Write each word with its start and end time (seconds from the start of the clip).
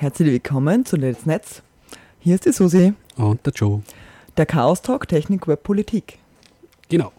Herzlich 0.00 0.30
willkommen 0.30 0.84
zu 0.86 0.94
Let's 0.94 1.26
Netz. 1.26 1.60
Hier 2.20 2.36
ist 2.36 2.44
die 2.44 2.52
Susi, 2.52 2.94
Und 3.16 3.44
der 3.44 3.52
Joe. 3.52 3.82
der 4.36 4.46
Chaos 4.46 4.80
Talk 4.80 5.08
Technik, 5.08 5.48
Web, 5.48 5.64
Politik. 5.64 6.20
Genau. 6.88 7.10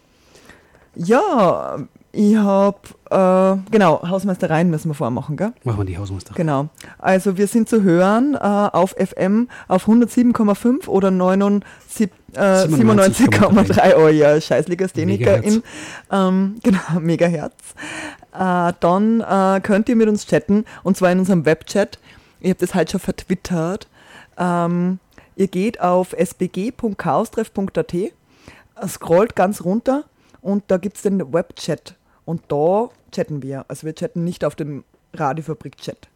Ja, 0.94 1.76
ich 2.10 2.36
hab, 2.36 2.88
äh, 3.10 3.60
genau, 3.70 4.00
Hausmeistereien 4.08 4.70
müssen 4.70 4.88
wir 4.88 4.94
vormachen, 4.94 5.36
gell? 5.36 5.52
Machen 5.62 5.80
wir 5.80 5.84
die 5.84 5.98
Hausmeister. 5.98 6.32
Genau. 6.34 6.70
Also 6.96 7.36
wir 7.36 7.48
sind 7.48 7.68
zu 7.68 7.82
hören 7.82 8.34
äh, 8.34 8.38
auf 8.38 8.92
FM 8.92 9.50
auf 9.68 9.86
107,5 9.86 10.88
oder 10.88 11.10
79, 11.10 12.10
äh, 12.32 12.40
97,3. 12.40 13.94
Oh 13.98 14.08
ja, 14.08 14.40
scheiß 14.40 14.68
Legastheniker 14.68 15.42
ähm, 16.10 16.56
genau, 16.62 16.78
Megahertz. 16.98 17.74
Äh, 18.32 18.72
dann 18.80 19.20
äh, 19.20 19.60
könnt 19.60 19.88
ihr 19.88 19.96
mit 19.96 20.08
uns 20.08 20.26
chatten 20.26 20.64
und 20.82 20.96
zwar 20.96 21.12
in 21.12 21.18
unserem 21.18 21.44
Webchat. 21.44 21.98
Ihr 22.40 22.50
habt 22.50 22.62
das 22.62 22.74
halt 22.74 22.90
schon 22.90 23.00
vertwittert. 23.00 23.88
Ähm, 24.38 24.98
ihr 25.36 25.48
geht 25.48 25.80
auf 25.80 26.12
sbg.chaostreff.at, 26.12 27.94
scrollt 28.88 29.36
ganz 29.36 29.64
runter 29.64 30.04
und 30.40 30.64
da 30.68 30.78
gibt 30.78 30.96
es 30.96 31.02
den 31.02 31.32
Webchat. 31.32 31.96
Und 32.24 32.42
da 32.48 32.88
chatten 33.12 33.42
wir. 33.42 33.64
Also 33.68 33.86
wir 33.86 33.94
chatten 33.94 34.24
nicht 34.24 34.44
auf 34.44 34.54
dem 34.54 34.84
Radiofabrik-Chat. 35.14 36.08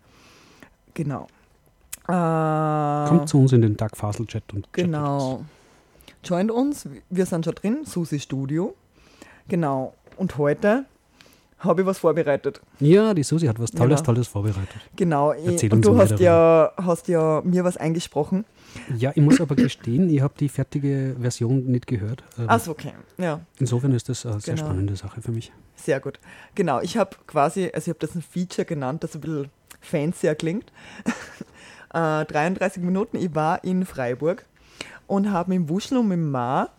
Genau. 0.95 1.27
Äh, 2.07 3.09
Kommt 3.09 3.29
zu 3.29 3.41
uns 3.41 3.53
in 3.53 3.63
den 3.63 3.77
Dark 3.77 3.97
Fasel 3.97 4.27
Chat 4.27 4.45
und 4.53 4.73
Genau. 4.73 5.45
Joint 6.23 6.51
uns, 6.51 6.89
wir 7.11 7.27
sind 7.27 7.45
schon 7.45 7.55
drin, 7.55 7.85
Susi 7.85 8.19
Studio. 8.21 8.75
Genau. 9.49 9.95
Und 10.17 10.39
heute 10.39 10.87
habe 11.65 11.81
ich 11.83 11.87
was 11.87 11.99
vorbereitet. 11.99 12.61
Ja, 12.81 13.15
die 13.15 13.23
Susi 13.23 13.47
hat 13.47 13.59
was 13.59 13.71
Tolles, 13.71 14.01
Ja. 14.01 14.05
Tolles 14.07 14.29
vorbereitet. 14.29 14.81
Genau. 14.97 15.33
Erzähl 15.33 15.73
und 15.73 15.85
du 15.85 15.97
hast 15.97 16.19
ja, 16.21 16.73
hast 16.77 17.09
ja 17.09 17.41
mir 17.45 17.65
was 17.65 17.77
eingesprochen. 17.77 18.45
Ja, 18.97 19.13
ich 19.15 19.23
muss 19.23 19.41
aber 19.41 19.55
gestehen, 19.57 20.11
ich 20.11 20.21
habe 20.21 20.35
die 20.39 20.49
fertige 20.49 21.15
Version 21.21 21.65
nicht 21.67 21.87
gehört. 21.87 22.25
Ähm, 22.39 22.49
Achso, 22.51 22.73
okay. 22.73 22.93
Ja, 23.19 23.41
Insofern 23.59 23.93
ist 23.93 24.09
das 24.09 24.27
eine 24.27 24.41
sehr 24.41 24.55
Genau. 24.55 24.67
spannende 24.67 24.97
Sache 24.97 25.23
für 25.23 25.31
mich. 25.33 25.53
sehr 25.77 26.01
gut. 26.01 26.19
Genau. 26.55 26.81
Ich 26.81 26.97
habe 26.97 27.11
quasi, 27.27 27.71
also 27.73 27.79
ich 27.79 27.89
habe 27.89 27.99
das 28.07 28.15
ein 28.15 28.23
Feature 28.23 28.65
genannt, 28.65 29.05
das 29.05 29.15
ein 29.15 29.21
bisschen 29.21 29.49
fancier 29.81 30.35
klingt. 30.35 30.73
äh, 31.95 32.25
33 32.25 32.83
Minuten. 32.83 33.17
Ich 33.17 33.35
war 33.35 33.63
in 33.65 33.85
Freiburg 33.87 34.45
und 35.07 35.31
habe 35.31 35.51
mit 35.51 35.59
dem 35.59 35.69
Wuschel 35.69 35.99
und 35.99 36.09
mit 36.09 36.17
dem 36.17 36.31
Ma 36.31 36.71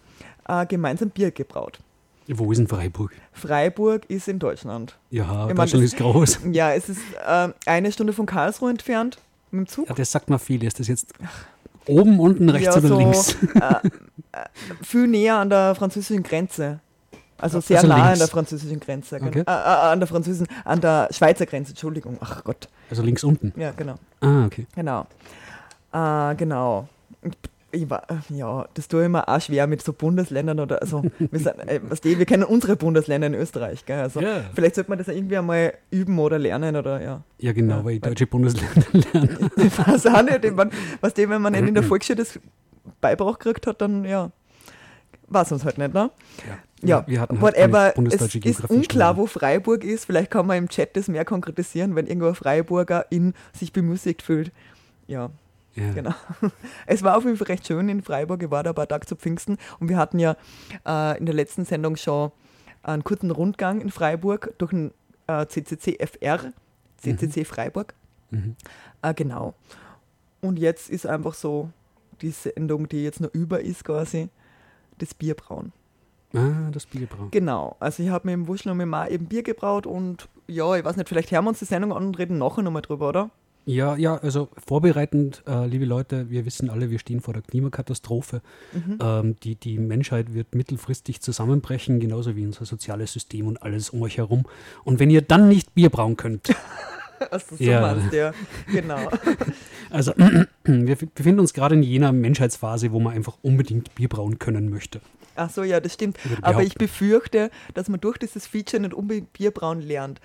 äh, 0.47 0.66
gemeinsam 0.66 1.09
Bier 1.11 1.31
gebraut. 1.31 1.80
Wo 2.28 2.52
ist 2.52 2.58
denn 2.58 2.68
Freiburg? 2.68 3.12
Freiburg 3.34 4.06
ist 4.09 4.28
in 4.28 4.40
Deutschland. 4.40 4.98
Ja, 5.12 5.26
mein, 5.48 5.56
Deutschland 5.56 5.84
das- 5.86 5.94
ist 5.94 5.98
groß. 5.98 6.40
Ja, 6.52 6.72
es 6.73 6.90
ist 6.90 7.00
äh, 7.26 7.50
eine 7.66 7.92
Stunde 7.92 8.14
von 8.14 8.26
Karlsruhe 8.26 8.70
entfernt 8.72 9.18
mit 9.52 9.59
dem 9.62 9.68
Zug. 9.68 9.88
Ja, 9.90 9.94
das 9.95 10.12
sagt 10.12 10.30
man 10.30 10.40
viel. 10.40 10.64
Ist 10.64 10.80
das 10.80 10.88
jetzt 10.88 11.14
oben, 11.88 12.20
unten, 12.20 12.50
rechts 12.50 12.66
Ja, 12.76 12.78
oder 12.80 12.88
so, 12.88 12.98
links? 12.98 13.36
Äh, 13.56 13.58
äh, 14.31 14.46
viel 14.81 15.08
näher 15.08 15.38
an 15.38 15.50
der 15.50 15.76
französischen 15.76 16.23
Grenze. 16.23 16.80
Also 17.38 17.59
sehr 17.59 17.78
Also 17.78 17.88
nah 17.90 17.96
an 17.96 18.03
links. 18.06 18.19
der 18.19 18.28
französischen 18.30 18.80
Grenze. 18.80 19.18
Okay. 19.22 19.40
Äh, 19.40 19.44
äh, 19.44 19.46
an 19.91 20.00
der 20.00 20.08
französischen, 20.08 20.47
an 20.64 20.81
der 20.81 21.09
Schweizer 21.12 21.46
Grenze, 21.46 21.72
Entschuldigung. 21.72 22.18
Ach 22.22 22.44
Gott. 22.44 22.69
Also 22.90 23.03
links 23.03 23.24
unten. 23.24 23.53
Ja, 23.59 23.72
genau. 23.72 23.96
Ah, 24.22 24.46
okay. 24.46 24.66
Genau. 24.74 25.06
Äh, 25.91 26.35
genau. 26.35 26.88
War, 27.72 28.03
ja, 28.30 28.68
das 28.74 28.88
tue 28.88 29.03
ich 29.03 29.09
mir 29.09 29.28
auch 29.28 29.42
schwer 29.42 29.68
mit 29.68 29.81
so 29.81 29.92
Bundesländern 29.92 30.62
oder 30.62 30.80
so. 30.86 31.03
Wir, 31.20 31.40
sind, 31.40 31.59
äh, 31.68 31.81
wir 32.18 32.26
kennen 32.26 32.44
unsere 32.44 32.78
Bundesländer 32.78 33.28
in 33.28 33.34
Österreich. 33.34 33.86
Gell? 33.86 34.00
Also 34.00 34.22
Ja. 34.22 34.46
Vielleicht 34.53 34.76
sollte 34.76 34.90
man 34.90 34.98
das 34.98 35.09
irgendwie 35.09 35.38
einmal 35.38 35.74
üben 35.92 36.18
oder 36.20 36.40
lernen 36.40 36.78
oder 36.78 37.02
ja. 37.02 37.24
Ja, 37.38 37.52
genau, 37.52 37.78
Ja, 37.78 37.86
weil 37.86 37.96
ich 37.96 38.02
deutsche 38.02 38.28
Bundesländer 38.28 38.86
lerne. 39.14 39.52
Ich 39.58 39.78
weiß 39.78 40.08
auch 40.08 40.22
nicht, 40.22 40.46
ich 40.46 40.53
mein, 40.53 40.70
was 41.02 41.14
dem, 41.16 41.31
wenn 41.31 41.42
man 41.42 41.52
nicht 41.52 41.68
in 41.68 41.74
der 41.74 41.84
Volksschule 41.84 42.16
das 42.18 42.40
beibracht 43.02 43.42
gekriegt 43.42 43.68
hat, 43.68 43.82
dann 43.82 44.06
ja, 44.06 44.32
weiß 45.28 45.52
uns 45.52 45.66
halt 45.66 45.78
nicht, 45.78 45.94
ne? 45.94 46.12
Ja, 46.82 47.03
wir 47.08 47.20
hatten 47.20 47.42
halt 47.42 47.56
whatever. 47.56 47.94
es 48.12 48.36
ist 48.36 48.70
unklar, 48.70 49.18
wo 49.18 49.26
Freiburg 49.26 49.84
ist. 49.84 50.06
Vielleicht 50.06 50.32
kann 50.32 50.46
man 50.46 50.58
im 50.58 50.70
Chat 50.70 50.96
das 50.96 51.08
mehr 51.08 51.26
konkretisieren, 51.26 51.96
wenn 51.96 52.08
irgendwo 52.08 52.28
ein 52.28 52.36
Freiburger 52.36 53.06
in 53.09 53.34
sich 53.53 53.74
bemüßigt 53.74 54.22
fühlt. 54.22 54.52
Ja, 55.08 55.32
Ja. 55.75 55.91
genau. 55.91 56.13
Es 56.86 57.03
war 57.03 57.18
auf 57.18 57.25
jeden 57.25 57.38
Fall 57.38 57.47
recht 57.47 57.68
schön 57.68 57.90
in 57.90 58.02
Freiburg. 58.02 58.41
Ich 58.41 58.52
war 58.52 58.63
da 58.63 58.72
ein 58.72 58.75
paar 58.75 58.88
Tage 58.88 59.06
zu 59.06 59.16
Pfingsten 59.16 59.58
und 59.80 59.90
wir 59.90 59.97
hatten 59.97 60.19
ja 60.19 60.38
äh, 60.86 61.18
in 61.18 61.25
der 61.25 61.36
letzten 61.36 61.66
Sendung 61.66 61.96
schon 61.97 62.31
einen 62.84 63.03
kurzen 63.03 63.31
Rundgang 63.31 63.81
in 63.81 63.90
Freiburg 63.90 64.53
durch 64.58 64.72
den 64.72 64.94
äh, 65.28 65.46
CCC 65.46 65.97
FR, 66.00 66.53
CCC 66.97 67.46
Freiburg. 67.46 67.94
Mhm. 68.31 68.56
Äh, 69.02 69.14
genau. 69.14 69.53
Und 70.41 70.59
jetzt 70.59 70.90
ist 70.90 71.06
einfach 71.06 71.34
so 71.34 71.69
die 72.22 72.31
Sendung, 72.31 72.88
die 72.88 73.03
jetzt 73.03 73.19
noch 73.19 73.34
über 73.34 73.62
ist, 73.62 73.84
quasi 73.84 74.30
das 74.97 75.14
Bierbrauen. 75.14 75.74
Ah, 76.34 76.69
das 76.72 76.85
Bierbrauen. 76.85 77.31
Genau. 77.31 77.75
Also 77.80 78.03
ich 78.03 78.09
habe 78.09 78.28
mit 78.28 78.34
dem 78.34 78.47
Wuschel 78.47 78.72
und 78.72 78.78
mit 78.78 78.88
Ma 78.88 79.08
eben 79.08 79.25
Bier 79.25 79.44
gebraut 79.44 79.88
und 79.88 80.28
ja, 80.47 80.75
ich 80.75 80.85
weiß 80.85 80.97
nicht, 80.97 81.09
vielleicht 81.09 81.31
hören 81.31 81.46
wir 81.46 81.50
uns 81.50 81.59
die 81.59 81.66
Sendung 81.66 81.94
an 81.94 82.06
und 82.06 82.18
reden 82.18 82.38
nachher 82.38 82.62
nochmal 82.62 82.81
drüber, 82.81 83.09
oder? 83.09 83.31
Ja, 83.66 83.96
ja, 83.96 84.18
also 84.18 84.50
vorbereitend, 84.64 85.42
äh, 85.48 85.66
liebe 85.66 85.86
Leute, 85.86 86.30
wir 86.30 86.46
wissen 86.46 86.70
alle, 86.70 86.92
wir 86.92 87.00
stehen 87.00 87.20
vor 87.20 87.34
der 87.34 87.42
Klimakatastrophe. 87.42 88.42
Mhm. 88.74 89.00
Ähm, 89.02 89.36
die, 89.44 89.56
die 89.56 89.80
Menschheit 89.80 90.34
wird 90.36 90.53
mittelfristig 90.53 91.20
zusammenbrechen, 91.22 92.00
genauso 92.00 92.36
wie 92.36 92.46
unser 92.46 92.66
soziales 92.66 93.14
System 93.14 93.48
und 93.48 93.64
alles 93.64 93.90
um 93.90 94.02
euch 94.03 94.18
herum. 94.18 94.44
Und 94.84 95.00
wenn 95.00 95.09
ihr 95.09 95.22
dann 95.24 95.48
nicht 95.50 95.74
Bier 95.74 95.90
brauen 95.90 96.16
könnt, 96.16 96.53
Also 97.31 97.56
so 97.56 97.64
Ja. 97.64 97.81
meinst 97.81 98.12
du, 98.14 98.18
ja. 98.18 98.34
Genau. 98.72 99.09
also 99.90 100.14
wir 100.66 100.96
befinden 100.96 101.40
uns 101.40 101.53
gerade 101.53 101.76
in 101.76 101.84
jener 101.84 102.12
Menschheitsphase, 102.12 102.92
wo 102.92 103.00
man 103.00 103.14
einfach 103.14 103.38
unbedingt 103.42 103.96
Bier 103.96 104.09
brauen 104.09 104.38
können 104.38 104.70
möchte. 104.70 105.02
Ach 105.38 105.50
so, 105.50 105.64
ja, 105.64 105.80
das 105.80 105.94
stimmt. 105.94 106.18
Aber 106.42 106.64
ich 106.64 106.76
befürchte, 106.76 107.52
dass 107.74 107.90
man 107.90 108.00
durch 108.00 108.18
dieses 108.18 108.47
Feature 108.47 108.82
nicht 108.82 108.94
unbedingt 108.94 109.34
Bierbrauen 109.34 109.82
lernt. 109.82 110.22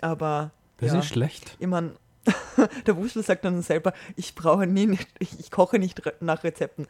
Aber 0.00 0.50
Das 0.78 0.92
ja. 0.92 0.98
ist 1.00 1.06
schlecht. 1.06 1.56
Ich 1.58 1.66
meine, 1.66 1.92
der 2.86 2.96
Wuschel 2.96 3.22
sagt 3.22 3.44
dann 3.44 3.62
selber, 3.62 3.92
ich 4.16 4.34
brauche 4.34 4.66
nie, 4.66 4.98
ich, 5.18 5.38
ich 5.40 5.50
koche 5.50 5.78
nicht 5.78 6.02
nach 6.20 6.44
Rezepten. 6.44 6.86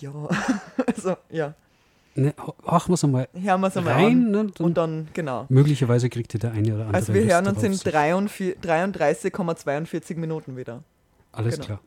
Ja, 0.00 0.12
also 0.86 1.16
ja, 1.30 1.54
Ne, 2.16 2.32
horchen 2.64 2.90
wir 2.90 2.94
es 2.94 3.02
einmal 3.02 3.28
hören 3.34 3.60
wir 3.60 3.66
es 3.66 3.76
einmal 3.76 3.94
rein. 3.94 4.30
Ne, 4.30 4.46
dann 4.54 4.64
Und 4.66 4.74
dann, 4.78 5.08
genau. 5.14 5.46
möglicherweise 5.48 6.08
kriegt 6.08 6.32
ihr 6.34 6.38
der 6.38 6.52
eine 6.52 6.72
oder 6.72 6.82
andere 6.86 6.94
Also 6.94 7.12
wir 7.12 7.24
hören 7.24 7.48
uns 7.48 7.60
in 7.64 7.72
darauf, 7.76 8.36
sich- 8.36 8.54
43 8.60 9.34
33,42 9.34 10.16
Minuten 10.16 10.56
wieder. 10.56 10.84
Alles 11.32 11.54
genau. 11.56 11.66
klar. 11.66 11.80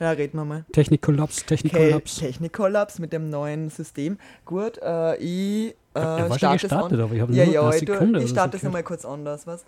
Ja, 0.00 0.10
reden 0.12 0.36
wir 0.38 0.44
mal. 0.44 0.64
Technikkollaps, 0.72 1.38
Okay, 1.38 1.46
Technikkollaps. 1.56 2.16
Technikkollaps 2.18 2.98
mit 3.00 3.12
dem 3.12 3.30
neuen 3.30 3.68
System. 3.70 4.18
Gut, 4.44 4.78
äh, 4.80 5.16
ich 5.16 5.74
äh, 5.94 6.28
schon 6.28 6.38
starte 6.38 6.66
es 6.66 6.72
an. 6.72 7.00
aber 7.00 7.12
ich 7.14 7.20
habe 7.20 7.32
Ja, 7.32 7.44
nur 7.46 7.54
ja, 7.54 7.62
eine 7.62 7.74
ich, 7.74 7.80
Sekunde. 7.80 8.22
ich 8.22 8.30
starte 8.30 8.58
es 8.58 8.64
einmal 8.64 8.84
kurz 8.84 9.04
anders. 9.04 9.46
Was? 9.48 9.64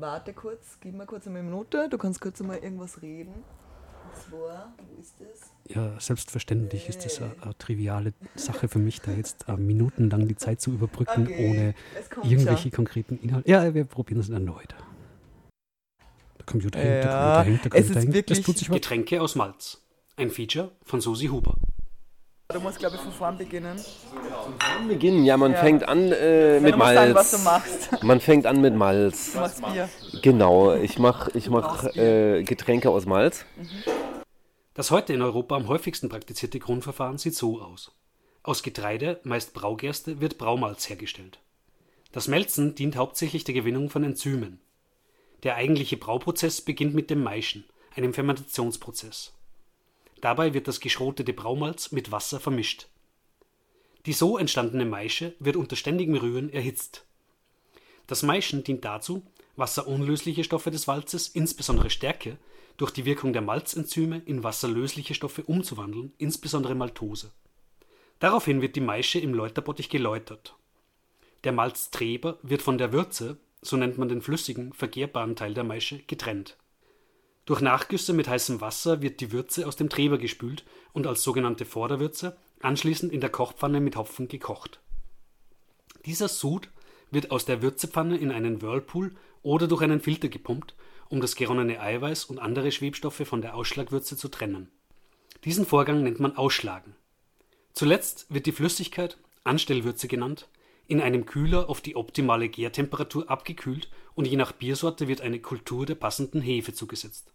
Warte 0.00 0.32
kurz, 0.32 0.78
gib 0.80 0.94
mir 0.94 1.06
kurz 1.06 1.26
eine 1.26 1.42
Minute. 1.42 1.88
Du 1.88 1.98
kannst 1.98 2.20
kurz 2.20 2.40
einmal 2.40 2.58
irgendwas 2.58 3.02
reden. 3.02 3.32
Und 3.34 4.22
zwar, 4.30 4.72
wo 4.78 5.00
ist 5.00 5.14
das? 5.20 5.50
Ja, 5.74 5.98
selbstverständlich 6.00 6.88
ist 6.88 7.04
das 7.04 7.20
eine, 7.20 7.32
eine 7.42 7.58
triviale 7.58 8.14
Sache 8.36 8.68
für 8.68 8.78
mich, 8.78 9.00
da 9.00 9.12
jetzt 9.12 9.48
äh, 9.48 9.56
minutenlang 9.56 10.26
die 10.28 10.36
Zeit 10.36 10.60
zu 10.60 10.70
überbrücken, 10.72 11.24
Okay, 11.26 11.50
ohne 11.50 11.74
irgendwelche 12.28 12.62
schon. 12.64 12.70
konkreten 12.72 13.18
Inhalte. 13.18 13.50
Ja, 13.50 13.74
wir 13.74 13.84
probieren 13.84 14.20
es 14.20 14.28
erneut. 14.30 14.74
Der 16.38 16.46
Computer 16.46 16.78
hängt, 16.78 17.04
der 17.04 17.10
Ja, 17.10 17.42
Computer 17.44 17.44
hängt, 17.44 17.64
der 17.64 17.66
es 17.66 17.72
Computer 17.72 17.98
ist 17.98 18.04
hängt. 18.04 18.14
wirklich- 18.14 18.38
Das 18.38 18.46
tut 18.46 18.58
sich 18.58 18.70
was. 18.70 18.74
Getränke 18.76 19.20
aus 19.20 19.34
Malz. 19.34 19.82
Ein 20.16 20.30
Feature 20.30 20.70
von 20.84 21.00
Susi 21.00 21.26
Huber. 21.26 21.56
Du 22.50 22.60
musst, 22.60 22.78
glaube 22.78 22.96
ich, 22.96 23.02
von 23.02 23.12
vorn 23.12 23.36
beginnen. 23.36 23.78
Beginnen, 24.88 25.22
ja, 25.26 25.36
man 25.36 25.52
Ja. 25.52 25.58
fängt 25.58 25.86
an 25.86 26.10
äh, 26.10 26.58
mit 26.60 26.72
du 26.72 26.78
musst 26.78 26.94
sagen, 26.94 27.14
was 27.14 27.44
Malz. 27.44 27.88
du 27.90 27.92
machst. 27.92 28.02
Man 28.02 28.20
fängt 28.22 28.46
an 28.46 28.62
mit 28.62 28.74
Malz. 28.74 29.32
Du 29.34 29.40
machst 29.40 29.60
Bier. 29.62 29.86
Genau, 30.22 30.72
ich 30.74 30.98
mache 30.98 31.30
ich 31.36 31.50
mach, 31.50 31.84
äh, 31.94 32.42
Getränke 32.44 32.88
aus 32.88 33.04
Malz. 33.04 33.44
Das 34.72 34.90
heute 34.90 35.12
in 35.12 35.20
Europa 35.20 35.56
am 35.56 35.68
häufigsten 35.68 36.08
praktizierte 36.08 36.58
Grundverfahren 36.58 37.18
sieht 37.18 37.34
so 37.34 37.60
aus. 37.60 37.92
Aus 38.42 38.62
Getreide, 38.62 39.20
meist 39.24 39.52
Braugerste, 39.52 40.22
wird 40.22 40.38
Braumalz 40.38 40.88
hergestellt. 40.88 41.40
Das 42.12 42.28
Melzen 42.28 42.74
dient 42.74 42.96
hauptsächlich 42.96 43.44
der 43.44 43.52
Gewinnung 43.54 43.90
von 43.90 44.04
Enzymen. 44.04 44.58
Der 45.42 45.56
eigentliche 45.56 45.98
Brauprozess 45.98 46.62
beginnt 46.62 46.94
mit 46.94 47.10
dem 47.10 47.22
Maischen, 47.22 47.66
einem 47.94 48.14
Fermentationsprozess. 48.14 49.34
Dabei 50.20 50.54
wird 50.54 50.68
das 50.68 50.80
geschrotete 50.80 51.32
Braumalz 51.32 51.92
mit 51.92 52.10
Wasser 52.10 52.40
vermischt. 52.40 52.88
Die 54.06 54.12
so 54.12 54.38
entstandene 54.38 54.84
Maische 54.84 55.34
wird 55.38 55.56
unter 55.56 55.76
ständigem 55.76 56.16
Rühren 56.16 56.52
erhitzt. 56.52 57.04
Das 58.06 58.22
Maischen 58.22 58.64
dient 58.64 58.84
dazu, 58.84 59.22
wasserunlösliche 59.56 60.44
Stoffe 60.44 60.70
des 60.70 60.88
Walzes, 60.88 61.28
insbesondere 61.28 61.90
Stärke, 61.90 62.38
durch 62.78 62.92
die 62.92 63.04
Wirkung 63.04 63.32
der 63.32 63.42
Malzenzyme 63.42 64.22
in 64.24 64.44
wasserlösliche 64.44 65.14
Stoffe 65.14 65.42
umzuwandeln, 65.42 66.12
insbesondere 66.16 66.74
Maltose. 66.74 67.32
Daraufhin 68.20 68.62
wird 68.62 68.76
die 68.76 68.80
Maische 68.80 69.18
im 69.18 69.34
Läuterbottich 69.34 69.90
geläutert. 69.90 70.54
Der 71.44 71.52
Malztreber 71.52 72.38
wird 72.42 72.62
von 72.62 72.78
der 72.78 72.92
Würze, 72.92 73.36
so 73.62 73.76
nennt 73.76 73.98
man 73.98 74.08
den 74.08 74.22
flüssigen, 74.22 74.72
verkehrbaren 74.72 75.36
Teil 75.36 75.54
der 75.54 75.64
Maische, 75.64 75.98
getrennt. 76.06 76.56
Durch 77.48 77.62
Nachgüsse 77.62 78.12
mit 78.12 78.28
heißem 78.28 78.60
Wasser 78.60 79.00
wird 79.00 79.20
die 79.22 79.32
Würze 79.32 79.66
aus 79.66 79.74
dem 79.74 79.88
Treber 79.88 80.18
gespült 80.18 80.64
und 80.92 81.06
als 81.06 81.22
sogenannte 81.22 81.64
Vorderwürze 81.64 82.36
anschließend 82.60 83.10
in 83.10 83.22
der 83.22 83.30
Kochpfanne 83.30 83.80
mit 83.80 83.96
Hopfen 83.96 84.28
gekocht. 84.28 84.80
Dieser 86.04 86.28
Sud 86.28 86.68
wird 87.10 87.30
aus 87.30 87.46
der 87.46 87.62
Würzepfanne 87.62 88.18
in 88.18 88.32
einen 88.32 88.60
Whirlpool 88.60 89.14
oder 89.40 89.66
durch 89.66 89.80
einen 89.80 90.02
Filter 90.02 90.28
gepumpt, 90.28 90.74
um 91.08 91.22
das 91.22 91.36
geronnene 91.36 91.80
Eiweiß 91.80 92.26
und 92.26 92.38
andere 92.38 92.70
Schwebstoffe 92.70 93.26
von 93.26 93.40
der 93.40 93.54
Ausschlagwürze 93.54 94.18
zu 94.18 94.28
trennen. 94.28 94.70
Diesen 95.46 95.64
Vorgang 95.64 96.02
nennt 96.02 96.20
man 96.20 96.36
Ausschlagen. 96.36 96.96
Zuletzt 97.72 98.26
wird 98.28 98.44
die 98.44 98.52
Flüssigkeit, 98.52 99.16
Anstellwürze 99.44 100.06
genannt, 100.06 100.50
in 100.86 101.00
einem 101.00 101.24
Kühler 101.24 101.70
auf 101.70 101.80
die 101.80 101.96
optimale 101.96 102.50
Gärtemperatur 102.50 103.30
abgekühlt 103.30 103.88
und 104.14 104.26
je 104.26 104.36
nach 104.36 104.52
Biersorte 104.52 105.08
wird 105.08 105.22
eine 105.22 105.40
Kultur 105.40 105.86
der 105.86 105.94
passenden 105.94 106.42
Hefe 106.42 106.74
zugesetzt. 106.74 107.32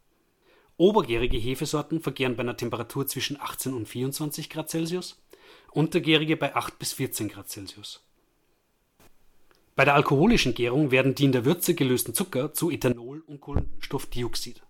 Obergärige 0.78 1.38
Hefesorten 1.38 2.02
vergären 2.02 2.36
bei 2.36 2.42
einer 2.42 2.58
Temperatur 2.58 3.06
zwischen 3.06 3.40
18 3.40 3.74
und 3.74 3.88
24 3.88 4.50
Grad 4.50 4.70
Celsius, 4.70 5.22
untergärige 5.72 6.36
bei 6.36 6.56
8 6.56 6.80
bis 6.80 6.94
14 6.94 7.30
Grad 7.30 7.50
Celsius. 7.50 8.02
Bei 9.76 9.86
der 9.86 9.96
alkoholischen 9.96 10.54
Gärung 10.54 10.92
werden 10.92 11.16
die 11.16 11.26
in 11.26 11.32
der 11.32 11.46
Würze 11.46 11.76
gelösten 11.76 12.14
Zucker 12.14 12.54
zu 12.54 12.72
Ethanol 12.72 13.22
und 13.26 13.42
Kohlenstoffdioxid. 13.42 14.62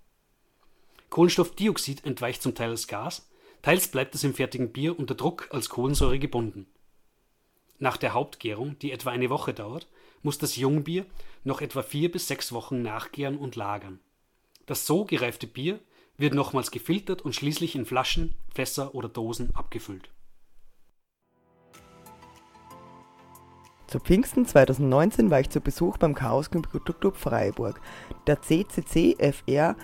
Kohlenstoffdioxid 1.10 2.06
entweicht 2.06 2.42
zum 2.42 2.56
Teil 2.56 2.72
als 2.72 2.88
Gas, 2.88 3.30
teils 3.62 3.88
bleibt 3.88 4.16
es 4.16 4.24
im 4.24 4.34
fertigen 4.34 4.72
Bier 4.72 4.98
unter 4.98 5.16
Druck 5.16 5.48
als 5.52 5.70
Kohlensäure 5.70 6.20
gebunden. 6.20 6.68
Nach 7.80 7.98
der 7.98 8.14
Hauptgärung, 8.14 8.78
die 8.80 8.92
etwa 8.92 9.12
eine 9.12 9.30
Woche 9.30 9.54
dauert, 9.54 9.88
muss 10.22 10.38
das 10.38 10.56
Jungbier 10.56 11.06
noch 11.44 11.62
etwa 11.62 11.82
vier 11.82 12.12
bis 12.12 12.28
sechs 12.28 12.52
Wochen 12.54 12.82
nachgären 12.82 13.38
und 13.38 13.56
lagern. 13.56 14.00
Das 14.66 14.86
so 14.86 15.04
gereifte 15.04 15.48
Bier 15.48 15.80
wird 16.18 16.34
nochmals 16.34 16.72
gefiltert 16.72 17.22
und 17.22 17.36
schließlich 17.36 17.76
in 17.76 17.86
Flaschen, 17.86 18.36
Fässer 18.54 18.94
oder 18.96 19.10
Dosen 19.10 19.56
abgefüllt 19.56 20.10
Zu 23.94 24.00
Pfingsten 24.00 24.48
2019 24.48 25.30
war 25.30 25.40
ich 25.40 25.52
zu 25.52 25.62
Besuch 25.62 26.00
beim 26.00 26.16
Chaos 26.16 26.50
Computer 26.50 26.94
Club 26.94 27.16
Freiburg. 27.16 27.80
Der 28.26 28.42
CCC-FR 28.42 29.76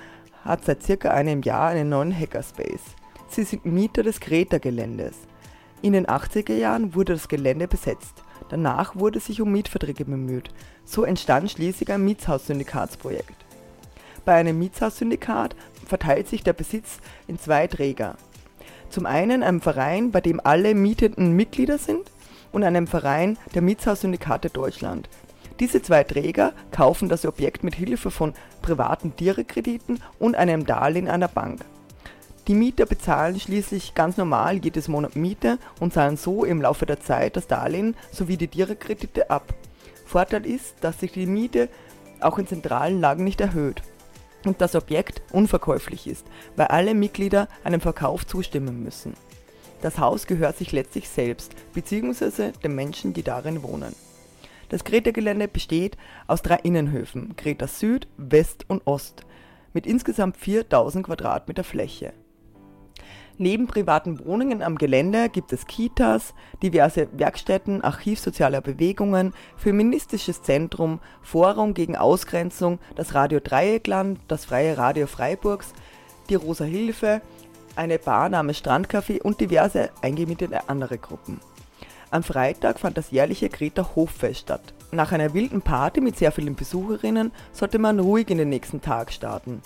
hat 0.44 0.66
seit 0.66 0.82
circa 0.82 1.12
einem 1.12 1.44
Jahr 1.44 1.70
einen 1.70 1.90
neuen 1.90 2.12
Hackerspace. 2.12 2.96
Sie 3.28 3.44
sind 3.44 3.68
Mieter 3.68 4.02
des 4.02 4.20
Greta-Geländes. 4.20 5.16
In 5.84 5.94
den 5.94 6.08
80er 6.08 6.56
Jahren 6.56 6.96
wurde 6.96 7.14
das 7.14 7.28
Gelände 7.28 7.68
besetzt. 7.68 8.24
Danach 8.50 8.96
wurde 8.96 9.20
sich 9.20 9.42
um 9.42 9.52
Mietverträge 9.52 10.06
bemüht. 10.06 10.50
So 10.86 11.04
entstand 11.04 11.52
schließlich 11.52 11.92
ein 11.92 12.04
Mietshaussynikatsprojekt. 12.04 13.46
Bei 14.26 14.36
einem 14.36 14.60
Mietshaussyndikat 14.60 15.56
verteilt 15.86 16.28
sich 16.28 16.44
der 16.44 16.54
Besitz 16.54 17.00
in 17.28 17.40
zwei 17.40 17.68
Träger. 17.68 18.16
Zum 18.90 19.06
einen 19.06 19.44
einem 19.44 19.62
Verein, 19.62 20.12
bei 20.12 20.22
dem 20.22 20.42
alle 20.44 20.74
Mietenden 20.74 21.36
Mitglieder 21.36 21.78
sind 21.78 22.12
und 22.52 22.64
einem 22.64 22.88
Verein 22.88 23.38
der 23.54 23.62
Mietshaus-Syndikate 23.62 24.50
Deutschland. 24.50 25.10
Diese 25.60 25.82
zwei 25.82 26.04
Träger 26.04 26.54
kaufen 26.72 27.10
das 27.10 27.26
Objekt 27.26 27.64
mit 27.64 27.76
Hilfe 27.76 28.12
von 28.12 28.34
privaten 28.62 29.16
Direktkrediten 29.16 30.02
und 30.18 30.36
einem 30.36 30.66
Darlehen 30.66 31.08
einer 31.08 31.28
Bank. 31.28 31.66
Die 32.48 32.56
Mieter 32.56 32.88
bezahlen 32.88 33.40
schließlich 33.40 33.94
ganz 33.94 34.18
normal 34.18 34.58
jedes 34.58 34.88
Monat 34.88 35.16
Miete 35.16 35.60
und 35.80 35.94
zahlen 35.94 36.18
so 36.18 36.46
im 36.46 36.62
Laufe 36.62 36.88
der 36.88 37.00
Zeit 37.00 37.36
das 37.36 37.46
Darlehen 37.46 37.96
sowie 38.12 38.38
die 38.38 38.48
Direktkredite 38.48 39.30
ab. 39.30 39.54
Vorteil 40.06 40.48
ist, 40.48 40.76
dass 40.82 41.00
sich 41.00 41.12
die 41.12 41.28
Miete 41.28 41.70
auch 42.22 42.40
in 42.40 42.48
zentralen 42.48 43.00
Lagen 43.00 43.24
nicht 43.24 43.40
erhöht 43.40 43.84
und 44.46 44.62
das 44.62 44.76
Objekt 44.76 45.22
unverkäuflich 45.32 46.08
ist, 46.08 46.26
weil 46.56 46.68
alle 46.68 46.94
Mitglieder 46.94 47.48
einem 47.64 47.82
Verkauf 47.82 48.26
zustimmen 48.26 48.84
müssen. 48.84 49.14
Das 49.82 49.98
Haus 49.98 50.28
gehört 50.28 50.58
sich 50.58 50.72
letztlich 50.72 51.08
selbst 51.10 51.54
bzw. 51.74 52.52
den 52.64 52.76
Menschen, 52.76 53.14
die 53.14 53.24
darin 53.24 53.64
wohnen. 53.64 53.96
Das 54.70 54.84
Greta-Gelände 54.84 55.48
besteht 55.48 55.98
aus 56.28 56.42
drei 56.42 56.58
Innenhöfen, 56.58 57.36
Greta 57.38 57.68
Süd, 57.68 58.08
West 58.18 58.66
und 58.68 58.86
Ost, 58.86 59.26
mit 59.74 59.88
insgesamt 59.88 60.38
4000 60.38 61.06
Quadratmeter 61.06 61.64
Fläche. 61.64 62.14
Neben 63.42 63.68
privaten 63.68 64.20
Wohnungen 64.26 64.62
am 64.62 64.78
Gelände 64.78 65.30
gibt 65.30 65.54
es 65.54 65.66
Kitas, 65.66 66.34
diverse 66.62 67.08
Werkstätten, 67.14 67.82
Archiv 67.82 68.20
sozialer 68.20 68.60
Bewegungen, 68.60 69.34
feministisches 69.56 70.42
Zentrum, 70.44 71.00
Forum 71.22 71.74
gegen 71.74 71.96
Ausgrenzung, 71.96 72.80
das 72.98 73.16
Radio 73.16 73.40
Dreieckland, 73.40 74.20
das 74.28 74.44
Freie 74.44 74.78
Radio 74.78 75.08
Freiburgs, 75.08 75.72
die 76.28 76.36
Rosa 76.36 76.66
Hilfe 76.66 77.22
eine 77.78 77.98
Bar 77.98 78.28
namens 78.28 78.58
Strandcafé 78.58 79.22
und 79.22 79.40
diverse 79.40 79.90
eingemietete 80.02 80.68
andere 80.68 80.98
Gruppen. 80.98 81.40
Am 82.12 82.24
Freitag 82.24 82.78
fand 82.78 82.98
das 82.98 83.12
jährliche 83.12 83.48
Greta 83.48 83.92
Hoffest 83.96 84.42
statt. 84.42 84.74
Nach 84.92 85.14
einer 85.14 85.34
wilden 85.34 85.62
Party 85.62 86.02
mit 86.02 86.18
sehr 86.18 86.34
vielen 86.34 86.56
Besucherinnen 86.56 87.32
sollte 87.54 87.80
man 87.80 88.02
ruhig 88.02 88.30
in 88.30 88.38
den 88.38 88.50
nächsten 88.50 88.82
Tag 88.82 89.14
starten. 89.14 89.62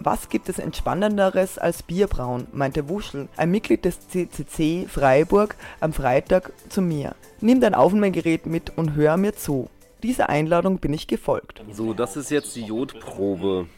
Was 0.00 0.28
gibt 0.28 0.48
es 0.48 0.58
Entspannenderes 0.58 1.58
als 1.58 1.82
Bierbrauen, 1.82 2.46
meinte 2.52 2.88
Wuschel, 2.88 3.28
ein 3.36 3.50
Mitglied 3.50 3.84
des 3.84 4.08
CCC 4.08 4.86
Freiburg, 4.88 5.56
am 5.80 5.92
Freitag 5.92 6.52
zu 6.68 6.82
mir. 6.82 7.14
Nimm 7.40 7.60
dein 7.60 7.74
Aufnahmegerät 7.74 8.46
mit 8.46 8.76
und 8.76 8.94
hör 8.96 9.16
mir 9.16 9.34
zu. 9.34 9.70
Dieser 10.02 10.28
Einladung 10.28 10.78
bin 10.78 10.92
ich 10.92 11.06
gefolgt. 11.06 11.62
So, 11.72 11.94
das 11.94 12.16
ist 12.16 12.30
jetzt 12.30 12.54
die 12.56 12.64
Jodprobe. 12.64 13.68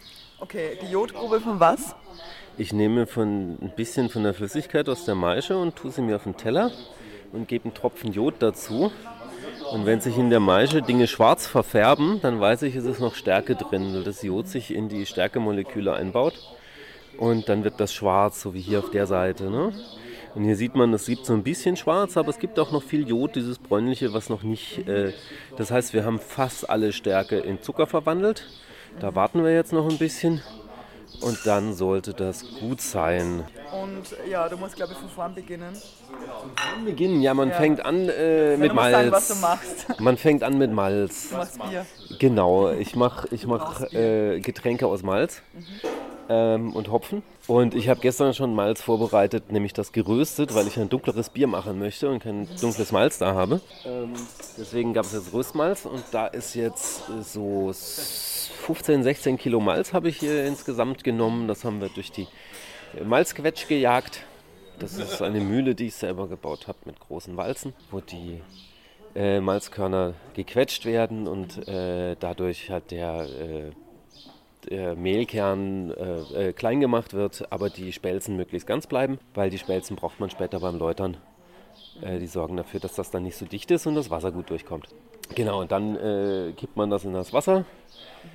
Okay, 0.40 0.78
die 0.82 0.90
Jodprobe 0.90 1.40
von 1.40 1.60
was? 1.60 1.94
Ich 2.58 2.72
nehme 2.72 3.06
von, 3.06 3.58
ein 3.60 3.72
bisschen 3.76 4.08
von 4.08 4.22
der 4.22 4.34
Flüssigkeit 4.34 4.88
aus 4.88 5.04
der 5.04 5.14
Maische 5.14 5.56
und 5.56 5.76
tue 5.76 5.90
sie 5.90 6.02
mir 6.02 6.16
auf 6.16 6.24
den 6.24 6.36
Teller 6.36 6.70
und 7.32 7.46
gebe 7.48 7.66
einen 7.66 7.74
Tropfen 7.74 8.12
Jod 8.12 8.36
dazu. 8.40 8.90
Und 9.72 9.84
wenn 9.84 10.00
sich 10.00 10.16
in 10.16 10.30
der 10.30 10.40
Maische 10.40 10.82
Dinge 10.82 11.06
schwarz 11.06 11.46
verfärben, 11.46 12.20
dann 12.22 12.40
weiß 12.40 12.62
ich, 12.62 12.76
es 12.76 12.84
ist 12.84 13.00
noch 13.00 13.14
Stärke 13.14 13.56
drin, 13.56 13.92
weil 13.94 14.04
das 14.04 14.22
Jod 14.22 14.48
sich 14.48 14.72
in 14.72 14.88
die 14.88 15.06
Stärkemoleküle 15.06 15.92
einbaut. 15.92 16.34
Und 17.18 17.48
dann 17.48 17.64
wird 17.64 17.80
das 17.80 17.92
schwarz, 17.92 18.40
so 18.42 18.54
wie 18.54 18.60
hier 18.60 18.78
auf 18.78 18.90
der 18.90 19.06
Seite. 19.06 19.50
Ne? 19.50 19.72
Und 20.34 20.44
hier 20.44 20.56
sieht 20.56 20.74
man, 20.74 20.92
es 20.92 21.06
gibt 21.06 21.24
so 21.24 21.32
ein 21.32 21.42
bisschen 21.42 21.76
schwarz, 21.76 22.16
aber 22.16 22.28
es 22.28 22.38
gibt 22.38 22.58
auch 22.58 22.70
noch 22.70 22.82
viel 22.82 23.08
Jod, 23.08 23.36
dieses 23.36 23.58
bräunliche, 23.58 24.12
was 24.12 24.28
noch 24.28 24.42
nicht. 24.42 24.86
Äh, 24.86 25.12
das 25.56 25.70
heißt, 25.70 25.94
wir 25.94 26.04
haben 26.04 26.18
fast 26.18 26.68
alle 26.68 26.92
Stärke 26.92 27.38
in 27.38 27.62
Zucker 27.62 27.86
verwandelt. 27.86 28.46
Da 29.00 29.14
warten 29.14 29.42
wir 29.42 29.52
jetzt 29.52 29.72
noch 29.72 29.88
ein 29.88 29.98
bisschen. 29.98 30.42
Und 31.20 31.38
dann 31.44 31.74
sollte 31.74 32.14
das 32.14 32.44
gut 32.60 32.80
sein. 32.80 33.44
Und 33.72 34.16
ja, 34.30 34.48
du 34.48 34.56
musst, 34.56 34.76
glaube 34.76 34.92
ich, 34.92 34.98
von 34.98 35.08
vorn 35.08 35.34
beginnen. 35.34 35.74
Von 35.74 36.50
vorn 36.56 36.84
beginnen? 36.84 37.20
Ja, 37.22 37.34
man 37.34 37.50
ja. 37.50 37.56
fängt 37.56 37.84
an 37.84 38.08
äh, 38.08 38.56
mit 38.56 38.74
Malz. 38.74 38.92
Sagen, 38.92 39.12
was 39.12 39.28
du 39.28 39.34
machst. 39.36 40.00
Man 40.00 40.16
fängt 40.16 40.42
an 40.42 40.58
mit 40.58 40.72
Malz. 40.72 41.30
Du 41.30 41.36
machst 41.36 41.58
Bier. 41.62 41.86
Genau, 42.18 42.70
ich 42.70 42.96
mache 42.96 43.28
ich 43.30 43.46
mach, 43.46 43.82
äh, 43.92 44.40
Getränke 44.40 44.86
aus 44.86 45.02
Malz. 45.02 45.42
Mhm. 45.52 45.64
Ähm, 46.28 46.74
und 46.74 46.90
Hopfen. 46.90 47.22
Und 47.46 47.74
ich 47.74 47.88
habe 47.88 48.00
gestern 48.00 48.34
schon 48.34 48.54
Malz 48.54 48.82
vorbereitet, 48.82 49.52
nämlich 49.52 49.72
das 49.72 49.92
geröstet, 49.92 50.54
weil 50.54 50.66
ich 50.66 50.78
ein 50.78 50.88
dunkleres 50.88 51.30
Bier 51.30 51.46
machen 51.46 51.78
möchte 51.78 52.10
und 52.10 52.20
kein 52.20 52.48
dunkles 52.60 52.90
Malz 52.90 53.18
da 53.18 53.34
habe. 53.34 53.60
Ähm, 53.84 54.12
deswegen 54.58 54.92
gab 54.92 55.04
es 55.04 55.12
jetzt 55.12 55.32
Röstmalz 55.32 55.86
und 55.86 56.02
da 56.10 56.26
ist 56.26 56.54
jetzt 56.54 57.02
so 57.22 57.72
15, 57.72 59.04
16 59.04 59.38
Kilo 59.38 59.60
Malz 59.60 59.92
habe 59.92 60.08
ich 60.08 60.18
hier 60.18 60.44
insgesamt 60.44 61.04
genommen. 61.04 61.46
Das 61.46 61.64
haben 61.64 61.80
wir 61.80 61.88
durch 61.88 62.10
die 62.10 62.26
Malzquetsch 63.04 63.68
gejagt. 63.68 64.24
Das 64.78 64.98
ist 64.98 65.22
eine 65.22 65.40
Mühle, 65.40 65.74
die 65.74 65.86
ich 65.86 65.94
selber 65.94 66.28
gebaut 66.28 66.68
habe 66.68 66.78
mit 66.84 67.00
großen 67.00 67.36
Walzen, 67.36 67.72
wo 67.90 68.00
die 68.00 68.42
äh, 69.14 69.40
Malzkörner 69.40 70.14
gequetscht 70.34 70.84
werden 70.84 71.26
und 71.26 71.66
äh, 71.66 72.16
dadurch 72.20 72.70
halt 72.70 72.90
der, 72.90 73.24
äh, 73.24 73.70
der 74.70 74.96
Mehlkern 74.96 75.90
äh, 75.90 76.48
äh, 76.48 76.52
klein 76.52 76.80
gemacht 76.80 77.14
wird, 77.14 77.50
aber 77.50 77.70
die 77.70 77.92
Spelzen 77.92 78.36
möglichst 78.36 78.66
ganz 78.66 78.86
bleiben, 78.86 79.18
weil 79.34 79.50
die 79.50 79.58
Spelzen 79.58 79.96
braucht 79.96 80.20
man 80.20 80.30
später 80.30 80.60
beim 80.60 80.78
Läutern. 80.78 81.16
Äh, 82.02 82.18
die 82.18 82.26
sorgen 82.26 82.56
dafür, 82.56 82.80
dass 82.80 82.94
das 82.94 83.10
dann 83.10 83.22
nicht 83.22 83.36
so 83.36 83.46
dicht 83.46 83.70
ist 83.70 83.86
und 83.86 83.94
das 83.94 84.10
Wasser 84.10 84.32
gut 84.32 84.50
durchkommt. 84.50 84.88
Genau, 85.34 85.60
und 85.60 85.72
dann 85.72 86.54
kippt 86.56 86.76
man 86.76 86.88
das 86.88 87.04
in 87.04 87.12
das 87.12 87.32
Wasser, 87.32 87.64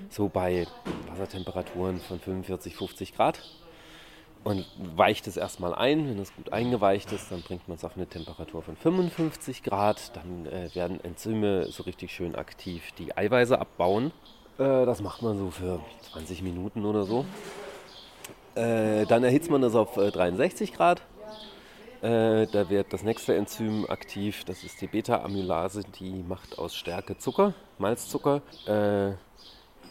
so 0.10 0.28
bei 0.28 0.68
Wassertemperaturen 1.08 2.02
von 2.02 2.20
45, 2.20 2.76
50 2.76 3.16
Grad. 3.16 3.40
und 4.44 4.66
weicht 4.98 5.28
es 5.28 5.38
erstmal 5.38 5.74
ein. 5.74 6.10
Wenn 6.10 6.20
es 6.20 6.36
gut 6.36 6.52
eingeweicht 6.52 7.12
ist, 7.14 7.32
dann 7.32 7.44
bringt 7.44 7.68
man 7.70 7.78
es 7.78 7.86
auf 7.86 7.96
eine 7.96 8.08
Temperatur 8.08 8.62
von 8.62 8.76
55 8.76 9.64
Grad. 9.64 10.12
Dann 10.18 10.46
äh, 10.48 10.70
werden 10.74 11.02
Enzyme 11.02 11.72
so 11.72 11.84
richtig 11.84 12.12
schön 12.12 12.36
aktiv, 12.36 12.92
die 12.98 13.16
Eiweiße 13.16 13.58
abbauen. 13.58 14.12
Äh, 14.58 14.86
das 14.86 15.01
macht 15.01 15.22
man 15.22 15.38
so 15.38 15.51
für 15.51 15.79
20 16.12 16.41
Minuten 16.41 16.86
oder 16.86 17.03
so. 17.03 17.25
Äh, 18.55 19.05
dann 19.05 19.24
erhitzt 19.24 19.50
man 19.50 19.62
das 19.62 19.75
auf 19.75 19.96
63 19.96 20.72
äh, 20.72 20.75
Grad. 20.75 21.01
Äh, 22.01 22.48
da 22.48 22.67
wird 22.70 22.91
das 22.93 23.03
nächste 23.03 23.36
Enzym 23.36 23.86
aktiv, 23.88 24.43
das 24.46 24.63
ist 24.63 24.81
die 24.81 24.88
Beta-Amylase, 24.88 25.84
die 26.00 26.24
macht 26.24 26.58
aus 26.58 26.75
Stärke 26.75 27.15
Zucker, 27.17 27.53
Malzzucker. 27.77 28.41
Äh, 28.65 29.13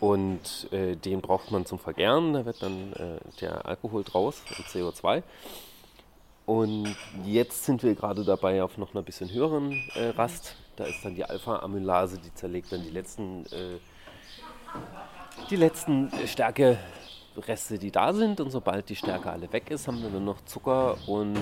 und 0.04 0.72
äh, 0.72 0.96
den 0.96 1.20
braucht 1.20 1.52
man 1.52 1.66
zum 1.66 1.78
Vergären, 1.78 2.32
da 2.32 2.44
wird 2.44 2.62
dann 2.62 2.92
äh, 2.94 3.18
der 3.40 3.64
Alkohol 3.64 4.02
draus 4.02 4.42
und 4.58 4.66
CO2. 4.66 5.22
Und 6.46 6.96
jetzt 7.24 7.64
sind 7.64 7.84
wir 7.84 7.94
gerade 7.94 8.24
dabei 8.24 8.64
auf 8.64 8.76
noch 8.76 8.92
einer 8.92 9.04
bisschen 9.04 9.30
höheren 9.30 9.88
Rast. 10.16 10.56
Da 10.74 10.82
ist 10.82 11.04
dann 11.04 11.14
die 11.14 11.24
Alpha-Amylase, 11.24 12.18
die 12.18 12.34
zerlegt 12.34 12.72
dann 12.72 12.82
die 12.82 12.90
letzten, 12.90 13.44
die 15.50 15.56
letzten 15.56 16.10
Stärke-Reste, 16.26 17.78
die 17.78 17.90
da 17.90 18.12
sind. 18.12 18.40
Und 18.40 18.50
sobald 18.50 18.88
die 18.88 18.96
Stärke 18.96 19.30
alle 19.30 19.52
weg 19.52 19.70
ist, 19.70 19.88
haben 19.88 20.02
wir 20.02 20.10
nur 20.10 20.20
noch 20.20 20.44
Zucker 20.44 20.96
und 21.06 21.38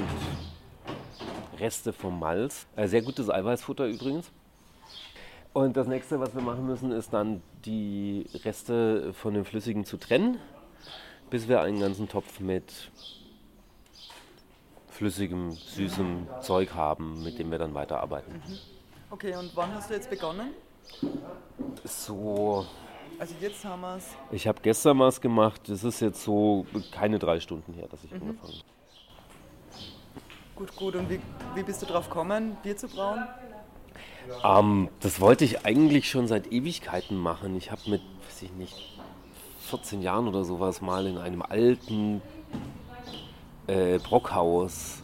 Reste 1.59 1.93
vom 1.93 2.19
Malz. 2.19 2.67
Äh, 2.77 2.89
sehr 2.89 3.03
gutes 3.03 3.31
Eiweißfutter 3.31 3.87
übrigens. 3.87 4.31
Und 5.53 5.77
das 5.77 5.87
nächste, 5.87 6.21
was 6.21 6.35
wir 6.35 6.43
machen 6.43 6.67
müssen, 6.67 6.93
ist 6.93 7.13
dann 7.13 7.43
die 7.65 8.27
Reste 8.45 9.13
von 9.13 9.35
dem 9.35 9.45
Flüssigen 9.45 9.85
zu 9.85 9.97
trennen, 9.97 10.39
bis 11.31 11.49
wir 11.49 11.61
einen 11.61 11.81
ganzen 11.81 12.09
Topf 12.09 12.41
mit 12.41 12.91
flüssigem, 14.89 15.53
süßem 15.53 16.27
Zeug 16.43 16.75
haben, 16.75 17.23
mit 17.23 17.39
dem 17.39 17.51
wir 17.51 17.59
dann 17.59 17.75
weiterarbeiten. 17.75 18.35
Mhm. 18.35 18.59
Okay, 19.11 19.35
und 19.37 19.55
wann 19.55 19.75
hast 19.75 19.91
du 19.91 19.95
jetzt 19.95 20.11
begonnen? 20.11 20.51
So. 21.85 22.67
Also 23.19 23.35
jetzt 23.41 23.65
haben 23.65 23.81
wir 23.81 23.97
es. 23.97 24.07
Ich 24.31 24.47
habe 24.47 24.61
gestern 24.63 24.99
was 25.01 25.21
gemacht. 25.21 25.63
Das 25.67 25.83
ist 25.83 26.01
jetzt 26.01 26.23
so 26.23 26.67
keine 26.93 27.19
drei 27.19 27.41
Stunden 27.41 27.75
her, 27.75 27.89
dass 27.91 28.05
ich 28.05 28.11
mhm. 28.13 28.21
angefangen 28.23 28.53
habe. 28.53 28.65
Gut, 30.55 30.77
gut. 30.77 30.97
Und 30.97 31.11
wie, 31.11 31.21
wie 31.55 31.63
bist 31.63 31.83
du 31.83 31.87
drauf 31.87 32.09
gekommen, 32.09 32.57
Bier 32.63 32.77
zu 32.77 32.89
brauen? 32.89 33.25
Ähm, 34.45 34.89
das 35.01 35.21
wollte 35.21 35.45
ich 35.45 35.65
eigentlich 35.65 36.11
schon 36.11 36.29
seit 36.29 36.53
Ewigkeiten 36.53 37.17
machen. 37.17 37.57
Ich 37.57 37.71
habe 37.71 37.83
mit, 37.89 38.03
weiß 38.27 38.43
ich 38.43 38.53
nicht, 38.53 38.99
14 39.69 40.03
Jahren 40.03 40.29
oder 40.29 40.45
sowas 40.45 40.81
mal 40.81 41.07
in 41.07 41.19
einem 41.19 41.43
alten 41.43 42.23
äh, 43.67 43.99
Brockhaus, 43.99 45.03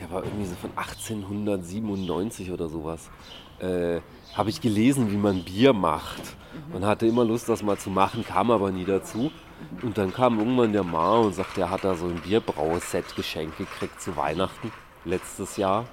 der 0.00 0.10
war 0.10 0.24
irgendwie 0.24 0.46
so 0.46 0.54
von 0.56 0.70
1897 0.76 2.50
oder 2.50 2.68
sowas, 2.68 3.10
äh, 3.60 4.00
habe 4.34 4.50
ich 4.50 4.60
gelesen, 4.60 5.10
wie 5.10 5.16
man 5.16 5.44
Bier 5.44 5.72
macht 5.72 6.22
und 6.72 6.84
hatte 6.84 7.06
immer 7.06 7.24
Lust, 7.24 7.48
das 7.48 7.62
mal 7.62 7.78
zu 7.78 7.90
machen, 7.90 8.24
kam 8.24 8.50
aber 8.50 8.70
nie 8.70 8.84
dazu. 8.84 9.30
Und 9.82 9.96
dann 9.96 10.12
kam 10.12 10.38
irgendwann 10.38 10.72
der 10.72 10.82
Ma 10.82 11.16
und 11.16 11.34
sagte, 11.34 11.62
er 11.62 11.70
hat 11.70 11.84
da 11.84 11.94
so 11.94 12.06
ein 12.06 12.20
Bierbrauset 12.20 13.14
geschenkt 13.14 13.58
gekriegt 13.58 14.00
zu 14.00 14.16
Weihnachten 14.16 14.72
letztes 15.04 15.56
Jahr. 15.56 15.84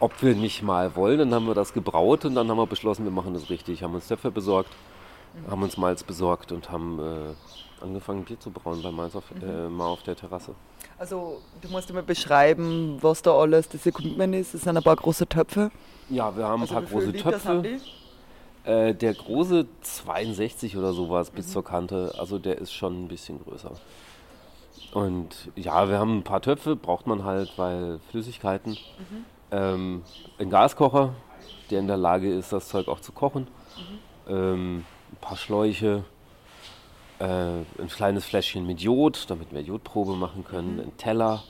Ob 0.00 0.22
wir 0.22 0.34
nicht 0.34 0.62
mal 0.62 0.94
wollen, 0.96 1.18
dann 1.18 1.34
haben 1.34 1.46
wir 1.46 1.54
das 1.54 1.72
gebraut 1.72 2.24
und 2.24 2.34
dann 2.34 2.48
haben 2.48 2.56
wir 2.56 2.66
beschlossen, 2.66 3.04
wir 3.04 3.10
machen 3.10 3.34
das 3.34 3.50
richtig. 3.50 3.82
Haben 3.82 3.94
uns 3.94 4.06
Töpfe 4.06 4.30
besorgt, 4.30 4.70
haben 5.50 5.62
uns 5.62 5.76
Malz 5.76 6.04
besorgt 6.04 6.52
und 6.52 6.70
haben 6.70 6.98
äh, 7.00 7.82
angefangen 7.84 8.24
Bier 8.24 8.38
zu 8.38 8.50
brauen 8.50 8.80
bei 8.82 8.90
Malz 8.90 9.16
auf, 9.16 9.24
äh, 9.42 9.68
mal 9.68 9.86
auf 9.86 10.02
der 10.04 10.16
Terrasse. 10.16 10.54
Also 10.98 11.42
du 11.60 11.68
musst 11.68 11.90
immer 11.90 12.02
beschreiben, 12.02 12.98
was 13.00 13.22
da 13.22 13.32
alles 13.32 13.68
das 13.68 13.84
Equipment 13.86 14.34
ist. 14.34 14.54
Das 14.54 14.62
sind 14.62 14.76
ein 14.76 14.82
paar 14.82 14.96
große 14.96 15.28
Töpfe. 15.28 15.70
Ja, 16.10 16.36
wir 16.36 16.46
haben 16.46 16.62
also 16.62 16.76
ein 16.76 16.84
paar 16.84 16.90
große 16.90 17.12
Töpfe. 17.12 17.80
Äh, 18.64 18.94
der 18.94 19.14
große 19.14 19.66
62 19.80 20.76
oder 20.76 20.92
sowas 20.92 21.30
bis 21.30 21.46
mhm. 21.46 21.50
zur 21.52 21.64
Kante, 21.64 22.14
also 22.18 22.38
der 22.38 22.58
ist 22.58 22.72
schon 22.72 23.04
ein 23.04 23.08
bisschen 23.08 23.42
größer. 23.42 23.70
Und 24.92 25.50
ja, 25.54 25.88
wir 25.88 25.98
haben 25.98 26.18
ein 26.18 26.22
paar 26.22 26.42
Töpfe, 26.42 26.76
braucht 26.76 27.06
man 27.06 27.24
halt, 27.24 27.52
weil 27.56 28.00
Flüssigkeiten. 28.10 28.72
Mhm. 28.72 29.24
Ähm, 29.50 30.02
ein 30.38 30.50
Gaskocher, 30.50 31.14
der 31.70 31.80
in 31.80 31.86
der 31.86 31.96
Lage 31.96 32.32
ist, 32.32 32.52
das 32.52 32.68
Zeug 32.68 32.88
auch 32.88 33.00
zu 33.00 33.12
kochen. 33.12 33.46
Mhm. 34.26 34.34
Ähm, 34.34 34.84
ein 35.12 35.16
paar 35.20 35.36
Schläuche, 35.36 36.04
äh, 37.18 37.24
ein 37.24 37.88
kleines 37.88 38.24
Fläschchen 38.24 38.66
mit 38.66 38.80
Jod, 38.80 39.26
damit 39.28 39.52
wir 39.52 39.62
Jodprobe 39.62 40.12
machen 40.12 40.44
können, 40.44 40.74
mhm. 40.74 40.80
ein 40.80 40.96
Teller, 40.96 41.42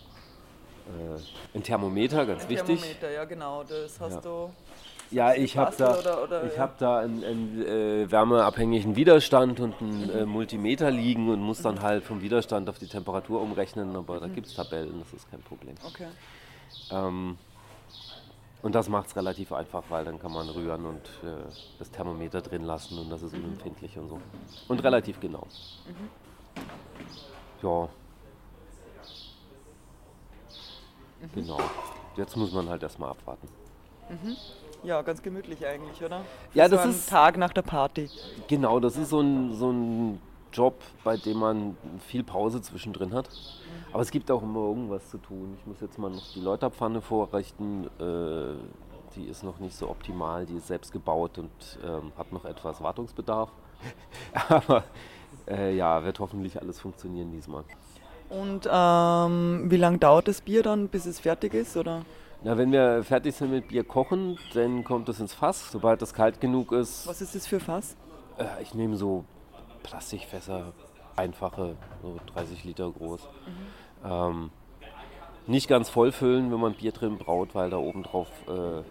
ein 1.54 1.62
Thermometer, 1.62 2.26
ganz 2.26 2.44
ein 2.44 2.48
wichtig. 2.48 2.80
Thermometer, 2.80 3.10
ja 3.10 3.24
genau, 3.24 3.64
das 3.64 4.00
hast 4.00 4.14
ja. 4.16 4.20
du 4.20 4.50
ja, 5.10 5.34
ich 5.34 5.56
habe 5.56 5.74
da, 5.76 5.98
oder, 5.98 6.22
oder, 6.22 6.44
ich 6.44 6.56
ja. 6.56 6.60
hab 6.60 6.78
da 6.78 6.98
einen, 6.98 7.24
einen 7.24 7.62
äh, 7.62 8.10
wärmeabhängigen 8.10 8.94
Widerstand 8.94 9.58
und 9.58 9.80
einen 9.80 10.10
äh, 10.10 10.26
Multimeter 10.26 10.90
liegen 10.90 11.30
und 11.30 11.40
muss 11.40 11.62
dann 11.62 11.80
halt 11.80 12.04
vom 12.04 12.20
Widerstand 12.20 12.68
auf 12.68 12.78
die 12.78 12.88
Temperatur 12.88 13.40
umrechnen, 13.40 13.96
aber 13.96 14.16
mhm. 14.16 14.20
da 14.20 14.28
gibt 14.28 14.48
es 14.48 14.54
Tabellen, 14.54 14.98
das 14.98 15.12
ist 15.14 15.30
kein 15.30 15.40
Problem. 15.40 15.74
Okay. 15.86 16.08
Ähm, 16.90 17.38
und 18.60 18.74
das 18.74 18.88
macht 18.88 19.08
es 19.08 19.16
relativ 19.16 19.52
einfach, 19.52 19.84
weil 19.88 20.04
dann 20.04 20.18
kann 20.18 20.32
man 20.32 20.48
rühren 20.50 20.84
und 20.84 21.06
äh, 21.22 21.48
das 21.78 21.90
Thermometer 21.90 22.42
drin 22.42 22.64
lassen 22.64 22.98
und 22.98 23.08
das 23.08 23.22
ist 23.22 23.32
mhm. 23.32 23.44
unempfindlich 23.44 23.96
und 23.96 24.08
so. 24.08 24.20
Und 24.66 24.82
relativ 24.84 25.20
genau. 25.20 25.46
Mhm. 25.86 26.08
Ja. 27.62 27.88
Mhm. 31.20 31.28
Genau. 31.34 31.58
Jetzt 32.16 32.36
muss 32.36 32.52
man 32.52 32.68
halt 32.68 32.82
erstmal 32.82 33.10
abwarten. 33.10 33.48
Mhm. 34.08 34.36
Ja, 34.82 35.02
ganz 35.02 35.22
gemütlich 35.22 35.66
eigentlich, 35.66 36.02
oder? 36.02 36.20
Für 36.50 36.58
ja, 36.58 36.68
das 36.68 36.82
so 36.84 36.88
ist 36.88 37.08
Tag 37.08 37.36
nach 37.36 37.52
der 37.52 37.62
Party. 37.62 38.08
Genau, 38.46 38.78
das 38.80 38.96
ist 38.96 39.10
so 39.10 39.20
ein, 39.20 39.54
so 39.54 39.70
ein 39.70 40.20
Job, 40.52 40.74
bei 41.04 41.16
dem 41.16 41.38
man 41.38 41.76
viel 42.06 42.22
Pause 42.22 42.62
zwischendrin 42.62 43.12
hat. 43.12 43.28
Aber 43.92 44.02
es 44.02 44.10
gibt 44.10 44.30
auch 44.30 44.42
immer 44.42 44.60
irgendwas 44.60 45.10
zu 45.10 45.18
tun. 45.18 45.56
Ich 45.58 45.66
muss 45.66 45.80
jetzt 45.80 45.98
mal 45.98 46.10
noch 46.10 46.32
die 46.34 46.40
Läuterpfanne 46.40 47.00
vorrichten. 47.00 47.86
Äh, 47.98 48.54
die 49.16 49.24
ist 49.24 49.42
noch 49.42 49.58
nicht 49.58 49.76
so 49.76 49.88
optimal, 49.88 50.46
die 50.46 50.56
ist 50.56 50.68
selbst 50.68 50.92
gebaut 50.92 51.38
und 51.38 51.50
ähm, 51.84 52.12
hat 52.16 52.32
noch 52.32 52.44
etwas 52.44 52.82
Wartungsbedarf. 52.82 53.50
Aber 54.48 54.84
äh, 55.48 55.74
ja, 55.74 56.04
wird 56.04 56.20
hoffentlich 56.20 56.60
alles 56.60 56.80
funktionieren 56.80 57.32
diesmal. 57.32 57.64
Und 58.28 58.68
ähm, 58.70 59.70
wie 59.70 59.76
lange 59.76 59.98
dauert 59.98 60.28
das 60.28 60.40
Bier 60.40 60.62
dann, 60.62 60.88
bis 60.88 61.06
es 61.06 61.20
fertig 61.20 61.54
ist? 61.54 61.76
Oder? 61.76 62.02
Na, 62.42 62.56
wenn 62.56 62.70
wir 62.70 63.02
fertig 63.02 63.34
sind 63.34 63.50
mit 63.50 63.68
Bier 63.68 63.84
kochen, 63.84 64.38
dann 64.54 64.84
kommt 64.84 65.08
es 65.08 65.18
ins 65.18 65.34
Fass, 65.34 65.72
sobald 65.72 66.02
es 66.02 66.12
kalt 66.12 66.40
genug 66.40 66.72
ist. 66.72 67.06
Was 67.06 67.20
ist 67.20 67.34
das 67.34 67.46
für 67.46 67.58
Fass? 67.58 67.96
Äh, 68.38 68.62
ich 68.62 68.74
nehme 68.74 68.96
so 68.96 69.24
Plastikfässer, 69.82 70.72
einfache, 71.16 71.76
so 72.02 72.18
30 72.34 72.64
Liter 72.64 72.90
groß. 72.90 73.22
Mhm. 74.04 74.10
Ähm, 74.10 74.50
nicht 75.46 75.68
ganz 75.68 75.88
voll 75.88 76.12
füllen, 76.12 76.52
wenn 76.52 76.60
man 76.60 76.74
Bier 76.74 76.92
drin 76.92 77.16
braut, 77.16 77.54
weil 77.54 77.70
da 77.70 77.78
oben 77.78 78.02
drauf 78.02 78.28
äh, 78.46 78.82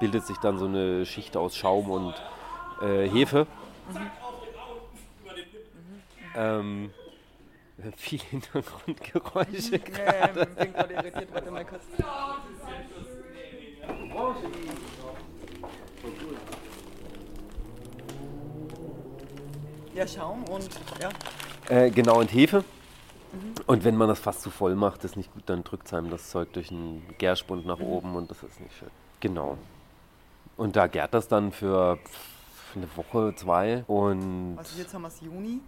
bildet 0.00 0.26
sich 0.26 0.36
dann 0.38 0.58
so 0.58 0.66
eine 0.66 1.06
Schicht 1.06 1.36
aus 1.36 1.56
Schaum 1.56 1.90
und 1.90 2.14
äh, 2.82 3.08
Hefe. 3.08 3.46
Mhm. 3.92 3.98
Mhm. 3.98 4.10
Ähm, 6.34 6.90
viel 7.96 8.20
Hintergrundgeräusche. 8.20 9.80
Ja, 9.96 10.26
ja, 10.26 10.44
bin 10.44 10.72
gerade 10.72 10.94
irritiert, 10.94 11.28
warte 11.32 11.50
mal 11.50 11.64
kurz. 11.64 11.82
Ja, 19.94 20.06
Schaum 20.06 20.44
und 20.44 20.68
ja. 21.00 21.08
Äh, 21.68 21.90
genau, 21.90 22.20
und 22.20 22.32
Hefe. 22.32 22.64
Mhm. 23.32 23.54
Und 23.66 23.84
wenn 23.84 23.96
man 23.96 24.08
das 24.08 24.18
fast 24.18 24.42
zu 24.42 24.50
voll 24.50 24.74
macht, 24.74 25.04
ist 25.04 25.16
nicht 25.16 25.32
gut, 25.32 25.44
dann 25.46 25.64
drückt 25.64 25.86
es 25.86 25.94
einem 25.94 26.10
das 26.10 26.30
Zeug 26.30 26.52
durch 26.52 26.70
einen 26.70 27.02
Gärspund 27.18 27.66
nach 27.66 27.78
mhm. 27.78 27.86
oben 27.86 28.16
und 28.16 28.30
das 28.30 28.42
ist 28.42 28.60
nicht 28.60 28.76
schön. 28.76 28.90
Genau. 29.20 29.58
Und 30.56 30.76
da 30.76 30.86
gärt 30.86 31.12
das 31.14 31.28
dann 31.28 31.52
für 31.52 31.98
eine 32.74 32.88
Woche, 32.96 33.34
zwei. 33.36 33.84
Und 33.86 34.56
also 34.58 34.78
jetzt 34.78 34.94
haben 34.94 35.02
wir 35.02 35.08
es 35.08 35.20
Juni. 35.20 35.60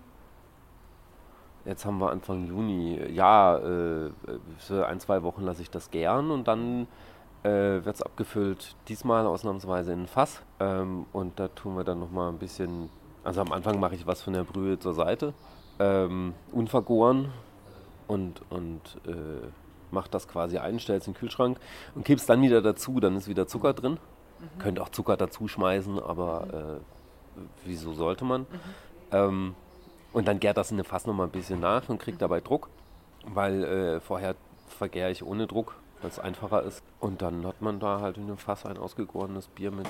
Jetzt 1.69 1.85
haben 1.85 1.99
wir 1.99 2.11
Anfang 2.11 2.47
Juni. 2.47 2.99
Ja, 3.13 3.59
äh, 3.59 4.11
für 4.57 4.87
ein, 4.87 5.01
zwei 5.01 5.23
Wochen 5.23 5.43
lasse 5.43 5.61
ich 5.61 5.71
das 5.71 5.91
gern 5.91 6.31
und 6.31 6.49
dann 6.49 6.87
äh, 7.43 7.85
wird 7.85 7.95
es 7.95 8.01
abgefüllt. 8.01 8.75
Diesmal 8.89 9.27
ausnahmsweise 9.27 9.93
in 9.93 10.05
ein 10.05 10.07
Fass. 10.07 10.41
Ähm, 10.61 11.05
und 11.13 11.39
da 11.39 11.49
tun 11.49 11.77
wir 11.77 11.85
dann 11.85 12.01
nochmal 12.01 12.31
ein 12.31 12.39
bisschen. 12.39 12.89
Also 13.23 13.43
am 13.43 13.53
Anfang 13.53 13.79
mache 13.81 13.95
ich 13.95 14.07
was 14.07 14.23
von 14.23 14.33
der 14.33 14.45
Brühe 14.45 14.79
zur 14.79 14.95
Seite. 14.95 15.35
Ähm, 15.79 16.33
unvergoren 16.53 17.33
und, 18.07 18.41
und 18.49 18.81
äh, 19.07 19.47
mache 19.91 20.09
das 20.11 20.27
quasi 20.27 20.57
ein, 20.57 20.81
stelle 20.81 21.01
es 21.01 21.07
in 21.07 21.13
den 21.13 21.19
Kühlschrank 21.19 21.61
und 21.95 22.05
kippe 22.07 22.19
es 22.19 22.27
dann 22.27 22.41
wieder 22.41 22.63
dazu. 22.63 22.99
Dann 22.99 23.15
ist 23.15 23.29
wieder 23.29 23.47
Zucker 23.47 23.75
drin. 23.75 23.99
Mhm. 24.39 24.59
Könnt 24.59 24.81
auch 24.81 24.89
Zucker 24.89 25.19
dazu 25.19 25.47
schmeißen, 25.49 25.99
aber 26.01 26.81
äh, 26.81 27.41
wieso 27.67 27.93
sollte 27.93 28.25
man? 28.25 28.43
Mhm. 28.43 28.47
Ähm, 29.13 29.55
und 30.13 30.27
dann 30.29 30.41
gärt 30.41 30.57
das 30.57 30.71
in 30.71 30.77
dem 30.77 30.87
Fass 30.87 31.07
nochmal 31.07 31.27
ein 31.27 31.33
bisschen 31.33 31.61
nach 31.61 31.89
und 31.89 31.99
kriegt 31.99 32.21
dabei 32.23 32.41
Druck. 32.41 32.69
weil 33.27 33.65
äh, 33.65 34.01
vorher 34.01 34.35
vergäre 34.69 35.11
ich 35.11 35.23
ohne 35.25 35.47
Druck, 35.47 35.75
weil 36.01 36.11
es 36.11 36.19
einfacher 36.19 36.63
ist. 36.63 36.83
Und 37.01 37.21
dann 37.23 37.47
hat 37.47 37.61
man 37.61 37.81
da 37.81 38.01
halt 38.01 38.17
in 38.17 38.25
einem 38.25 38.39
Fass 38.39 38.65
ein 38.65 38.79
ausgegorenes 38.79 39.49
Bier 39.49 39.71
mit 39.71 39.87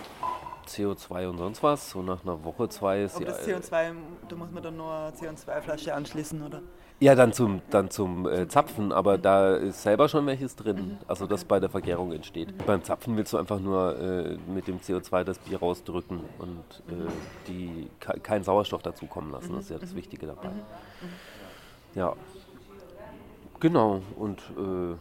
CO2 0.67 1.29
und 1.29 1.39
sonst 1.39 1.63
was. 1.63 1.91
So 1.91 2.03
nach 2.03 2.23
einer 2.25 2.43
Woche, 2.45 2.69
zwei 2.69 3.03
ist 3.03 3.17
Aber 3.17 3.27
das 3.27 3.47
CO2, 3.47 3.93
da 4.29 4.37
muss 4.37 4.51
man 4.51 4.63
dann 4.63 4.77
nur 4.77 4.93
eine 4.93 5.17
CO2-Flasche 5.17 5.95
anschließen, 5.95 6.43
oder? 6.43 6.63
Ja, 7.01 7.15
dann 7.15 7.33
zum, 7.33 7.63
dann 7.71 7.91
zum 7.91 8.27
äh, 8.27 8.49
Zapfen, 8.49 8.91
aber 8.91 9.19
da 9.19 9.55
ist 9.55 9.83
selber 9.83 10.09
schon 10.09 10.27
welches 10.27 10.57
drin, 10.57 10.99
also 11.07 11.29
das 11.29 11.45
bei 11.45 11.61
der 11.61 11.71
Vergärung 11.71 12.11
entsteht. 12.11 12.67
Beim 12.67 12.83
Zapfen 12.83 13.17
willst 13.17 13.33
du 13.33 13.39
einfach 13.39 13.61
nur 13.61 13.97
äh, 14.01 14.37
mit 14.53 14.67
dem 14.67 14.81
CO2 14.81 15.23
das 15.23 15.39
Bier 15.39 15.61
rausdrücken 15.61 16.21
und 16.41 16.83
äh, 16.89 17.09
die, 17.47 17.89
keinen 18.01 18.43
Sauerstoff 18.43 18.83
dazu 18.83 19.07
kommen 19.07 19.31
lassen, 19.31 19.53
das 19.53 19.65
ist 19.65 19.71
ja 19.71 19.79
das 19.79 19.95
Wichtige 19.95 20.27
dabei. 20.27 20.51
Ja, 21.95 22.15
genau, 23.61 24.03
und 24.17 24.41
äh, 24.41 24.97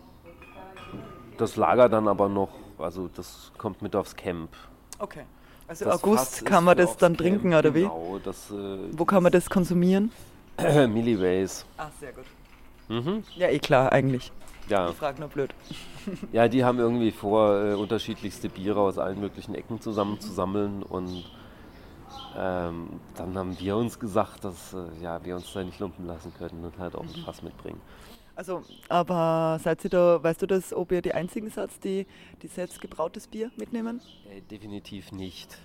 das 1.40 1.56
Lager 1.56 1.90
dann 1.90 2.08
aber 2.08 2.30
noch, 2.30 2.50
also 2.78 3.10
das 3.16 3.52
kommt 3.58 3.82
mit 3.82 3.96
aufs 3.96 4.16
Camp. 4.16 4.52
Okay. 5.00 5.24
Also 5.68 5.86
das 5.86 6.04
August 6.04 6.46
kann 6.46 6.64
man 6.64 6.78
das 6.78 6.96
dann 6.96 7.14
Camp, 7.14 7.18
trinken, 7.18 7.54
oder 7.56 7.72
genau, 7.72 8.18
wie? 8.18 8.20
Das, 8.24 8.52
äh, 8.52 8.78
Wo 8.92 9.04
kann 9.04 9.24
man 9.24 9.32
das 9.32 9.50
konsumieren? 9.50 10.12
Milliways. 10.88 11.66
Ach, 11.78 11.92
sehr 12.00 12.14
gut. 12.14 12.26
Mhm. 12.90 13.24
Ja, 13.36 13.50
eh 13.50 13.60
klar, 13.60 13.92
eigentlich. 13.92 14.32
Ja. 14.70 14.90
Ich 14.90 14.96
frage 14.96 15.20
nur 15.20 15.30
blöd. 15.30 15.54
ja, 16.32 16.48
die 16.48 16.64
haben 16.64 16.80
irgendwie 16.80 17.12
vor, 17.12 17.64
äh, 17.64 17.74
unterschiedlichste 17.74 18.50
Biere 18.50 18.80
aus 18.80 18.98
allen 18.98 19.20
möglichen 19.20 19.56
Ecken 19.56 19.80
zusammenzusammeln 19.80 20.84
und 20.84 21.26
ähm, 22.38 23.00
dann 23.16 23.38
haben 23.38 23.60
wir 23.60 23.76
uns 23.78 24.00
gesagt, 24.00 24.44
dass 24.44 24.74
äh, 24.74 25.02
ja, 25.02 25.24
wir 25.24 25.36
uns 25.36 25.52
da 25.54 25.64
nicht 25.64 25.80
lumpen 25.80 26.06
lassen 26.06 26.34
können 26.38 26.64
und 26.66 26.78
halt 26.78 26.96
auch 26.96 27.02
ein 27.02 27.08
mhm. 27.08 27.24
Fass 27.26 27.42
mitbringen. 27.42 27.82
Also, 28.36 28.62
aber 28.88 29.60
seid 29.64 29.84
ihr 29.84 29.90
da, 29.90 30.22
weißt 30.22 30.44
du 30.44 30.46
das, 30.46 30.72
ob 30.72 30.92
ihr 30.92 31.02
die 31.02 31.14
einzigen 31.14 31.50
seid, 31.50 31.72
die, 31.84 32.06
die 32.44 32.48
selbst 32.48 32.80
gebrautes 32.80 33.28
Bier 33.28 33.50
mitnehmen? 33.58 34.00
Äh, 34.30 34.42
definitiv 34.42 35.12
nicht. 35.12 35.58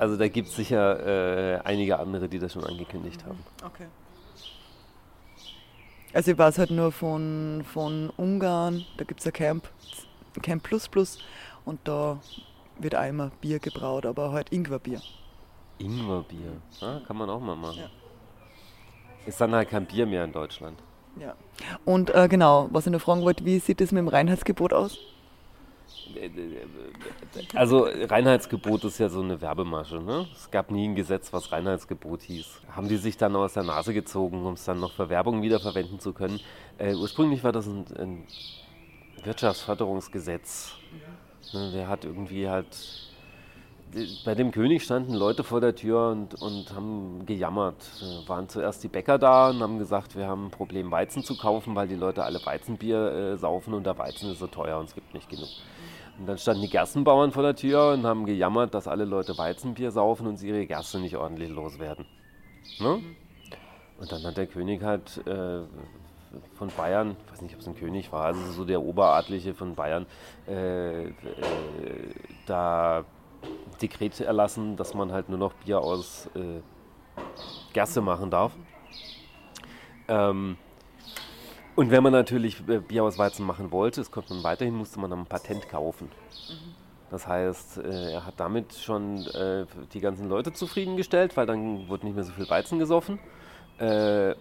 Also 0.00 0.16
da 0.16 0.28
gibt 0.28 0.48
es 0.48 0.56
sicher 0.56 1.58
äh, 1.58 1.60
einige 1.62 1.98
andere, 1.98 2.26
die 2.26 2.38
das 2.38 2.54
schon 2.54 2.64
angekündigt 2.64 3.22
haben. 3.26 3.38
Okay. 3.62 3.86
Also 6.14 6.30
ich 6.30 6.38
weiß 6.38 6.58
halt 6.58 6.70
nur 6.70 6.90
von, 6.90 7.62
von 7.70 8.08
Ungarn, 8.16 8.86
da 8.96 9.04
gibt 9.04 9.20
es 9.20 9.26
ein 9.26 9.34
Camp, 9.34 9.68
Camp 10.40 10.62
Plus 10.62 10.88
Plus 10.88 11.18
und 11.66 11.80
da 11.84 12.18
wird 12.78 12.94
einmal 12.94 13.30
Bier 13.42 13.58
gebraut, 13.58 14.06
aber 14.06 14.32
halt 14.32 14.50
Ingwerbier. 14.52 15.02
Ingwerbier, 15.76 16.62
ah, 16.80 17.00
kann 17.06 17.18
man 17.18 17.28
auch 17.28 17.40
mal 17.40 17.56
machen. 17.56 17.80
Ja. 17.80 17.90
Ist 19.26 19.38
dann 19.38 19.54
halt 19.54 19.68
kein 19.68 19.84
Bier 19.84 20.06
mehr 20.06 20.24
in 20.24 20.32
Deutschland. 20.32 20.78
Ja. 21.16 21.34
Und 21.84 22.08
äh, 22.14 22.26
genau, 22.26 22.70
was 22.72 22.86
ich 22.86 22.92
noch 22.92 23.02
fragen 23.02 23.20
wollte, 23.20 23.44
wie 23.44 23.58
sieht 23.58 23.82
es 23.82 23.92
mit 23.92 23.98
dem 23.98 24.08
Reinheitsgebot 24.08 24.72
aus? 24.72 24.98
Also 27.54 27.86
Reinheitsgebot 27.86 28.84
ist 28.84 28.98
ja 28.98 29.08
so 29.08 29.20
eine 29.20 29.40
Werbemasche. 29.40 30.00
Ne? 30.00 30.26
Es 30.32 30.50
gab 30.50 30.70
nie 30.70 30.88
ein 30.88 30.94
Gesetz, 30.94 31.32
was 31.32 31.52
Reinheitsgebot 31.52 32.22
hieß. 32.22 32.62
Haben 32.72 32.88
die 32.88 32.96
sich 32.96 33.16
dann 33.16 33.36
aus 33.36 33.54
der 33.54 33.62
Nase 33.62 33.94
gezogen, 33.94 34.44
um 34.44 34.54
es 34.54 34.64
dann 34.64 34.80
noch 34.80 34.92
für 34.92 35.08
Werbung 35.08 35.42
wiederverwenden 35.42 36.00
zu 36.00 36.12
können? 36.12 36.40
Äh, 36.78 36.94
ursprünglich 36.94 37.44
war 37.44 37.52
das 37.52 37.66
ein, 37.66 37.84
ein 37.98 38.24
Wirtschaftsförderungsgesetz. 39.24 40.72
Ne, 41.52 41.72
der 41.72 41.88
hat 41.88 42.04
irgendwie 42.04 42.48
halt 42.48 42.66
bei 44.24 44.34
dem 44.34 44.52
König 44.52 44.84
standen 44.84 45.14
Leute 45.14 45.42
vor 45.42 45.60
der 45.60 45.74
Tür 45.74 46.10
und, 46.10 46.40
und 46.40 46.72
haben 46.74 47.26
gejammert. 47.26 47.76
Waren 48.26 48.48
zuerst 48.48 48.84
die 48.84 48.88
Bäcker 48.88 49.18
da 49.18 49.50
und 49.50 49.60
haben 49.60 49.78
gesagt, 49.78 50.16
wir 50.16 50.26
haben 50.26 50.46
ein 50.46 50.50
Problem, 50.50 50.90
Weizen 50.90 51.24
zu 51.24 51.36
kaufen, 51.36 51.74
weil 51.74 51.88
die 51.88 51.96
Leute 51.96 52.22
alle 52.24 52.44
Weizenbier 52.44 53.12
äh, 53.12 53.36
saufen 53.36 53.74
und 53.74 53.84
der 53.84 53.98
Weizen 53.98 54.30
ist 54.30 54.38
so 54.38 54.46
teuer 54.46 54.78
und 54.78 54.88
es 54.88 54.94
gibt 54.94 55.12
nicht 55.12 55.28
genug. 55.28 55.48
Und 56.20 56.26
dann 56.26 56.36
standen 56.36 56.60
die 56.60 56.68
Gerstenbauern 56.68 57.32
vor 57.32 57.42
der 57.42 57.56
Tür 57.56 57.94
und 57.94 58.04
haben 58.04 58.26
gejammert, 58.26 58.74
dass 58.74 58.86
alle 58.86 59.06
Leute 59.06 59.38
Weizenbier 59.38 59.90
saufen 59.90 60.26
und 60.26 60.36
sie 60.36 60.48
ihre 60.48 60.66
Gerste 60.66 61.00
nicht 61.00 61.16
ordentlich 61.16 61.48
loswerden. 61.48 62.04
Ne? 62.78 63.00
Und 63.98 64.12
dann 64.12 64.22
hat 64.24 64.36
der 64.36 64.46
König 64.46 64.82
halt 64.82 65.26
äh, 65.26 65.62
von 66.52 66.68
Bayern, 66.76 67.16
ich 67.24 67.32
weiß 67.32 67.40
nicht, 67.40 67.54
ob 67.54 67.62
es 67.62 67.66
ein 67.68 67.74
König 67.74 68.12
war, 68.12 68.26
also 68.26 68.52
so 68.52 68.66
der 68.66 68.82
Oberadliche 68.82 69.54
von 69.54 69.74
Bayern, 69.74 70.04
äh, 70.46 71.04
äh, 71.04 71.12
da 72.44 73.06
Dekret 73.80 74.20
erlassen, 74.20 74.76
dass 74.76 74.92
man 74.92 75.12
halt 75.12 75.30
nur 75.30 75.38
noch 75.38 75.54
Bier 75.54 75.80
aus 75.80 76.28
äh, 76.34 76.60
Gerste 77.72 78.02
machen 78.02 78.30
darf. 78.30 78.52
Ähm, 80.06 80.58
und 81.80 81.90
wenn 81.90 82.02
man 82.02 82.12
natürlich 82.12 82.62
äh, 82.68 82.76
Bier 82.76 83.04
aus 83.04 83.16
Weizen 83.16 83.46
machen 83.46 83.72
wollte, 83.72 84.02
das 84.02 84.10
konnte 84.10 84.34
man 84.34 84.44
weiterhin, 84.44 84.74
musste 84.74 85.00
man 85.00 85.10
ein 85.14 85.24
Patent 85.24 85.66
kaufen. 85.70 86.10
Das 87.10 87.26
heißt, 87.26 87.78
äh, 87.78 88.12
er 88.12 88.26
hat 88.26 88.34
damit 88.36 88.74
schon 88.74 89.26
äh, 89.28 89.64
die 89.94 90.00
ganzen 90.00 90.28
Leute 90.28 90.52
zufriedengestellt, 90.52 91.38
weil 91.38 91.46
dann 91.46 91.88
wurde 91.88 92.04
nicht 92.04 92.16
mehr 92.16 92.24
so 92.24 92.32
viel 92.32 92.50
Weizen 92.50 92.78
gesoffen. 92.78 93.18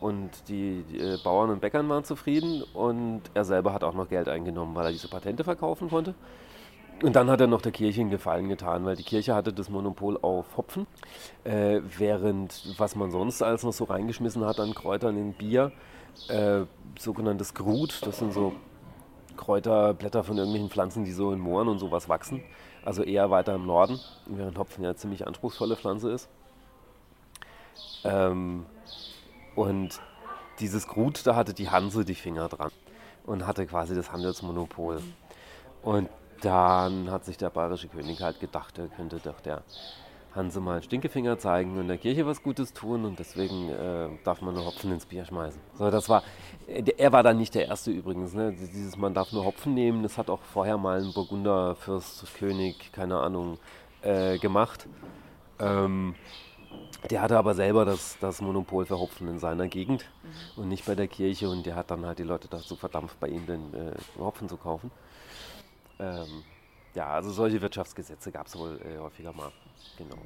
Und 0.01 0.31
die, 0.49 0.83
Bauern 1.23 1.49
und 1.49 1.61
Bäckern 1.61 1.87
waren 1.87 2.03
zufrieden 2.03 2.61
und 2.73 3.21
er 3.33 3.45
selber 3.45 3.71
hat 3.71 3.85
auch 3.85 3.93
noch 3.93 4.09
Geld 4.09 4.27
eingenommen, 4.27 4.75
weil 4.75 4.87
er 4.87 4.91
diese 4.91 5.07
Patente 5.07 5.45
verkaufen 5.45 5.89
konnte. 5.89 6.13
Und 7.01 7.15
dann 7.15 7.29
hat 7.29 7.39
er 7.39 7.47
noch 7.47 7.61
der 7.61 7.71
Kirche 7.71 8.01
einen 8.01 8.09
Gefallen 8.09 8.49
getan, 8.49 8.83
weil 8.83 8.97
die 8.97 9.03
Kirche 9.03 9.33
hatte 9.33 9.53
das 9.53 9.69
Monopol 9.69 10.19
auf 10.21 10.57
Hopfen, 10.57 10.87
äh, 11.45 11.79
während 11.97 12.75
was 12.77 12.97
man 12.97 13.11
sonst 13.11 13.41
alles 13.41 13.63
noch 13.63 13.71
so 13.71 13.85
reingeschmissen 13.85 14.43
hat 14.43 14.59
an 14.59 14.73
Kräutern 14.73 15.15
in 15.15 15.31
Bier, 15.31 15.67
äh, 15.67 15.98
sogenanntes 16.97 17.53
Grut, 17.53 18.05
das 18.05 18.19
sind 18.19 18.33
so 18.33 18.53
Kräuterblätter 19.37 20.23
von 20.23 20.37
irgendwelchen 20.37 20.69
Pflanzen, 20.69 21.05
die 21.05 21.13
so 21.13 21.31
in 21.31 21.39
Mooren 21.39 21.69
und 21.69 21.79
sowas 21.79 22.09
wachsen, 22.09 22.43
also 22.83 23.03
eher 23.03 23.31
weiter 23.31 23.55
im 23.55 23.65
Norden, 23.65 23.99
während 24.25 24.57
Hopfen 24.57 24.83
ja 24.83 24.89
eine 24.89 24.97
ziemlich 24.97 25.25
anspruchsvolle 25.25 25.75
Pflanze 25.75 26.11
ist. 26.11 26.29
Ähm, 28.03 28.65
und 29.55 29.99
dieses 30.59 30.87
Grut, 30.87 31.25
da 31.25 31.35
hatte 31.35 31.53
die 31.53 31.69
Hanse 31.69 32.03
die 32.03 32.15
Finger 32.15 32.49
dran 32.49 32.71
und 33.25 33.47
hatte 33.47 33.65
quasi 33.65 33.95
das 33.95 34.11
Handelsmonopol. 34.11 35.01
Und 35.83 36.09
dann 36.41 37.09
hat 37.11 37.25
sich 37.25 37.37
der 37.37 37.49
bayerische 37.49 37.87
König 37.87 38.21
halt 38.21 38.39
gedacht, 38.39 38.77
er 38.77 38.87
könnte 38.87 39.19
doch 39.19 39.39
der 39.41 39.63
Hanse 40.39 40.59
mal 40.59 40.73
einen 40.73 40.83
Stinkefinger 40.83 41.37
zeigen 41.37 41.77
und 41.77 41.87
der 41.87 41.97
Kirche 41.97 42.25
was 42.25 42.41
Gutes 42.41 42.73
tun 42.73 43.05
und 43.05 43.19
deswegen 43.19 43.69
äh, 43.69 44.09
darf 44.23 44.41
man 44.41 44.55
nur 44.55 44.65
Hopfen 44.65 44.91
ins 44.91 45.05
Bier 45.05 45.25
schmeißen. 45.25 45.61
So, 45.77 45.91
das 45.91 46.09
war, 46.09 46.23
er 46.67 47.11
war 47.11 47.21
dann 47.21 47.37
nicht 47.37 47.53
der 47.53 47.67
Erste 47.67 47.91
übrigens. 47.91 48.33
Ne? 48.33 48.53
Dieses 48.53 48.97
man 48.97 49.13
darf 49.13 49.31
nur 49.31 49.45
Hopfen 49.45 49.73
nehmen, 49.73 50.01
das 50.01 50.17
hat 50.17 50.29
auch 50.29 50.41
vorher 50.41 50.77
mal 50.77 51.01
ein 51.01 51.13
Burgunder 51.13 51.75
Fürst, 51.75 52.25
König, 52.35 52.91
keine 52.91 53.19
Ahnung, 53.19 53.59
äh, 54.01 54.37
gemacht. 54.39 54.87
Ähm, 55.59 56.15
der 57.09 57.21
hatte 57.21 57.37
aber 57.37 57.53
selber 57.53 57.85
das, 57.85 58.17
das 58.19 58.41
Monopol 58.41 58.85
für 58.85 58.99
Hopfen 58.99 59.27
in 59.27 59.39
seiner 59.39 59.67
Gegend 59.67 60.05
mhm. 60.23 60.63
und 60.63 60.69
nicht 60.69 60.85
bei 60.85 60.95
der 60.95 61.07
Kirche 61.07 61.49
und 61.49 61.65
der 61.65 61.75
hat 61.75 61.91
dann 61.91 62.05
halt 62.05 62.19
die 62.19 62.23
Leute 62.23 62.47
dazu 62.47 62.75
verdampft, 62.75 63.19
bei 63.19 63.27
ihm 63.27 63.45
den 63.45 63.73
äh, 63.73 63.91
Hopfen 64.17 64.49
zu 64.49 64.57
kaufen. 64.57 64.91
Ähm, 65.99 66.43
ja, 66.95 67.07
also 67.07 67.31
solche 67.31 67.61
Wirtschaftsgesetze 67.61 68.31
gab 68.31 68.47
es 68.47 68.57
wohl 68.57 68.79
äh, 68.81 68.97
häufiger 68.97 69.33
mal. 69.33 69.51
Genau. 69.97 70.17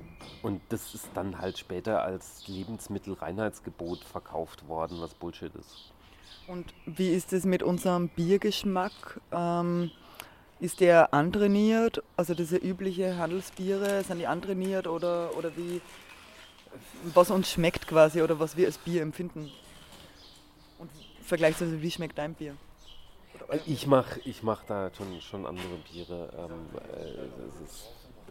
Und 0.42 0.62
das 0.70 0.94
ist 0.96 1.10
dann 1.14 1.40
halt 1.40 1.58
später 1.58 2.04
als 2.04 2.48
Lebensmittelreinheitsgebot 2.48 4.04
verkauft 4.04 4.68
worden, 4.68 5.02
was 5.02 5.14
Bullshit 5.14 5.54
ist. 5.56 5.92
Und 6.48 6.74
wie 6.86 7.10
ist 7.10 7.34
es 7.34 7.46
mit 7.46 7.64
unserem 7.64 8.10
Biergeschmack? 8.10 9.22
Ähm, 9.32 9.92
ist 10.60 10.80
der 10.80 11.14
antrainiert? 11.14 12.04
Also 12.16 12.34
diese 12.34 12.58
übliche 12.58 13.18
Handelsbiere, 13.18 14.04
sind 14.04 14.20
die 14.20 14.28
antrainiert 14.28 14.88
oder, 14.88 15.36
oder 15.38 15.56
wie, 15.58 15.82
was 17.14 17.32
uns 17.32 17.50
schmeckt 17.50 17.88
quasi 17.88 18.22
oder 18.22 18.40
was 18.40 18.56
wir 18.56 18.68
als 18.68 18.78
Bier 18.78 19.02
empfinden? 19.02 19.52
Und 20.80 20.90
vergleichsweise, 21.22 21.82
wie 21.82 21.92
schmeckt 21.92 22.18
dein 22.18 22.34
Bier? 22.34 22.56
Ich 23.66 23.88
mache 23.88 24.20
ich 24.26 24.44
mach 24.44 24.64
da 24.66 24.92
schon, 24.94 25.22
schon 25.22 25.46
andere 25.46 25.78
Biere. 25.92 26.30
Ähm, 26.38 26.70
äh, 27.00 27.64
ist, 27.64 27.90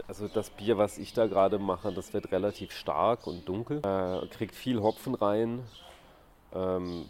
also 0.09 0.29
das 0.29 0.51
Bier, 0.51 0.79
was 0.79 0.99
ich 0.99 1.13
da 1.13 1.27
gerade 1.27 1.59
mache, 1.59 1.93
das 1.93 2.13
wird 2.13 2.33
relativ 2.33 2.73
stark 2.73 3.27
und 3.27 3.49
dunkel. 3.49 3.79
Äh, 3.79 4.27
kriegt 4.29 4.55
viel 4.55 4.81
Hopfen 4.81 5.15
rein. 5.15 5.63
Ähm, 6.55 7.09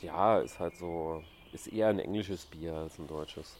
ja, 0.00 0.38
ist 0.38 0.60
halt 0.60 0.76
so, 0.76 1.22
ist 1.52 1.66
eher 1.66 1.88
ein 1.88 1.98
englisches 1.98 2.46
Bier 2.46 2.74
als 2.74 2.98
ein 2.98 3.06
deutsches. 3.06 3.56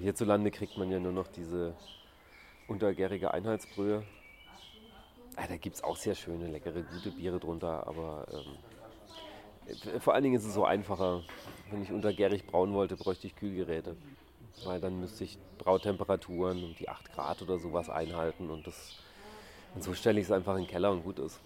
Hierzulande 0.00 0.50
kriegt 0.50 0.76
man 0.76 0.90
ja 0.90 0.98
nur 0.98 1.12
noch 1.12 1.28
diese 1.28 1.74
untergärige 2.68 3.32
Einheitsbrühe. 3.32 4.02
Ah, 5.36 5.46
da 5.46 5.56
gibt 5.56 5.76
es 5.76 5.84
auch 5.84 5.96
sehr 5.96 6.14
schöne, 6.14 6.48
leckere, 6.48 6.82
gute 6.82 7.10
Biere 7.10 7.38
drunter, 7.38 7.86
aber 7.86 8.26
ähm, 8.32 8.56
vor 10.00 10.14
allen 10.14 10.24
Dingen 10.24 10.36
ist 10.36 10.44
es 10.44 10.54
so 10.54 10.64
einfacher. 10.64 11.22
Wenn 11.70 11.82
ich 11.82 11.92
untergärig 11.92 12.46
brauen 12.46 12.72
wollte, 12.72 12.96
bräuchte 12.96 13.26
ich 13.26 13.36
Kühlgeräte. 13.36 13.96
Weil 14.64 14.80
dann 14.80 14.98
müsste 15.00 15.24
ich 15.24 15.38
Brautemperaturen 15.58 16.64
um 16.64 16.74
die 16.74 16.88
8 16.88 17.12
Grad 17.12 17.42
oder 17.42 17.58
sowas 17.58 17.88
einhalten 17.90 18.50
und 18.50 18.66
das 18.66 18.96
und 19.74 19.84
so 19.84 19.94
stelle 19.94 20.18
ich 20.20 20.26
es 20.26 20.32
einfach 20.32 20.54
in 20.56 20.62
den 20.62 20.68
Keller 20.68 20.90
und 20.90 21.02
gut 21.04 21.18
ist. 21.18 21.40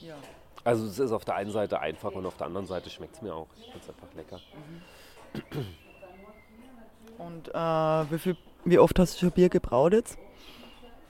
Ja. 0.00 0.16
Also 0.64 0.86
es 0.86 0.98
ist 0.98 1.12
auf 1.12 1.24
der 1.24 1.34
einen 1.34 1.50
Seite 1.50 1.80
einfach 1.80 2.12
und 2.12 2.26
auf 2.26 2.36
der 2.36 2.46
anderen 2.46 2.66
Seite 2.66 2.90
schmeckt 2.90 3.16
es 3.16 3.22
mir 3.22 3.34
auch. 3.34 3.48
Ich 3.56 3.64
finde 3.64 3.80
es 3.80 3.88
einfach 3.88 4.14
lecker. 4.14 4.40
Und 7.18 7.48
äh, 7.48 8.12
wie, 8.12 8.18
viel, 8.18 8.36
wie 8.64 8.78
oft 8.78 8.98
hast 8.98 9.14
du 9.14 9.20
schon 9.20 9.32
Bier 9.32 9.48
gebraut 9.48 9.92
jetzt? 9.92 10.18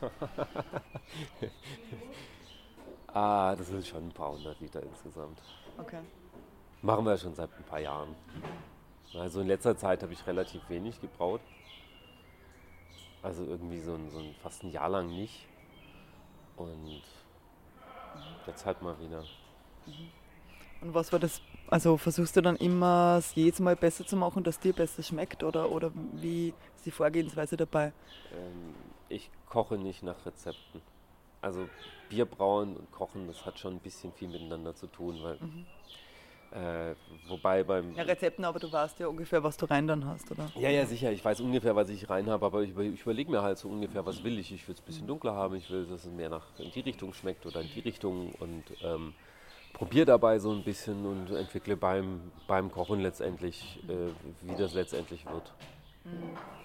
ah, 3.14 3.54
das 3.56 3.68
sind 3.68 3.86
schon 3.86 4.08
ein 4.08 4.12
paar 4.12 4.32
hundert 4.32 4.60
Liter 4.60 4.82
insgesamt. 4.82 5.40
Okay. 5.78 6.00
Machen 6.82 7.04
wir 7.04 7.16
schon 7.16 7.34
seit 7.34 7.50
ein 7.56 7.64
paar 7.64 7.80
Jahren. 7.80 8.14
Also 9.14 9.40
in 9.40 9.48
letzter 9.48 9.76
Zeit 9.76 10.02
habe 10.02 10.12
ich 10.12 10.26
relativ 10.26 10.68
wenig 10.68 11.00
gebraut. 11.00 11.40
Also 13.22 13.44
irgendwie 13.44 13.80
so 13.80 13.94
ein, 13.94 14.10
so 14.10 14.18
ein 14.18 14.34
fast 14.42 14.62
ein 14.62 14.70
Jahr 14.70 14.88
lang 14.88 15.08
nicht. 15.08 15.46
Und 16.56 17.02
jetzt 18.46 18.64
halt 18.64 18.80
mal 18.82 18.98
wieder. 19.00 19.24
Und 20.80 20.94
was 20.94 21.12
war 21.12 21.18
das? 21.18 21.40
Also 21.68 21.96
versuchst 21.96 22.36
du 22.36 22.40
dann 22.40 22.56
immer 22.56 23.16
es 23.18 23.34
jedes 23.34 23.60
Mal 23.60 23.76
besser 23.76 24.06
zu 24.06 24.16
machen, 24.16 24.42
dass 24.42 24.58
dir 24.58 24.72
besser 24.72 25.02
schmeckt 25.02 25.44
oder, 25.44 25.70
oder 25.70 25.92
wie 26.12 26.54
ist 26.76 26.86
die 26.86 26.90
Vorgehensweise 26.90 27.56
dabei? 27.56 27.92
Ähm, 28.32 28.74
ich 29.08 29.30
koche 29.48 29.76
nicht 29.76 30.02
nach 30.02 30.26
Rezepten. 30.26 30.80
Also 31.42 31.68
Bier 32.08 32.24
brauen 32.26 32.76
und 32.76 32.90
kochen, 32.92 33.26
das 33.26 33.44
hat 33.46 33.58
schon 33.58 33.74
ein 33.74 33.78
bisschen 33.80 34.12
viel 34.12 34.28
miteinander 34.28 34.74
zu 34.74 34.86
tun, 34.88 35.18
weil 35.22 35.36
Mhm. 35.40 35.66
äh, 36.52 36.94
wobei 37.28 37.62
beim 37.62 37.94
Ja, 37.96 38.02
Rezepten, 38.02 38.44
aber 38.44 38.58
du 38.58 38.70
weißt 38.70 38.98
ja 39.00 39.06
ungefähr, 39.06 39.42
was 39.42 39.56
du 39.56 39.66
rein 39.66 39.86
dann 39.86 40.04
hast, 40.04 40.30
oder? 40.32 40.50
Ja, 40.58 40.68
ja, 40.68 40.84
sicher. 40.84 41.12
Ich 41.12 41.24
weiß 41.24 41.40
ungefähr, 41.40 41.76
was 41.76 41.88
ich 41.90 42.10
rein 42.10 42.28
habe, 42.28 42.44
aber 42.44 42.62
ich, 42.62 42.76
ich 42.76 43.02
überlege 43.02 43.30
mir 43.30 43.42
halt 43.42 43.58
so 43.58 43.68
ungefähr, 43.68 44.04
was 44.04 44.24
will 44.24 44.38
ich. 44.38 44.52
Ich 44.52 44.66
will 44.66 44.74
es 44.74 44.80
ein 44.80 44.84
bisschen 44.86 45.06
dunkler 45.06 45.34
haben, 45.34 45.54
ich 45.54 45.70
will, 45.70 45.86
dass 45.86 46.04
es 46.04 46.12
mehr 46.12 46.28
nach 46.28 46.44
in 46.58 46.70
die 46.72 46.80
Richtung 46.80 47.12
schmeckt 47.14 47.46
oder 47.46 47.60
in 47.60 47.70
die 47.74 47.80
Richtung 47.80 48.32
und 48.32 48.64
ähm, 48.82 49.14
probiere 49.72 50.06
dabei 50.06 50.40
so 50.40 50.50
ein 50.50 50.62
bisschen 50.62 51.06
und 51.06 51.30
entwickle 51.36 51.76
beim, 51.76 52.20
beim 52.48 52.70
Kochen 52.72 53.00
letztendlich, 53.00 53.78
äh, 53.88 53.92
wie 54.46 54.56
das 54.56 54.74
letztendlich 54.74 55.24
wird. 55.26 55.52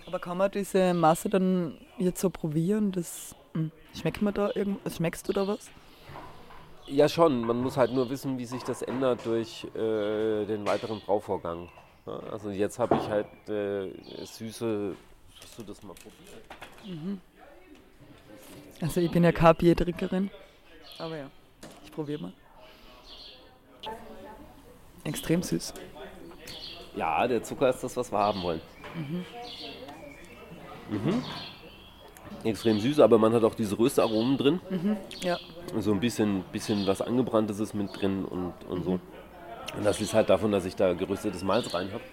Aber 0.07 0.19
kann 0.19 0.37
man 0.37 0.49
diese 0.51 0.93
Masse 0.93 1.29
dann 1.29 1.77
jetzt 1.97 2.19
so 2.21 2.29
probieren? 2.29 2.91
Das, 2.91 3.35
hm, 3.55 3.71
schmeckt 3.99 4.21
man 4.21 4.33
da 4.33 4.51
irgendwas? 4.53 4.97
Schmeckst 4.97 5.27
du 5.27 5.33
da 5.33 5.47
was? 5.47 5.71
Ja, 6.87 7.09
schon. 7.09 7.41
Man 7.41 7.61
muss 7.61 7.77
halt 7.77 7.91
nur 7.93 8.09
wissen, 8.09 8.37
wie 8.37 8.45
sich 8.45 8.63
das 8.63 8.81
ändert 8.81 9.25
durch 9.25 9.65
äh, 9.75 10.45
den 10.45 10.67
weiteren 10.67 10.99
Brauvorgang. 10.99 11.69
Ja, 12.05 12.19
also 12.31 12.51
jetzt 12.51 12.77
habe 12.77 12.95
ich 12.97 13.09
halt 13.09 13.27
äh, 13.49 13.89
süße. 14.23 14.95
Hast 15.41 15.57
du 15.57 15.63
das 15.63 15.81
mal 15.83 15.93
probiert? 15.93 16.43
Also 18.81 19.01
ich 19.01 19.09
bin 19.09 19.23
ja 19.23 19.31
keine 19.31 19.53
Biertrinkerin. 19.55 20.29
Aber 20.99 21.17
ja, 21.17 21.29
ich 21.83 21.91
probiere 21.91 22.21
mal. 22.21 22.33
Extrem 25.03 25.41
süß. 25.41 25.73
Ja, 26.95 27.27
der 27.27 27.43
Zucker 27.43 27.69
ist 27.69 27.83
das, 27.83 27.95
was 27.97 28.11
wir 28.11 28.19
haben 28.19 28.41
wollen. 28.43 28.61
Mhm. 30.89 31.23
Extrem 32.45 32.79
süß, 32.79 32.99
aber 32.99 33.17
man 33.17 33.33
hat 33.33 33.43
auch 33.43 33.55
diese 33.55 33.77
Röstaromen 33.77 34.37
drin. 34.37 34.59
Ja. 35.21 35.37
So 35.79 35.91
ein 35.91 35.99
bisschen, 35.99 36.43
bisschen 36.51 36.85
was 36.87 37.01
Angebranntes 37.01 37.59
ist 37.59 37.73
mit 37.73 37.89
drin 37.99 38.23
und, 38.23 38.53
und 38.69 38.83
so. 38.85 38.99
Und 39.75 39.83
das 39.83 39.99
ist 39.99 40.13
halt 40.13 40.29
davon, 40.29 40.51
dass 40.51 40.63
ich 40.65 40.75
da 40.75 40.93
geröstetes 40.93 41.43
Malz 41.43 41.73
rein 41.73 41.89
habe. 41.91 42.03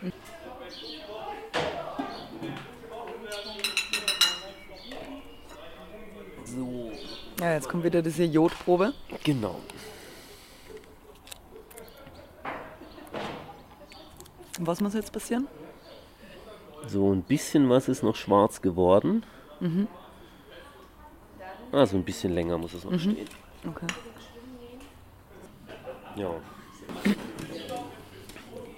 So, 6.45 6.91
Ja, 7.41 7.55
jetzt 7.55 7.69
kommt 7.69 7.85
wieder 7.85 8.03
diese 8.03 8.25
Jodprobe. 8.25 8.93
genau. 9.25 9.61
Und 14.59 14.67
was 14.67 14.81
muss 14.81 14.95
jetzt 14.95 15.13
passieren? 15.13 15.47
So 16.87 17.13
ein 17.13 17.23
bisschen 17.23 17.69
was 17.71 17.89
ist 17.89 18.03
noch 18.03 18.17
schwarz 18.17 18.61
geworden. 18.61 19.25
Ah, 19.61 19.67
so 21.73 21.97
ein 21.97 22.05
bisschen 22.05 22.35
länger 22.35 22.59
muss 22.59 22.75
es 22.75 22.85
noch 22.85 22.99
stehen. 22.99 23.27
Okay. 23.67 23.87
Ja. 26.17 26.31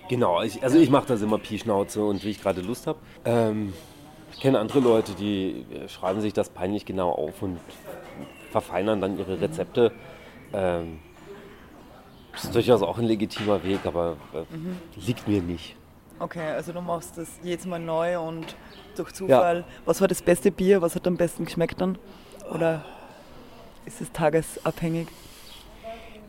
Genau, 0.09 0.43
ich, 0.43 0.63
also 0.63 0.79
ich 0.79 0.91
mache 0.91 1.07
das 1.07 1.23
immer 1.23 1.39
Pi-Schnauze 1.39 2.05
und 2.05 2.23
wie 2.25 2.31
ich 2.31 2.41
gerade 2.41 2.61
Lust 2.61 2.87
habe. 2.87 2.99
Ähm, 3.25 3.73
ich 4.33 4.41
kenne 4.41 4.59
andere 4.59 4.81
Leute, 4.81 5.13
die 5.13 5.65
äh, 5.73 5.89
schreiben 5.89 6.21
sich 6.21 6.33
das 6.33 6.51
peinlich 6.51 6.85
genau 6.85 7.11
auf 7.11 7.43
und 7.43 7.59
verfeinern 8.51 9.01
dann 9.01 9.19
ihre 9.19 9.41
Rezepte. 9.41 9.93
Ähm, 10.53 11.01
das 12.33 12.45
ist 12.45 12.55
durchaus 12.55 12.83
auch 12.83 12.99
ein 12.99 13.05
legitimer 13.05 13.63
Weg, 13.65 13.81
aber 13.85 14.17
äh, 14.33 14.45
liegt 15.07 15.27
mir 15.27 15.41
nicht. 15.41 15.77
Okay, 16.19 16.53
also 16.53 16.73
du 16.73 16.81
machst 16.81 17.19
das 17.19 17.29
jedes 17.43 17.67
Mal 17.67 17.81
neu 17.81 18.19
und 18.21 18.55
durch 18.97 19.13
Zufall. 19.13 19.65
Was 19.85 20.01
war 20.01 20.09
das 20.09 20.23
beste 20.23 20.51
Bier? 20.51 20.81
Was 20.83 20.95
hat 20.95 21.07
am 21.07 21.17
besten 21.17 21.45
geschmeckt 21.45 21.81
dann? 21.81 21.99
Oder 22.53 22.85
ist 23.87 24.01
es 24.01 24.13
tagesabhängig? 24.13 25.09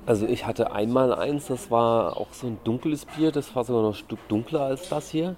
Also 0.06 0.28
ich 0.28 0.46
hatte 0.46 0.72
einmal 0.72 1.14
eins, 1.14 1.48
das 1.48 1.72
war 1.72 2.18
auch 2.18 2.32
so 2.32 2.48
ein 2.48 2.60
dunkles 2.64 3.06
Bier, 3.06 3.32
das 3.32 3.56
war 3.56 3.64
sogar 3.64 3.82
noch 3.82 3.90
ein 3.90 3.96
Stück 3.96 4.20
dunkler 4.28 4.62
als 4.62 4.88
das 4.90 5.10
hier. 5.10 5.36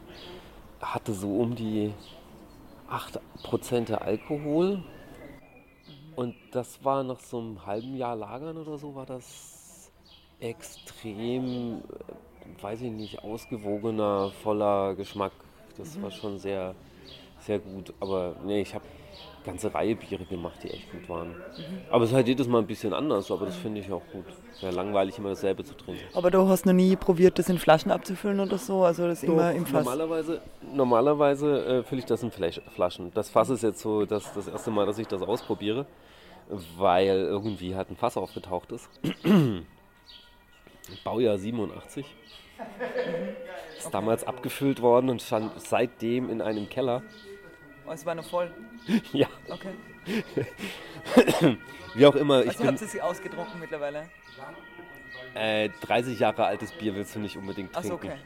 Hatte 0.81 1.13
so 1.13 1.37
um 1.37 1.55
die 1.55 1.93
8% 2.89 3.93
Alkohol. 3.93 4.83
Und 6.15 6.35
das 6.51 6.83
war 6.83 7.03
nach 7.03 7.19
so 7.19 7.39
einem 7.39 7.65
halben 7.65 7.95
Jahr 7.95 8.15
Lagern 8.15 8.57
oder 8.57 8.77
so, 8.77 8.95
war 8.95 9.05
das 9.05 9.91
extrem, 10.39 11.77
äh, 11.77 12.61
weiß 12.61 12.81
ich 12.81 12.91
nicht, 12.91 13.23
ausgewogener, 13.23 14.31
voller 14.43 14.95
Geschmack. 14.95 15.31
Das 15.77 16.01
war 16.01 16.11
schon 16.11 16.39
sehr, 16.39 16.73
sehr 17.41 17.59
gut. 17.59 17.93
Aber 17.99 18.35
nee, 18.43 18.61
ich 18.61 18.73
habe 18.73 18.83
ganze 19.47 19.73
Reihe 19.73 19.95
Biere 19.95 20.25
gemacht, 20.25 20.59
die 20.61 20.69
echt 20.69 20.91
gut 20.91 21.09
waren. 21.09 21.35
Aber 21.89 22.03
es 22.03 22.11
ist 22.11 22.15
halt 22.15 22.27
jedes 22.27 22.47
Mal 22.47 22.59
ein 22.59 22.67
bisschen 22.67 22.93
anders, 22.93 23.31
aber 23.31 23.45
das 23.45 23.55
finde 23.55 23.79
ich 23.81 23.91
auch 23.91 24.03
gut. 24.11 24.25
Wäre 24.61 24.73
langweilig, 24.73 25.17
immer 25.17 25.29
dasselbe 25.29 25.63
zu 25.63 25.73
trinken. 25.75 26.03
Aber 26.13 26.29
du 26.29 26.47
hast 26.47 26.65
noch 26.65 26.73
nie 26.73 26.95
probiert, 26.95 27.39
das 27.39 27.49
in 27.49 27.57
Flaschen 27.57 27.89
abzufüllen 27.91 28.39
oder 28.39 28.57
so? 28.57 28.83
Also 28.83 29.07
das 29.07 29.23
immer 29.23 29.51
im 29.53 29.65
Fass? 29.65 29.85
Normalerweise, 29.85 30.41
normalerweise 30.73 31.65
äh, 31.65 31.83
fülle 31.83 31.99
ich 31.99 32.05
das 32.05 32.21
in 32.23 32.31
Flash 32.31 32.61
Flaschen. 32.75 33.11
Das 33.13 33.29
Fass 33.29 33.49
ist 33.49 33.63
jetzt 33.63 33.79
so 33.79 34.05
das, 34.05 34.33
das 34.33 34.47
erste 34.47 34.69
Mal, 34.69 34.85
dass 34.85 34.99
ich 34.99 35.07
das 35.07 35.21
ausprobiere, 35.21 35.85
weil 36.77 37.07
irgendwie 37.07 37.75
halt 37.75 37.89
ein 37.89 37.95
Fass 37.95 38.17
aufgetaucht 38.17 38.71
ist. 38.71 38.89
Baujahr 41.03 41.37
87. 41.37 42.05
Ist 43.77 43.93
damals 43.93 44.25
abgefüllt 44.25 44.81
worden 44.81 45.09
und 45.09 45.21
stand 45.21 45.51
seitdem 45.61 46.29
in 46.29 46.41
einem 46.41 46.69
Keller. 46.69 47.03
Oh, 47.87 47.91
es 47.91 48.05
war 48.05 48.15
noch 48.15 48.25
voll. 48.29 48.51
Ja, 49.13 49.27
Okay. 49.49 49.73
wie 51.95 52.05
auch 52.05 52.15
immer. 52.15 52.41
Ich 52.41 52.49
Also 52.49 52.59
bin 52.59 52.67
habt 52.69 52.81
ihr 52.81 52.87
sie 52.87 53.01
ausgetrunken 53.01 53.59
mittlerweile? 53.59 54.09
äh, 55.33 55.69
30 55.81 56.19
Jahre 56.19 56.45
altes 56.45 56.71
Bier 56.71 56.95
willst 56.95 57.15
du 57.15 57.19
nicht 57.19 57.37
unbedingt 57.37 57.73
trinken. 57.73 57.91
okay. 57.91 58.17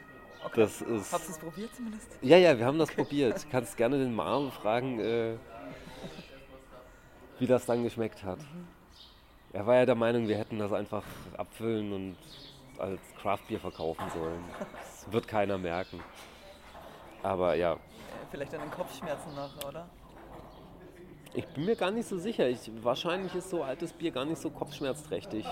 okay. 0.44 0.60
Das 0.60 0.80
ist. 0.82 1.12
Habt 1.12 1.24
ihr 1.24 1.30
es 1.30 1.38
probiert 1.38 1.74
zumindest? 1.74 2.08
Ja, 2.20 2.36
ja, 2.36 2.58
wir 2.58 2.66
haben 2.66 2.78
das 2.78 2.90
probiert. 2.92 3.42
Du 3.44 3.48
kannst 3.50 3.76
gerne 3.76 3.98
den 3.98 4.14
Marv 4.14 4.52
fragen, 4.54 5.00
äh, 5.00 5.34
wie 7.38 7.46
das 7.46 7.66
dann 7.66 7.82
geschmeckt 7.82 8.22
hat. 8.24 8.38
Er 9.52 9.66
war 9.66 9.74
ja 9.76 9.86
der 9.86 9.94
Meinung, 9.96 10.28
wir 10.28 10.38
hätten 10.38 10.58
das 10.58 10.72
einfach 10.72 11.02
abfüllen 11.36 11.92
und 11.92 12.16
als 12.78 13.00
Craftbier 13.20 13.60
verkaufen 13.60 14.04
sollen. 14.14 14.42
Das 14.58 15.12
wird 15.12 15.28
keiner 15.28 15.58
merken. 15.58 16.00
Aber 17.22 17.54
ja, 17.54 17.76
Vielleicht 18.30 18.54
an 18.54 18.60
den 18.62 18.70
Kopfschmerzen 18.70 19.34
nachher, 19.34 19.68
oder? 19.68 19.86
ich 21.34 21.46
bin 21.46 21.64
mir 21.64 21.76
gar 21.76 21.90
nicht 21.90 22.08
so 22.08 22.18
sicher. 22.18 22.48
Ich, 22.48 22.70
wahrscheinlich 22.82 23.34
ist 23.34 23.50
so 23.50 23.62
altes 23.62 23.92
Bier 23.92 24.10
gar 24.10 24.24
nicht 24.24 24.40
so 24.40 24.50
kopfschmerzträchtig. 24.50 25.46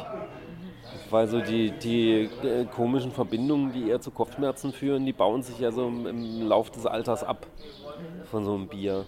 Weil 1.09 1.27
so 1.29 1.41
die, 1.41 1.71
die 1.71 2.29
äh, 2.43 2.65
komischen 2.67 3.13
Verbindungen, 3.13 3.73
die 3.73 3.89
eher 3.89 4.01
zu 4.01 4.11
Kopfschmerzen 4.11 4.73
führen, 4.73 5.07
die 5.07 5.13
bauen 5.13 5.43
sich 5.43 5.59
ja 5.59 5.73
so 5.73 5.89
im, 5.89 6.07
im 6.07 6.43
Lauf 6.43 6.71
des 6.71 6.87
Alters 6.87 7.25
ab 7.25 7.47
von 8.31 8.45
so 8.45 8.55
einem 8.55 8.69
Bier. 8.69 9.07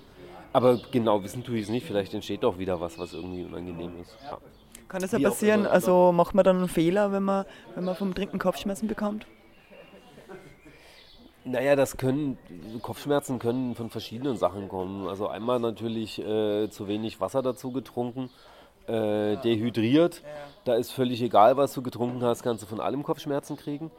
Aber 0.52 0.78
genau 0.90 1.22
wissen 1.22 1.44
tue 1.44 1.56
ich 1.56 1.64
es 1.64 1.68
nicht. 1.68 1.86
Vielleicht 1.86 2.14
entsteht 2.14 2.44
auch 2.44 2.58
wieder 2.58 2.80
was, 2.80 2.98
was 2.98 3.12
irgendwie 3.12 3.44
unangenehm 3.44 3.92
ist. 4.00 4.16
Ja. 4.24 4.38
Kann 4.88 5.00
das 5.00 5.12
ja 5.12 5.18
passieren? 5.18 5.66
Also 5.66 6.12
macht 6.12 6.34
man 6.34 6.44
dann 6.44 6.58
einen 6.58 6.68
Fehler, 6.68 7.12
wenn 7.12 7.22
man, 7.22 7.46
wenn 7.74 7.84
man 7.84 7.94
vom 7.94 8.14
Trinken 8.14 8.38
Kopfschmerzen 8.38 8.88
bekommt? 8.88 9.26
Naja, 11.44 11.74
das 11.74 11.96
können, 11.96 12.38
Kopfschmerzen 12.82 13.38
können 13.38 13.74
von 13.74 13.90
verschiedenen 13.90 14.36
Sachen 14.36 14.68
kommen. 14.68 15.08
Also 15.08 15.26
einmal 15.26 15.58
natürlich 15.58 16.20
äh, 16.20 16.68
zu 16.70 16.86
wenig 16.86 17.20
Wasser 17.20 17.42
dazu 17.42 17.72
getrunken, 17.72 18.30
äh, 18.86 19.36
dehydriert. 19.38 20.22
Da 20.64 20.74
ist 20.74 20.92
völlig 20.92 21.20
egal, 21.20 21.56
was 21.56 21.72
du 21.72 21.82
getrunken 21.82 22.22
hast, 22.22 22.44
kannst 22.44 22.62
du 22.62 22.66
von 22.68 22.80
allem 22.80 23.02
Kopfschmerzen 23.02 23.56
kriegen. 23.56 23.90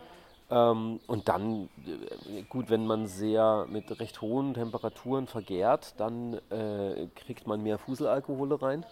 Ähm, 0.49 1.01
und 1.07 1.27
dann, 1.27 1.69
äh, 1.85 2.43
gut, 2.43 2.69
wenn 2.69 2.85
man 2.85 3.07
sehr 3.07 3.65
mit 3.69 3.99
recht 3.99 4.21
hohen 4.21 4.53
Temperaturen 4.53 5.27
vergärt, 5.27 5.95
dann 5.97 6.39
äh, 6.49 7.07
kriegt 7.15 7.47
man 7.47 7.61
mehr 7.61 7.77
Fuselalkohole 7.77 8.61
rein, 8.61 8.85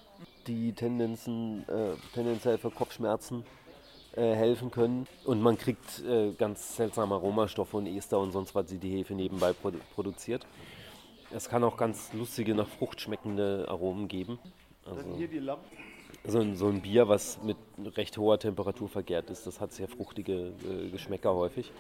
die 0.47 0.73
Tendenzen, 0.73 1.63
äh, 1.69 1.95
tendenziell 2.13 2.57
für 2.57 2.71
Kopfschmerzen 2.71 3.45
äh, 4.15 4.35
helfen 4.35 4.71
können. 4.71 5.07
Und 5.25 5.41
man 5.41 5.57
kriegt 5.57 6.03
äh, 6.03 6.31
ganz 6.33 6.75
seltsame 6.75 7.15
Aromastoffe 7.15 7.75
und 7.75 7.87
Ester 7.87 8.19
und 8.19 8.31
sonst 8.31 8.53
was, 8.55 8.65
die 8.65 8.77
die 8.77 8.91
Hefe 8.91 9.13
nebenbei 9.13 9.53
produ 9.53 9.79
produziert. 9.93 10.45
Es 11.33 11.47
kann 11.47 11.63
auch 11.63 11.77
ganz 11.77 12.11
lustige, 12.13 12.53
nach 12.53 12.67
Frucht 12.67 12.99
schmeckende 12.99 13.65
Aromen 13.69 14.09
geben. 14.09 14.37
Also, 14.85 15.01
so, 16.25 16.39
ein, 16.39 16.55
so 16.57 16.67
ein 16.67 16.81
Bier, 16.81 17.07
was 17.07 17.41
mit 17.41 17.55
recht 17.95 18.17
hoher 18.17 18.37
Temperatur 18.37 18.89
vergärt 18.89 19.29
ist, 19.29 19.47
das 19.47 19.61
hat 19.61 19.71
sehr 19.71 19.87
fruchtige 19.87 20.53
äh, 20.69 20.89
Geschmäcker 20.89 21.33
häufig. 21.33 21.71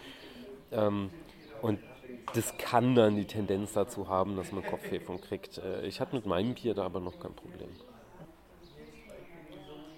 Ähm, 0.71 1.09
und 1.61 1.79
das 2.33 2.57
kann 2.57 2.95
dann 2.95 3.15
die 3.15 3.25
Tendenz 3.25 3.73
dazu 3.73 4.07
haben, 4.07 4.35
dass 4.35 4.51
man 4.51 4.63
Kopfweh 4.65 4.99
von 4.99 5.19
kriegt. 5.19 5.57
Äh, 5.57 5.85
ich 5.85 5.99
hatte 5.99 6.15
mit 6.15 6.25
meinem 6.25 6.53
Bier 6.53 6.73
da 6.73 6.83
aber 6.83 6.99
noch 6.99 7.19
kein 7.19 7.33
Problem. 7.33 7.69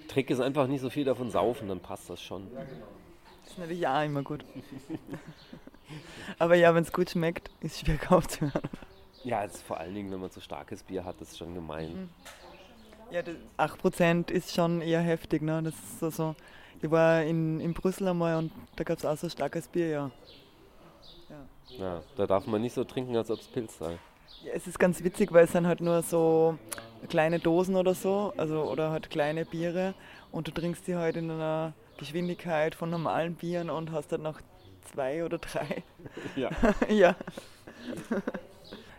Trick 0.08 0.30
ist 0.30 0.40
einfach 0.40 0.68
nicht 0.68 0.82
so 0.82 0.90
viel 0.90 1.06
davon 1.06 1.32
saufen, 1.32 1.68
dann 1.68 1.80
passt 1.80 2.10
das 2.10 2.22
schon. 2.22 2.48
Das 2.54 3.52
ist 3.52 3.58
natürlich 3.58 3.88
auch 3.88 4.04
immer 4.04 4.24
gut. 4.24 4.46
aber 6.40 6.56
ja, 6.56 6.74
wenn 6.74 6.84
es 6.84 6.92
gut 6.92 7.10
schmeckt, 7.10 7.50
ist 7.62 7.76
es 7.76 7.80
schwer 7.82 7.98
gekauft 7.98 8.32
zu 8.32 8.42
werden. 8.42 8.70
Ja, 9.24 9.44
jetzt 9.44 9.62
vor 9.64 9.78
allen 9.78 9.94
Dingen, 9.94 10.12
wenn 10.12 10.20
man 10.20 10.30
so 10.30 10.42
starkes 10.42 10.84
Bier 10.84 11.06
hat, 11.06 11.20
das 11.22 11.32
ist 11.32 11.38
schon 11.38 11.54
gemein. 11.54 12.10
Ja, 13.12 13.22
das 13.22 13.36
8% 13.58 14.32
ist 14.32 14.54
schon 14.54 14.82
eher 14.82 15.02
heftig, 15.02 15.42
ne? 15.42 15.62
Das 15.64 15.76
ist 15.76 16.00
so, 16.00 16.10
so. 16.10 16.36
Ich 16.82 16.92
war 16.92 17.24
in, 17.24 17.60
in 17.60 17.74
Brüssel 17.74 18.08
einmal 18.08 18.38
und 18.38 18.52
da 18.76 18.84
gab 18.84 18.98
es 18.98 19.06
auch 19.06 19.18
so 19.18 19.30
starkes 19.30 19.68
Bier, 19.68 19.88
ja. 19.88 20.12
Ja, 21.78 22.02
da 22.16 22.28
darf 22.28 22.46
man 22.46 22.62
nicht 22.62 22.74
so 22.74 22.84
trinken, 22.84 23.16
als 23.16 23.32
ob 23.32 23.40
es 23.40 23.48
Pilz 23.48 23.78
sei. 23.78 23.98
Ja, 24.44 24.52
es 24.54 24.68
ist 24.68 24.78
ganz 24.78 25.04
witzig, 25.04 25.32
weil 25.32 25.46
es 25.46 25.52
sind 25.52 25.66
halt 25.66 25.82
nur 25.82 26.02
so 26.02 26.58
kleine 27.10 27.40
Dosen 27.40 27.76
oder 27.76 27.94
so, 27.94 28.34
also 28.38 28.64
oder 28.64 28.92
halt 28.92 29.10
kleine 29.10 29.46
Biere 29.46 29.94
und 30.32 30.48
du 30.48 30.52
trinkst 30.52 30.88
die 30.88 30.96
halt 30.96 31.16
in 31.16 31.30
einer 31.32 31.74
Geschwindigkeit 31.98 32.76
von 32.76 32.90
normalen 32.90 33.36
Bieren 33.36 33.70
und 33.70 33.92
hast 33.92 34.12
dann 34.12 34.24
noch 34.24 34.40
zwei 34.92 35.24
oder 35.24 35.38
drei. 35.38 35.84
Ja. 36.36 36.50
ja. 36.90 37.16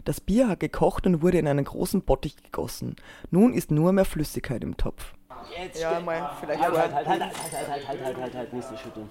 Das 0.04 0.20
Bier 0.20 0.48
hat 0.48 0.60
gekocht 0.60 1.06
und 1.06 1.22
wurde 1.22 1.38
in 1.38 1.48
einen 1.48 1.64
großen 1.64 2.02
Bottich 2.02 2.36
gegossen. 2.42 2.96
Nun 3.30 3.54
ist 3.54 3.70
nur 3.70 3.92
mehr 3.92 4.04
Flüssigkeit 4.04 4.62
im 4.62 4.76
Topf. 4.76 5.14
Jetzt 5.58 5.80
Ja, 5.80 5.98
mal 6.00 6.30
vielleicht 6.40 6.62
halt, 6.62 6.76
halt, 6.76 6.90
vorher- 6.90 6.94
halt, 6.94 7.06
halt, 7.06 7.20
halt, 7.22 7.32
halt, 7.32 7.88
halt, 7.88 8.04
halt, 8.04 8.16
halt, 8.16 8.34
halt, 8.34 8.52
nicht 8.52 8.68
so 8.68 8.76
schütteln. 8.76 9.10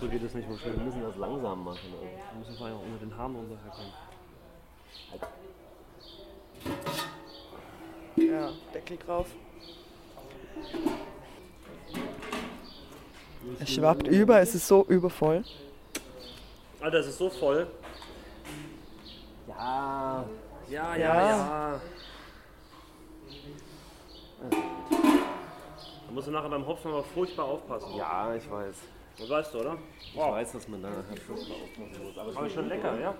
So 0.00 0.08
geht 0.08 0.22
es 0.22 0.34
nicht 0.34 0.48
mehr 0.48 0.58
schnell. 0.58 0.76
Wir 0.76 0.84
müssen 0.84 1.02
das 1.02 1.16
langsam 1.16 1.64
machen. 1.64 1.78
Also. 1.92 2.02
Wir 2.02 2.38
müssen 2.38 2.56
vorher 2.56 2.76
auch 2.76 2.82
unter 2.82 3.04
den 3.04 3.16
Haaren 3.16 3.36
runterherkommen. 3.36 3.92
Ja, 8.28 8.50
Deckel 8.74 8.96
drauf. 8.98 9.26
Es 13.58 13.70
schwappt 13.74 14.06
über, 14.08 14.40
es 14.40 14.54
ist 14.54 14.66
so 14.68 14.84
übervoll. 14.86 15.44
Alter, 16.80 16.98
es 16.98 17.06
ist 17.08 17.18
so 17.18 17.30
voll. 17.30 17.66
Ja, 19.48 20.24
Ja, 20.68 20.96
ja, 20.96 20.96
Ja. 20.96 21.28
ja. 21.28 21.80
Da 24.50 26.12
musst 26.14 26.26
du 26.28 26.32
nachher 26.32 26.48
beim 26.48 26.66
Hopfen 26.66 26.90
aber 26.90 27.04
furchtbar 27.04 27.44
aufpassen. 27.46 27.94
ja, 27.96 28.34
ich 28.34 28.50
weiß. 28.50 28.74
Das 29.18 29.28
weißt 29.28 29.54
du, 29.54 29.58
oder? 29.60 29.76
Ich 30.00 30.16
weiß, 30.16 30.52
dass 30.52 30.68
man 30.68 30.82
da 30.82 30.88
furchtbar 31.26 31.56
aufpassen 31.56 32.04
muss. 32.06 32.18
Aber 32.18 32.36
Aber 32.38 32.50
schon 32.50 32.68
lecker, 32.68 32.98
ja? 33.00 33.14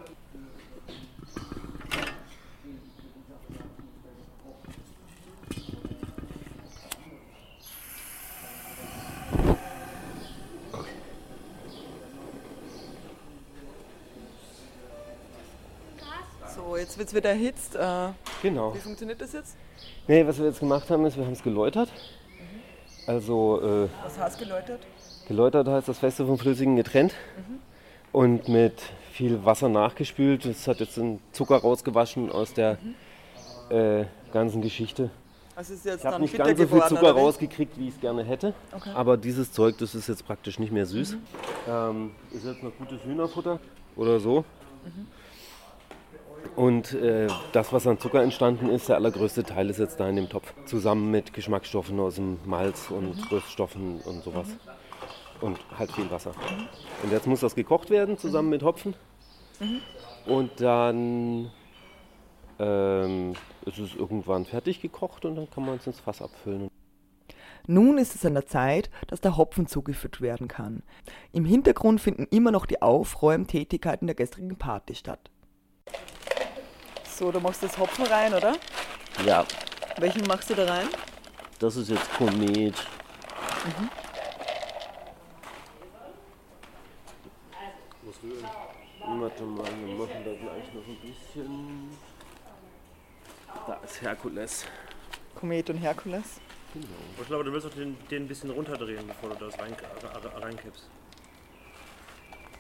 Jetzt 16.81 16.99
wird 16.99 17.09
es 17.09 17.15
wieder 17.15 17.31
erhitzt. 17.31 17.77
Äh, 17.77 18.09
Genau. 18.43 18.75
wie 18.75 18.79
funktioniert 18.79 19.21
das 19.21 19.33
jetzt? 19.33 19.57
Nee, 20.09 20.27
was 20.27 20.39
wir 20.39 20.47
jetzt 20.47 20.61
gemacht 20.61 20.89
haben, 20.91 21.05
ist, 21.07 21.17
wir 21.17 21.25
haben 21.25 21.33
es 21.33 21.43
geläutert. 21.43 21.91
Also 23.07 23.61
äh, 23.63 23.89
Was 24.05 24.19
heißt 24.19 24.39
geläutert? 24.39 24.81
geläutert 25.27 25.69
heißt 25.69 25.89
das 25.89 25.99
Feste 25.99 26.27
vom 26.27 26.39
Flüssigen 26.39 26.77
getrennt 26.77 27.15
und 28.13 28.49
mit 28.49 28.75
viel 29.13 29.45
Wasser 29.45 29.69
nachgespült. 29.69 30.45
Das 30.45 30.67
hat 30.67 30.81
jetzt 30.81 30.97
den 30.97 31.21
Zucker 31.33 31.57
rausgewaschen 31.59 32.31
aus 32.33 32.53
der 32.53 32.79
äh, 33.71 34.05
ganzen 34.33 34.61
Geschichte. 34.61 35.11
Also 35.55 35.75
es 35.75 35.81
ist 35.81 35.87
jetzt 35.87 36.01
Ich 36.01 36.07
habe 36.07 36.21
nicht 36.23 36.37
ganz 36.37 36.59
so 36.59 36.67
viel 36.67 36.83
Zucker 36.85 37.13
rausgekriegt, 37.13 37.79
wie 37.79 37.89
ich 37.89 37.95
es 37.95 38.01
gerne 38.01 38.25
hätte. 38.25 38.55
Okay. 38.73 38.91
Aber 38.95 39.17
dieses 39.17 39.53
Zeug, 39.53 39.77
das 39.79 39.95
ist 39.95 40.09
jetzt 40.09 40.27
praktisch 40.27 40.59
nicht 40.59 40.73
mehr 40.73 40.87
süß. 40.87 41.17
Ähm, 41.69 42.13
ist 42.33 42.45
jetzt 42.45 42.63
noch 42.63 42.73
gutes 42.79 43.05
Hühnerfutter 43.05 43.61
oder 43.97 44.19
so. 44.21 44.45
Und 46.57 46.93
äh, 46.95 47.29
das, 47.53 47.73
was 47.73 47.87
an 47.87 47.99
Zucker 47.99 48.23
entstanden 48.23 48.69
ist, 48.69 48.89
der 48.89 48.97
allergrößte 48.97 49.45
Teil 49.45 49.71
ist 49.71 49.79
jetzt 49.79 50.01
da 50.01 50.09
in 50.09 50.17
dem 50.17 50.29
Topf. 50.29 50.53
Zusammen 50.67 51.11
mit 51.11 51.33
Geschmacksstoffen 51.33 51.99
aus 52.01 52.17
dem 52.17 52.39
Malz 52.45 52.91
und 52.91 53.31
Röststoffen 53.31 54.01
und 54.01 54.23
sowas. 54.23 54.49
Und 55.41 55.59
halt 55.79 55.91
viel 55.93 56.11
Wasser. 56.11 56.33
Und 57.03 57.13
jetzt 57.13 57.27
muss 57.27 57.41
das 57.41 57.55
gekocht 57.55 57.89
werden, 57.91 58.19
zusammen 58.19 58.51
mit 58.51 58.63
Hopfen. 58.63 58.95
Und 60.27 60.61
dann 60.61 61.51
ähm, 62.59 63.35
ist 63.65 63.79
es 63.79 63.95
irgendwann 63.95 64.45
fertig 64.45 64.81
gekocht 64.81 65.25
und 65.25 65.37
dann 65.37 65.49
kann 65.51 65.65
man 65.65 65.77
es 65.77 65.87
ins 65.87 66.01
Fass 66.01 66.21
abfüllen. 66.21 66.69
Nun 67.67 67.99
ist 67.99 68.15
es 68.15 68.25
an 68.25 68.35
der 68.35 68.47
Zeit, 68.47 68.91
dass 69.07 69.21
der 69.21 69.37
Hopfen 69.37 69.67
zugeführt 69.67 70.21
werden 70.21 70.49
kann. 70.49 70.83
Im 71.33 71.45
Hintergrund 71.45 72.01
finden 72.01 72.27
immer 72.31 72.51
noch 72.51 72.67
die 72.67 72.83
Aufräumtätigkeiten 72.83 74.07
der 74.07 74.17
gestrigen 74.17 74.57
Party 74.57 74.95
statt. 74.95 75.31
So, 77.21 77.31
du 77.31 77.39
machst 77.39 77.63
das 77.63 77.77
Hopfen 77.77 78.07
rein, 78.07 78.33
oder? 78.33 78.57
Ja, 79.27 79.45
Welchen 79.99 80.27
machst 80.27 80.49
du 80.49 80.55
da 80.55 80.65
rein? 80.65 80.89
das 81.59 81.77
ist 81.77 81.91
jetzt 81.91 82.11
Komet. 82.15 82.75
Warte 89.03 89.43
mal, 89.45 89.65
wir 89.65 89.95
machen 89.97 90.25
da 90.25 90.33
gleich 90.33 90.73
noch 90.75 90.87
ein 90.87 90.97
bisschen. 91.01 91.91
Da 93.67 93.75
ist 93.85 94.01
Herkules. 94.03 94.65
Komet 95.35 95.71
und 95.71 95.79
Herkules. 95.79 96.41
Ich 97.21 97.27
glaube, 97.27 97.45
du 97.45 97.53
willst 97.53 97.67
doch 97.67 97.75
den, 97.75 97.97
den 98.09 98.25
ein 98.25 98.29
bisschen 98.29 98.51
runterdrehen, 98.51 99.07
bevor 99.07 99.31
du 99.31 99.45
das 99.47 99.59
rein, 99.59 99.75
re- 100.03 100.43
reinkippst. 100.43 100.89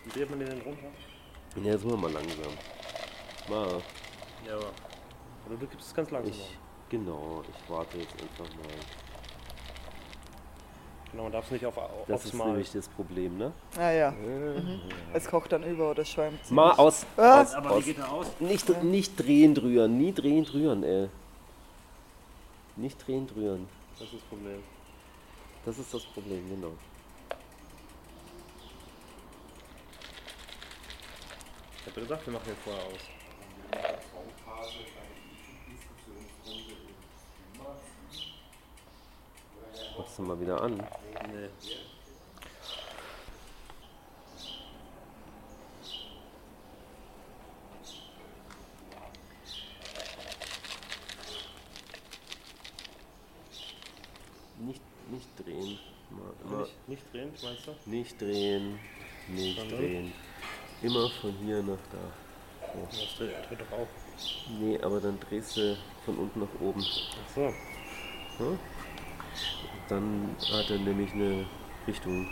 Wie 0.04 0.10
dreht 0.10 0.30
man 0.30 0.40
den 0.40 0.48
denn 0.50 0.60
runter? 0.62 0.86
Ja, 1.56 1.72
jetzt 1.72 1.84
machen 1.84 2.02
wir 2.02 2.08
mal 2.08 2.12
langsam. 2.12 2.52
Mal, 3.48 3.82
Ja, 4.46 4.54
aber. 4.54 4.70
Oder 5.46 5.56
du 5.58 5.66
kippst 5.66 5.88
es 5.88 5.94
ganz 5.94 6.10
langsam. 6.10 6.32
ich, 6.32 6.58
genau, 6.88 7.42
ich 7.48 7.70
warte 7.70 7.98
jetzt 7.98 8.12
einfach 8.12 8.54
mal. 8.56 8.68
Genau, 11.10 11.24
man 11.24 11.32
darf 11.32 11.44
es 11.46 11.50
nicht 11.50 11.66
auf, 11.66 11.76
auf, 11.76 11.90
Das 12.06 12.24
ist 12.24 12.34
Mal. 12.34 12.46
nämlich 12.48 12.70
das 12.70 12.88
Problem, 12.88 13.36
ne? 13.36 13.52
Ah 13.76 13.90
ja. 13.90 14.10
Mhm. 14.12 14.80
Es 15.12 15.26
kocht 15.26 15.50
dann 15.50 15.64
über 15.64 15.90
oder 15.90 16.04
schäumt. 16.04 16.48
Mal 16.52 16.70
aus. 16.72 17.04
Was? 17.16 17.52
Aber 17.54 17.78
wie 17.78 17.82
geht 17.82 17.98
er 17.98 18.12
aus? 18.12 18.28
Nicht, 18.38 18.68
nicht 18.84 19.16
drehend 19.16 19.60
rühren, 19.60 19.98
nie 19.98 20.12
drehend 20.12 20.54
rühren, 20.54 20.84
ey. 20.84 21.08
Nicht 22.76 23.04
drehend 23.04 23.34
rühren. 23.34 23.68
Das 23.98 24.04
ist 24.04 24.14
das 24.14 24.20
Problem. 24.22 24.62
Das 25.64 25.78
ist 25.78 25.92
das 25.92 26.02
Problem, 26.04 26.48
genau. 26.48 26.72
Ich 31.80 31.86
hab 31.86 31.96
ja 31.96 32.02
gesagt, 32.02 32.26
wir 32.26 32.32
machen 32.32 32.44
den 32.46 32.56
vorher 32.56 32.84
aus. 32.84 34.09
Machst 39.96 40.18
du 40.18 40.22
mal 40.22 40.40
wieder 40.40 40.60
an. 40.60 40.76
Nee. 40.76 41.48
Nicht, 54.58 54.82
nicht 55.10 55.28
drehen. 55.38 55.78
Mal, 56.10 56.32
immer 56.44 56.58
Nicht, 56.60 56.88
nicht 56.88 57.12
drehen, 57.12 57.32
meinst 57.42 57.66
du? 57.66 57.90
nicht 57.90 58.20
drehen. 58.20 58.78
Nicht 59.28 59.58
Sondern? 59.58 59.78
drehen. 59.78 60.12
Immer 60.82 61.10
von 61.10 61.32
hier 61.44 61.62
nach 61.62 61.78
da. 61.92 62.29
Das 62.90 63.16
dreht, 63.16 63.60
doch 63.60 63.78
auch. 63.78 63.86
Nee, 64.58 64.78
aber 64.82 65.00
dann 65.00 65.18
drehst 65.20 65.56
du 65.56 65.76
von 66.04 66.16
unten 66.16 66.40
nach 66.40 66.60
oben. 66.60 66.84
Ach 66.84 67.34
so. 67.34 68.58
Dann 69.88 70.36
hat 70.52 70.70
er 70.70 70.78
nämlich 70.78 71.12
eine 71.12 71.46
Richtung. 71.86 72.28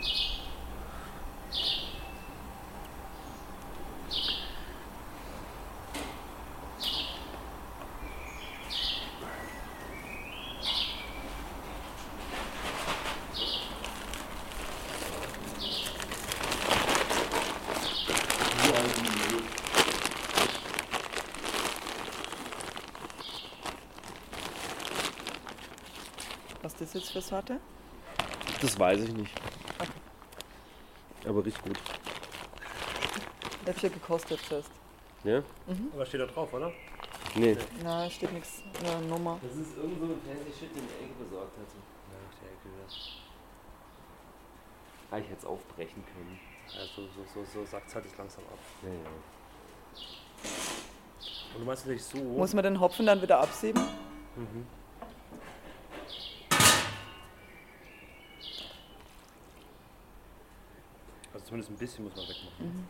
Für 27.29 27.35
Sorte? 27.35 27.59
Das 28.61 28.79
weiß 28.79 29.01
ich 29.01 29.13
nicht. 29.13 29.33
Aber 31.25 31.45
riecht 31.45 31.61
gut. 31.63 31.77
Ich 33.61 33.67
habe 33.67 33.79
schon 33.79 33.93
gekostet 33.93 34.39
zuerst. 34.47 34.71
Ja? 35.23 35.43
Aber 35.93 36.05
steht 36.05 36.21
da 36.21 36.25
drauf, 36.25 36.51
oder? 36.53 36.71
Nee. 37.35 37.55
Nein, 37.83 38.09
steht 38.09 38.33
nichts. 38.33 38.63
Eine 38.83 39.05
Nummer. 39.05 39.39
Das 39.43 39.55
ist 39.55 39.77
irgend 39.77 39.99
so 39.99 40.05
ein 40.05 40.21
fancy 40.25 40.59
Shit, 40.59 40.75
den 40.75 40.87
der 40.87 40.97
Ecke 41.01 41.23
besorgt 41.23 41.57
hat. 41.57 41.67
Ja, 42.09 42.17
der 42.41 42.49
Ecke 42.49 42.69
das. 42.83 42.93
Ah, 45.11 45.17
ich 45.17 45.25
hätte 45.25 45.37
es 45.37 45.45
aufbrechen 45.45 46.03
können. 46.13 46.39
Ja, 46.73 46.81
so, 46.95 47.03
so, 47.03 47.25
so, 47.33 47.45
so 47.53 47.65
sagt 47.65 47.93
halt 47.93 48.05
es 48.05 48.17
langsam 48.17 48.43
ab. 48.45 48.59
Ja, 48.81 48.89
ja. 48.89 48.95
Und 51.53 51.61
du 51.61 51.65
meinst 51.65 51.85
natürlich 51.85 52.03
so. 52.03 52.17
Muss 52.17 52.53
man 52.53 52.63
den 52.63 52.79
Hopfen 52.79 53.05
dann 53.05 53.21
wieder 53.21 53.39
absieben? 53.39 53.81
Also 53.81 54.78
zumindest 61.49 61.71
ein 61.71 61.77
bisschen 61.77 62.03
muss 62.05 62.15
man 62.15 62.25
wegmachen. 62.27 62.87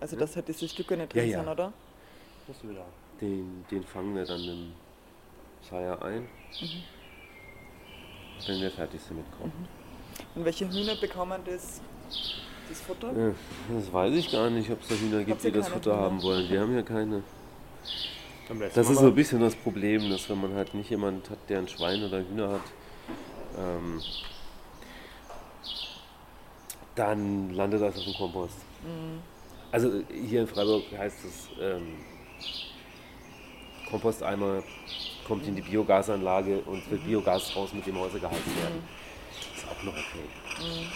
Also, 0.00 0.16
dass 0.16 0.34
halt 0.34 0.48
diese 0.48 0.68
Stücke 0.68 0.96
nicht 0.96 1.14
Ja, 1.14 1.20
drin 1.22 1.30
ja. 1.30 1.38
sind, 1.40 1.48
oder? 1.48 1.72
Musst 2.46 2.62
du 2.62 2.70
wieder. 2.70 2.84
Den, 3.20 3.64
den 3.70 3.84
fangen 3.84 4.14
wir 4.16 4.24
dann 4.24 4.42
im 4.42 4.72
Scheier 5.68 6.02
ein. 6.02 6.26
Wenn 8.46 8.60
wir 8.60 8.70
fertig 8.70 9.00
sind 9.00 9.16
mit 9.18 9.30
Kochen. 9.32 9.68
Und 10.34 10.44
welche 10.44 10.68
Hühner 10.68 10.96
bekommen 10.96 11.40
das, 11.46 11.80
das 12.68 12.80
Futter? 12.80 13.12
Ja, 13.16 13.32
das 13.74 13.92
weiß 13.92 14.14
ich 14.14 14.30
gar 14.32 14.50
nicht, 14.50 14.70
ob 14.70 14.82
es 14.82 14.88
da 14.88 14.94
Hühner 14.96 15.24
gibt, 15.24 15.42
die 15.44 15.52
das 15.52 15.68
Futter 15.68 15.92
Hühner? 15.92 16.02
haben 16.02 16.22
wollen. 16.22 16.50
Wir 16.50 16.60
haben 16.60 16.74
ja 16.74 16.82
keine. 16.82 17.22
Das 18.74 18.90
ist 18.90 18.98
so 18.98 19.06
ein 19.06 19.14
bisschen 19.14 19.40
das 19.40 19.54
Problem, 19.56 20.10
dass 20.10 20.28
wenn 20.28 20.40
man 20.40 20.52
halt 20.54 20.74
nicht 20.74 20.90
jemand 20.90 21.30
hat, 21.30 21.38
der 21.48 21.60
ein 21.60 21.68
Schwein 21.68 22.02
oder 22.04 22.18
Hühner 22.18 22.50
hat, 22.50 22.60
ähm, 23.56 24.02
dann 26.94 27.54
landet 27.54 27.82
das 27.82 27.96
auf 27.96 28.04
dem 28.04 28.14
Kompost. 28.14 28.56
Also 29.72 30.02
hier 30.12 30.42
in 30.42 30.46
Freiburg 30.46 30.84
heißt 30.96 31.24
es, 31.24 31.48
ähm, 31.60 31.96
Komposteimer 33.90 34.62
kommt 35.26 35.46
in 35.46 35.56
die 35.56 35.62
Biogasanlage 35.62 36.58
und 36.60 36.88
wird 36.90 37.04
Biogas 37.04 37.54
raus, 37.56 37.72
mit 37.72 37.86
dem 37.86 37.98
Häuser 37.98 38.18
gehalten 38.18 38.56
werden. 38.56 38.82
Ist 39.56 39.66
auch 39.68 39.82
noch 39.82 39.92
okay. 39.92 40.86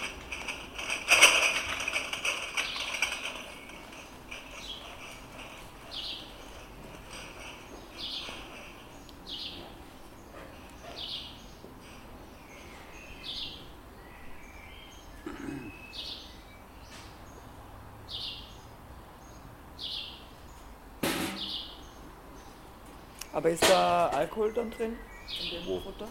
Aber 23.49 23.53
ist 23.55 23.69
da 23.69 24.07
Alkohol 24.09 24.53
dann 24.53 24.69
drin? 24.69 24.95
In 25.41 25.59
dem 25.59 25.65
Wo? 25.65 25.79
Futter? 25.79 26.07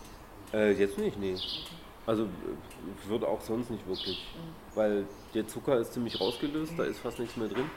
Äh, 0.52 0.72
jetzt 0.72 0.98
nicht, 0.98 1.16
nee. 1.18 1.36
Also 2.04 2.24
äh, 2.24 3.08
wird 3.08 3.24
auch 3.24 3.40
sonst 3.40 3.70
nicht 3.70 3.86
wirklich. 3.86 4.26
Weil 4.74 5.04
der 5.34 5.46
Zucker 5.46 5.78
ist 5.78 5.92
ziemlich 5.92 6.20
rausgelöst, 6.20 6.72
da 6.76 6.84
ist 6.84 6.98
fast 6.98 7.20
nichts 7.20 7.36
mehr 7.36 7.48
drin. 7.48 7.70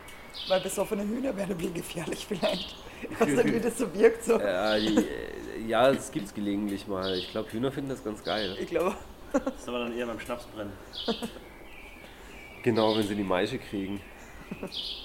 Weil 0.48 0.62
besoffene 0.62 1.04
Hühner 1.04 1.36
wären 1.38 1.52
ein 1.52 1.74
gefährlich 1.74 2.26
vielleicht. 2.26 2.76
Also 3.20 3.44
wie 3.44 3.60
das 3.60 3.80
so 3.80 3.92
wirkt 3.96 4.24
so. 4.24 4.38
Äh, 4.40 4.80
die, 4.80 5.68
ja, 5.68 5.92
das 5.92 6.12
gibt's 6.12 6.36
gelegentlich 6.36 6.88
mal. 6.88 7.18
Ich 7.18 7.32
glaube, 7.32 7.52
Hühner 7.52 7.72
finden 7.72 7.90
das 7.90 8.04
ganz 8.04 8.24
geil. 8.24 8.56
Ich 8.60 8.68
glaube. 8.68 8.96
Das 9.34 9.56
ist 9.56 9.68
aber 9.68 9.80
dann 9.80 9.98
eher 9.98 10.06
beim 10.06 10.20
Schnapsbrennen. 10.20 10.72
Genau, 12.62 12.96
wenn 12.96 13.08
sie 13.08 13.16
die 13.16 13.24
Maische 13.24 13.58
kriegen. 13.58 14.00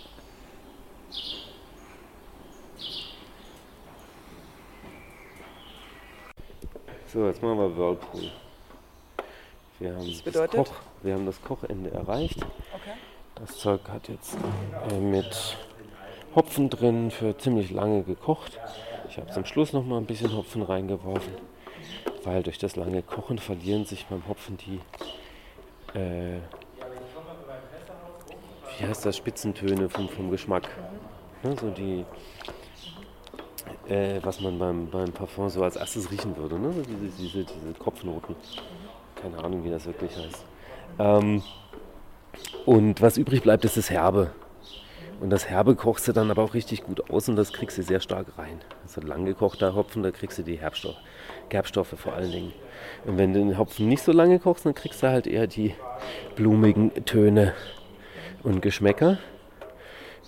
So, 7.17 7.27
jetzt 7.29 7.43
machen 7.43 7.57
wir 7.57 7.75
Whirlpool. 7.79 8.31
Wir 9.79 9.95
haben, 9.95 10.07
das, 10.07 10.21
bedeutet? 10.21 10.67
Koch, 10.67 10.75
wir 11.03 11.15
haben 11.15 11.25
das 11.25 11.41
Kochende 11.41 11.91
erreicht. 11.91 12.43
Okay. 12.43 12.93
Das 13.37 13.57
Zeug 13.57 13.81
hat 13.89 14.11
jetzt 14.11 14.37
äh, 14.91 14.99
mit 15.01 15.57
Hopfen 16.35 16.69
drin 16.69 17.11
für 17.11 17.35
ziemlich 17.39 17.71
lange 17.71 18.03
gekocht. 18.03 18.61
Ich 19.09 19.17
habe 19.17 19.31
zum 19.31 19.47
Schluss 19.47 19.73
noch 19.73 19.87
mal 19.87 19.97
ein 19.97 20.05
bisschen 20.05 20.37
Hopfen 20.37 20.61
reingeworfen, 20.61 21.33
weil 22.23 22.43
durch 22.43 22.59
das 22.59 22.77
lange 22.77 23.01
Kochen 23.01 23.39
verlieren 23.39 23.87
sich 23.87 24.05
beim 24.09 24.29
Hopfen 24.29 24.59
die, 24.59 24.79
äh, 25.99 26.41
wie 28.79 28.87
heißt 28.87 29.07
das, 29.07 29.17
Spitzentöne 29.17 29.89
vom, 29.89 30.11
vom 30.11 30.31
Geschmack. 30.31 30.69
Ne, 31.43 31.57
so 31.59 31.71
die, 31.71 32.05
äh, 33.89 34.21
was 34.23 34.41
man 34.41 34.59
beim, 34.59 34.89
beim 34.89 35.13
Parfum 35.13 35.49
so 35.49 35.63
als 35.63 35.77
erstes 35.77 36.11
riechen 36.11 36.37
würde. 36.37 36.59
Ne? 36.59 36.71
Diese, 36.75 37.17
diese, 37.17 37.45
diese 37.45 37.75
Kopfnoten. 37.79 38.37
Keine 39.21 39.39
Ahnung, 39.39 39.65
wie 39.65 39.71
das 39.71 39.87
wirklich 39.87 40.17
heißt. 40.17 40.45
Ähm, 40.99 41.43
und 42.65 43.01
was 43.01 43.17
übrig 43.17 43.43
bleibt, 43.43 43.65
ist 43.65 43.77
das 43.77 43.91
Herbe. 43.91 44.33
Und 45.21 45.31
das 45.31 45.49
Herbe 45.49 45.75
kochst 45.77 46.07
du 46.09 46.13
dann 46.13 46.31
aber 46.31 46.43
auch 46.43 46.53
richtig 46.53 46.85
gut 46.85 47.11
aus 47.11 47.29
und 47.29 47.37
das 47.37 47.53
kriegst 47.53 47.79
du 47.79 47.83
sehr 47.83 48.01
stark 48.01 48.27
rein. 48.37 48.61
Also 48.83 49.01
lang 49.01 49.25
gekochter 49.25 49.75
Hopfen, 49.75 50.03
da 50.03 50.11
kriegst 50.11 50.39
du 50.39 50.43
die 50.43 50.59
Herbstoff, 50.59 50.97
Gerbstoffe 51.49 51.95
vor 51.97 52.13
allen 52.13 52.31
Dingen. 52.31 52.53
Und 53.07 53.17
wenn 53.17 53.33
du 53.33 53.39
den 53.39 53.57
Hopfen 53.57 53.89
nicht 53.89 54.03
so 54.03 54.13
lange 54.13 54.39
kochst, 54.39 54.67
dann 54.67 54.75
kriegst 54.75 55.03
du 55.03 55.09
halt 55.09 55.27
eher 55.27 55.47
die 55.47 55.75
blumigen 56.35 56.93
Töne 57.07 57.55
und 58.43 58.61
Geschmäcker. 58.61 59.19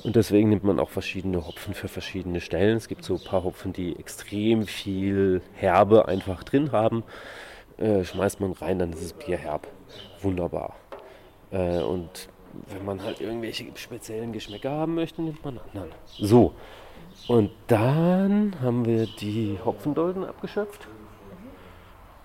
Und 0.04 0.16
deswegen 0.16 0.48
nimmt 0.50 0.64
man 0.64 0.78
auch 0.78 0.90
verschiedene 0.90 1.46
Hopfen 1.46 1.74
für 1.74 1.88
verschiedene 1.88 2.40
Stellen. 2.40 2.76
Es 2.76 2.88
gibt 2.88 3.04
so 3.04 3.14
ein 3.14 3.24
paar 3.24 3.44
Hopfen, 3.44 3.72
die 3.72 3.96
extrem 3.98 4.66
viel 4.66 5.42
Herbe 5.54 6.06
einfach 6.06 6.44
drin 6.44 6.72
haben. 6.72 7.02
Äh, 7.78 8.04
schmeißt 8.04 8.40
man 8.40 8.52
rein, 8.52 8.78
dann 8.78 8.92
ist 8.92 9.02
es 9.02 9.12
bierherb. 9.12 9.66
Wunderbar. 10.22 10.76
Äh, 11.50 11.80
und 11.80 12.28
wenn 12.68 12.84
man 12.84 13.02
halt 13.02 13.20
irgendwelche 13.20 13.66
speziellen 13.74 14.32
Geschmäcker 14.32 14.70
haben 14.70 14.94
möchte, 14.94 15.22
nimmt 15.22 15.44
man 15.44 15.58
anderen. 15.58 15.90
So. 16.06 16.54
Und 17.26 17.50
dann 17.66 18.54
haben 18.62 18.84
wir 18.84 19.06
die 19.06 19.58
Hopfendolden 19.64 20.24
abgeschöpft. 20.24 20.86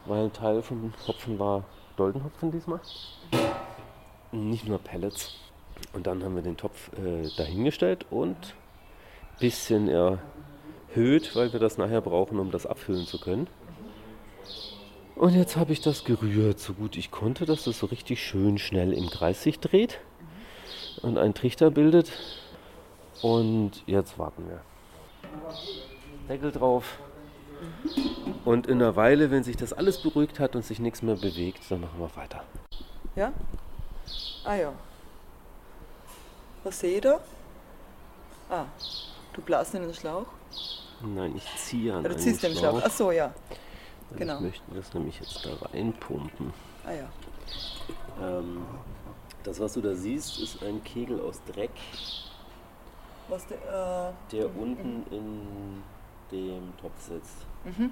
Weil 0.06 0.26
ein 0.26 0.34
Teil 0.34 0.62
vom 0.62 0.94
Hopfen 1.08 1.40
war 1.40 1.64
Doldenhopfen 1.96 2.52
diesmal. 2.52 2.82
Nicht 4.32 4.68
nur 4.68 4.80
Pellets. 4.80 5.36
Und 5.94 6.08
dann 6.08 6.24
haben 6.24 6.36
wir 6.36 6.42
den 6.42 6.58
Topf 6.58 6.92
äh, 6.94 7.30
dahingestellt 7.38 8.06
und 8.10 8.36
ein 8.36 9.40
bisschen 9.40 9.88
erhöht, 9.88 11.36
weil 11.36 11.54
wir 11.54 11.60
das 11.60 11.78
nachher 11.78 12.02
brauchen, 12.02 12.40
um 12.40 12.52
das 12.52 12.66
abfüllen 12.66 13.06
zu 13.06 13.20
können. 13.20 13.48
Und 15.16 15.36
jetzt 15.36 15.56
habe 15.56 15.72
ich 15.72 15.82
das 15.82 16.04
gerührt, 16.04 16.60
so 16.60 16.74
gut 16.74 16.98
ich 16.98 17.12
konnte, 17.12 17.46
dass 17.46 17.66
das 17.66 17.78
so 17.80 17.86
richtig 17.86 18.22
schön 18.24 18.58
schnell 18.58 18.94
im 18.94 19.10
Kreis 19.10 19.44
sich 19.44 19.60
dreht 19.60 20.00
und 21.02 21.18
einen 21.18 21.36
Trichter 21.36 21.70
bildet. 21.70 22.12
Und 23.22 23.84
jetzt 23.86 24.18
warten 24.18 24.48
wir. 24.48 24.62
Deckel 26.28 26.52
drauf. 26.52 27.00
Und 28.44 28.68
in 28.68 28.82
einer 28.82 28.96
Weile, 28.96 29.32
wenn 29.32 29.44
sich 29.44 29.56
das 29.56 29.72
alles 29.72 30.02
beruhigt 30.02 30.40
hat 30.40 30.56
und 30.56 30.66
sich 30.66 30.80
nichts 30.80 31.02
mehr 31.02 31.16
bewegt, 31.16 31.60
dann 31.70 31.82
machen 31.82 32.00
wir 32.00 32.16
weiter. 32.16 32.44
Ja? 33.16 33.32
Ah 34.44 34.56
ja. 34.56 34.74
Was 36.64 36.80
sehe 36.80 36.96
ich 36.96 37.02
da? 37.02 37.20
Ah, 38.50 38.66
du 39.34 39.42
blasst 39.42 39.74
in 39.76 39.82
den 39.82 39.94
Schlauch. 39.94 40.28
Nein, 41.02 41.34
ich 41.36 41.46
ziehe 41.58 41.94
an 41.94 42.04
Ja, 42.04 42.10
du 42.10 42.18
ziehst 42.18 42.44
den 42.44 42.56
Schlauch. 42.56 42.82
Ach 42.84 42.92
so, 42.92 43.12
ja. 43.12 43.34
Genau. 44.18 44.36
Ich 44.38 44.42
möchte 44.42 44.64
das 44.76 44.94
nämlich 44.94 45.20
jetzt 45.20 45.46
da 45.46 45.50
reinpumpen. 45.68 46.54
Ah 46.86 46.92
ja. 46.92 47.10
Ähm, 48.22 48.64
das, 49.44 49.60
was 49.60 49.74
du 49.74 49.82
da 49.82 49.94
siehst, 49.96 50.40
ist 50.40 50.64
ein 50.64 50.84
Kegel 50.84 51.20
aus 51.22 51.42
Dreck, 51.52 51.72
Was 53.28 53.46
de, 53.48 53.58
äh, 53.58 54.12
der 54.32 54.46
unten 54.58 55.04
in 55.12 55.84
dem 56.32 56.78
Topf 56.80 57.02
sitzt. 57.02 57.46
Mhm, 57.66 57.92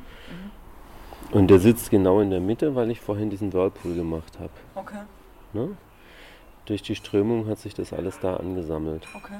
Und 1.31 1.47
der 1.47 1.59
sitzt 1.59 1.89
genau 1.89 2.19
in 2.21 2.29
der 2.29 2.39
Mitte, 2.39 2.75
weil 2.75 2.91
ich 2.91 3.01
vorhin 3.01 3.29
diesen 3.29 3.51
Whirlpool 3.51 3.95
gemacht 3.95 4.37
habe. 4.39 4.51
okay, 4.75 5.01
Ne? 5.53 5.75
Durch 6.65 6.81
die 6.81 6.95
Strömung 6.95 7.47
hat 7.47 7.59
sich 7.59 7.73
das 7.73 7.91
alles 7.93 8.19
da 8.19 8.35
angesammelt. 8.37 9.07
okay. 9.15 9.39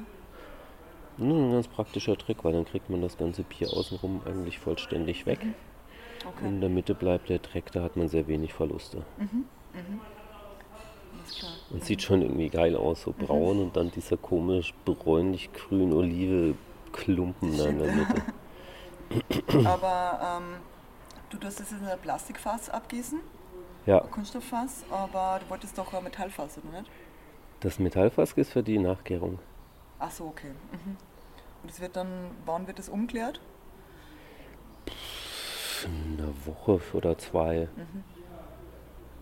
Ist 1.18 1.24
ein 1.26 1.52
ganz 1.52 1.68
praktischer 1.68 2.18
Trick, 2.18 2.44
weil 2.44 2.54
dann 2.54 2.66
kriegt 2.66 2.90
man 2.90 3.02
das 3.02 3.18
ganze 3.18 3.44
Bier 3.44 3.70
außenrum 3.72 4.22
eigentlich 4.26 4.58
vollständig 4.60 5.26
weg. 5.26 5.40
Okay, 6.26 6.48
In 6.48 6.62
der 6.62 6.70
Mitte 6.70 6.96
bleibt 6.96 7.30
der 7.30 7.40
Dreck, 7.40 7.72
da 7.72 7.84
hat 7.84 7.96
man 7.98 8.08
sehr 8.08 8.28
wenig 8.28 8.54
Verluste. 8.54 9.04
alles 11.14 11.38
klar. 11.38 11.52
Und 11.70 11.84
sieht 11.84 12.02
schon 12.02 12.22
irgendwie 12.22 12.50
geil 12.50 12.76
aus, 12.76 13.04
so 13.04 13.14
braun 13.18 13.60
und 13.60 13.76
dann 13.76 13.92
dieser 13.92 14.18
komisch 14.18 14.74
bräunlich-grün-olive 14.86 16.56
Klumpen 16.92 17.58
da 17.58 17.66
in 17.68 17.80
der 17.80 17.92
Mitte. 17.96 18.22
Aber 19.68 20.40
ähm, 20.40 20.56
du 21.30 21.38
tust 21.38 21.60
das 21.60 21.72
in 21.72 21.86
ein 21.86 22.00
Plastikfass 22.00 22.70
abgießen 22.70 23.20
Ja. 23.86 24.00
Kunststofffass, 24.00 24.84
aber 24.90 25.40
du 25.44 25.50
wolltest 25.50 25.78
doch 25.78 25.94
ein 25.94 26.04
Metallfass, 26.04 26.58
oder 26.58 26.80
nicht? 26.80 26.90
Das 27.62 27.78
Metallfass 27.78 28.34
ist 28.34 28.51
für 28.51 28.64
die 28.64 28.80
Nachgärung. 28.80 29.38
Ach 29.99 30.09
so, 30.09 30.26
okay. 30.26 30.49
Mhm. 30.72 30.97
Und 31.62 31.72
es 31.72 31.80
wird 31.80 31.95
dann, 31.95 32.32
wann 32.43 32.66
wird 32.66 32.80
das 32.80 32.89
umklärt? 32.89 33.39
Eine 35.86 36.34
Woche 36.45 36.82
oder 36.93 37.20
zwei. 37.20 37.70
Mhm. 37.76 38.03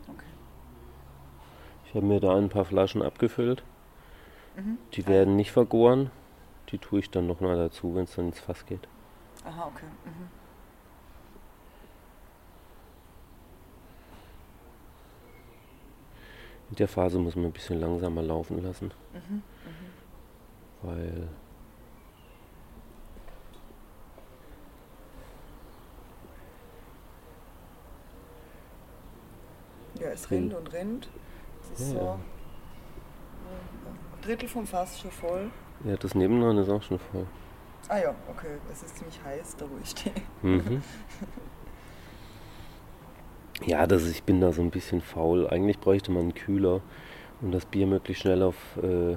Okay. 0.08 0.26
Ich 1.86 1.96
habe 1.96 2.06
mir 2.06 2.22
da 2.22 2.34
ein 2.36 2.48
paar 2.48 2.64
Flaschen 2.64 3.02
abgefüllt. 3.02 3.62
Mhm. 4.56 4.78
Die 4.94 5.06
werden 5.06 5.36
nicht 5.36 5.52
vergoren. 5.52 6.10
Die 6.70 6.78
tue 6.78 7.00
ich 7.00 7.12
dann 7.12 7.28
nochmal 7.28 7.58
dazu, 7.58 7.94
wenn 7.96 8.06
es 8.06 8.16
dann 8.16 8.28
ins 8.28 8.40
Fass 8.40 8.66
geht. 8.66 8.88
Aha, 9.44 9.68
okay. 9.68 9.86
Mhm. 10.06 10.39
In 16.70 16.76
der 16.76 16.88
Phase 16.88 17.18
muss 17.20 17.36
man 17.36 17.46
ein 17.46 17.52
bisschen 17.52 17.80
langsamer 17.80 18.22
laufen 18.22 18.62
lassen, 18.64 18.92
Mhm. 19.14 19.42
weil 20.84 21.28
Ja, 30.00 30.08
es 30.10 30.30
rennt 30.32 30.54
und 30.54 30.72
rennt. 30.72 31.10
Es 31.74 31.82
ist 31.82 31.94
Ja, 31.94 32.00
so 32.00 32.06
ja. 32.06 32.14
ein 32.14 32.22
Drittel 34.22 34.48
vom 34.48 34.66
Fass 34.66 35.00
schon 35.00 35.12
voll. 35.12 35.52
ja, 35.84 35.96
das 35.98 36.16
Nebenan 36.16 36.58
ist 36.58 36.70
auch 36.70 36.82
schon 36.82 37.00
voll. 37.00 37.26
Ah 37.88 37.98
ja, 37.98 38.16
okay. 38.30 38.58
Es 38.72 38.84
ist 38.84 38.98
ziemlich 38.98 39.20
heiß, 39.24 39.56
da 39.58 39.66
wo 39.70 39.78
ich 39.82 39.90
stehe. 39.90 40.16
Mhm. 40.42 40.82
Ja, 43.66 43.86
das 43.88 44.04
ist, 44.04 44.12
ich 44.12 44.24
bin 44.24 44.42
da 44.42 44.52
so 44.52 44.62
ein 44.62 44.72
bisschen 44.72 45.02
faul. 45.02 45.48
Eigentlich 45.48 45.80
bräuchte 45.80 46.12
man 46.12 46.24
einen 46.24 46.34
Kühler, 46.36 46.82
um 47.42 47.52
das 47.52 47.66
Bier 47.66 47.88
möglichst 47.88 48.22
schnell 48.24 48.42
auf 48.44 48.56
äh, 48.82 49.16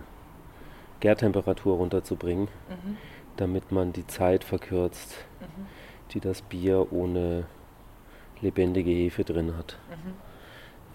Gärtemperatur 1.01 1.77
runterzubringen, 1.77 2.49
Mhm. 2.69 2.97
damit 3.37 3.73
man 3.73 3.93
die 3.93 4.07
Zeit 4.07 4.45
verkürzt, 4.45 5.17
Mhm. 5.41 5.67
die 6.13 6.21
das 6.21 6.43
Bier 6.43 6.93
ohne 6.93 7.45
lebendige 8.41 8.91
Hefe 8.91 9.25
drin 9.25 9.57
hat. 9.57 9.79
Mhm. 9.91 10.13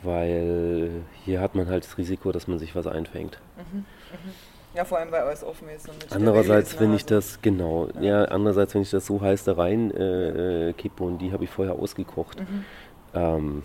Weil 0.03 0.91
hier 1.25 1.41
hat 1.41 1.55
man 1.55 1.67
halt 1.67 1.83
das 1.85 1.97
Risiko, 1.97 2.31
dass 2.31 2.47
man 2.47 2.59
sich 2.59 2.75
was 2.75 2.85
einfängt. 2.87 3.39
Mhm. 3.57 3.79
Mhm. 3.79 3.85
Ja, 4.75 4.85
vor 4.85 4.99
allem, 4.99 5.11
weil 5.11 5.21
alles 5.21 5.43
offen 5.43 5.69
ist. 5.69 5.89
Andererseits, 6.13 6.79
wenn 6.79 6.93
ich 6.93 7.03
das, 7.05 7.41
genau, 7.41 7.87
ja, 7.99 8.25
andererseits, 8.25 8.75
wenn 8.75 8.83
ich 8.83 8.91
das 8.91 9.07
so 9.07 9.19
heiß 9.21 9.45
da 9.45 9.53
rein 9.53 9.89
äh, 9.91 10.69
äh, 10.69 10.73
kippe 10.73 11.03
und 11.03 11.17
die 11.17 11.31
habe 11.31 11.45
ich 11.45 11.49
vorher 11.49 11.73
ausgekocht, 11.73 12.39
mhm. 12.41 12.63
Ähm, 13.17 13.63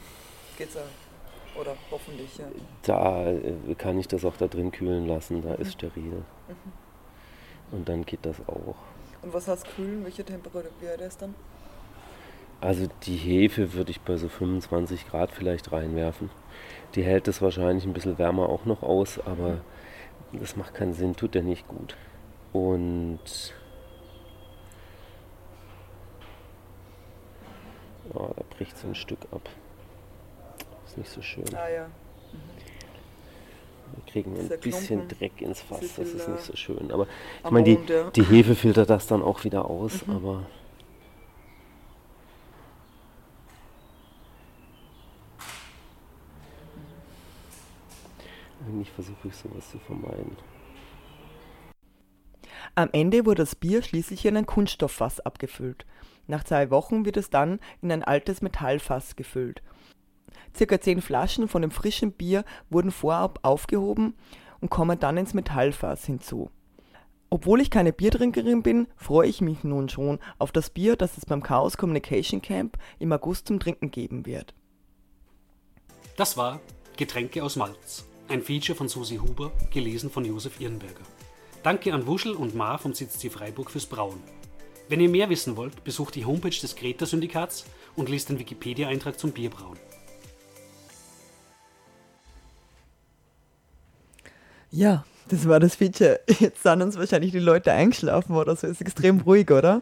Geht's 0.56 0.74
ja. 0.74 0.82
Oder 1.60 1.76
hoffentlich, 1.90 2.38
ja. 2.38 2.46
da 2.82 3.30
äh, 3.30 3.74
kann 3.76 3.98
ich 3.98 4.08
das 4.08 4.24
auch 4.24 4.36
da 4.38 4.46
drin 4.46 4.72
kühlen 4.72 5.06
lassen, 5.06 5.42
da 5.42 5.54
ist 5.54 5.74
steril. 5.74 6.24
Mhm. 6.48 6.72
Und 7.72 7.88
dann 7.88 8.06
geht 8.06 8.24
das 8.24 8.40
auch. 8.48 8.76
Und 9.20 9.34
was 9.34 9.48
heißt 9.48 9.66
kühlen? 9.76 10.02
Welche 10.04 10.24
Temperatur 10.24 10.70
wäre 10.80 10.96
das 10.96 11.18
dann? 11.18 11.34
Also 12.62 12.86
die 13.02 13.16
Hefe 13.16 13.74
würde 13.74 13.90
ich 13.90 14.00
bei 14.00 14.16
so 14.16 14.28
25 14.28 15.08
Grad 15.08 15.32
vielleicht 15.32 15.72
reinwerfen. 15.72 16.30
Die 16.94 17.02
hält 17.02 17.28
es 17.28 17.42
wahrscheinlich 17.42 17.84
ein 17.84 17.92
bisschen 17.92 18.18
wärmer 18.18 18.48
auch 18.48 18.64
noch 18.64 18.82
aus, 18.82 19.18
aber 19.18 19.58
das 20.32 20.56
macht 20.56 20.74
keinen 20.74 20.94
Sinn, 20.94 21.16
tut 21.16 21.34
der 21.34 21.42
nicht 21.42 21.66
gut. 21.66 21.96
Und 22.52 23.52
ja, 28.14 28.28
da 28.36 28.42
bricht 28.56 28.76
so 28.78 28.88
ein 28.88 28.94
Stück 28.94 29.20
ab. 29.30 29.48
Ist 30.86 30.98
nicht 30.98 31.10
so 31.10 31.22
schön. 31.22 31.44
Ah 31.54 31.68
ja. 31.68 31.86
Wir 33.94 34.04
kriegen 34.12 34.38
ein 34.38 34.48
bisschen 34.60 35.06
Klumpen, 35.06 35.18
Dreck 35.18 35.42
ins 35.42 35.60
Fass, 35.60 35.80
das 35.96 36.08
ist 36.08 36.28
nicht 36.28 36.44
so 36.44 36.56
schön. 36.56 36.90
Aber 36.90 37.06
ich 37.44 37.50
meine, 37.50 37.76
die, 37.76 37.78
die 38.16 38.24
Hefe 38.24 38.54
filtert 38.54 38.88
das 38.88 39.06
dann 39.06 39.22
auch 39.22 39.44
wieder 39.44 39.66
aus, 39.68 40.06
Mhm. 40.06 40.16
aber 40.16 40.46
eigentlich 48.66 48.90
versuche 48.90 49.28
ich 49.28 49.36
sowas 49.36 49.70
zu 49.70 49.78
vermeiden. 49.78 50.36
Am 52.74 52.88
Ende 52.92 53.26
wurde 53.26 53.42
das 53.42 53.54
Bier 53.54 53.82
schließlich 53.82 54.24
in 54.24 54.36
ein 54.36 54.46
Kunststofffass 54.46 55.20
abgefüllt. 55.20 55.84
Nach 56.26 56.44
zwei 56.44 56.70
Wochen 56.70 57.04
wird 57.04 57.16
es 57.16 57.30
dann 57.30 57.60
in 57.80 57.90
ein 57.92 58.04
altes 58.04 58.42
Metallfass 58.42 59.16
gefüllt. 59.16 59.62
Circa 60.56 60.80
zehn 60.80 61.00
Flaschen 61.00 61.48
von 61.48 61.62
dem 61.62 61.70
frischen 61.70 62.12
Bier 62.12 62.44
wurden 62.70 62.90
vorab 62.90 63.38
aufgehoben 63.42 64.14
und 64.60 64.70
kommen 64.70 64.98
dann 64.98 65.16
ins 65.16 65.34
Metallfass 65.34 66.04
hinzu. 66.04 66.50
Obwohl 67.30 67.62
ich 67.62 67.70
keine 67.70 67.94
Biertrinkerin 67.94 68.62
bin, 68.62 68.86
freue 68.96 69.26
ich 69.26 69.40
mich 69.40 69.64
nun 69.64 69.88
schon 69.88 70.18
auf 70.38 70.52
das 70.52 70.68
Bier, 70.68 70.96
das 70.96 71.16
es 71.16 71.24
beim 71.24 71.42
Chaos 71.42 71.78
Communication 71.78 72.42
Camp 72.42 72.76
im 72.98 73.10
August 73.10 73.48
zum 73.48 73.58
Trinken 73.58 73.90
geben 73.90 74.26
wird. 74.26 74.54
Das 76.18 76.36
war 76.36 76.60
Getränke 76.98 77.42
aus 77.42 77.56
Malz, 77.56 78.04
ein 78.28 78.42
Feature 78.42 78.76
von 78.76 78.88
Susi 78.88 79.16
Huber, 79.16 79.50
gelesen 79.72 80.10
von 80.10 80.26
Josef 80.26 80.60
Irnberger. 80.60 81.04
Danke 81.62 81.94
an 81.94 82.06
Wuschel 82.06 82.34
und 82.34 82.54
Ma 82.54 82.76
vom 82.76 82.92
CCC 82.92 83.30
Freiburg 83.30 83.70
fürs 83.70 83.86
Brauen. 83.86 84.22
Wenn 84.88 85.00
ihr 85.00 85.08
mehr 85.08 85.30
wissen 85.30 85.56
wollt, 85.56 85.84
besucht 85.84 86.14
die 86.14 86.24
Homepage 86.24 86.50
des 86.50 86.76
Greta-Syndikats 86.76 87.64
und 87.96 88.08
lest 88.08 88.28
den 88.28 88.38
Wikipedia-Eintrag 88.38 89.18
zum 89.18 89.32
Bierbrauen. 89.32 89.78
Ja, 94.70 95.04
das 95.28 95.46
war 95.48 95.60
das 95.60 95.74
Feature. 95.76 96.20
Jetzt 96.38 96.62
sind 96.62 96.82
uns 96.82 96.96
wahrscheinlich 96.96 97.32
die 97.32 97.38
Leute 97.38 97.72
eingeschlafen 97.72 98.34
oder 98.36 98.56
so. 98.56 98.66
Ist 98.66 98.80
extrem 98.80 99.20
ruhig, 99.20 99.50
oder? 99.50 99.80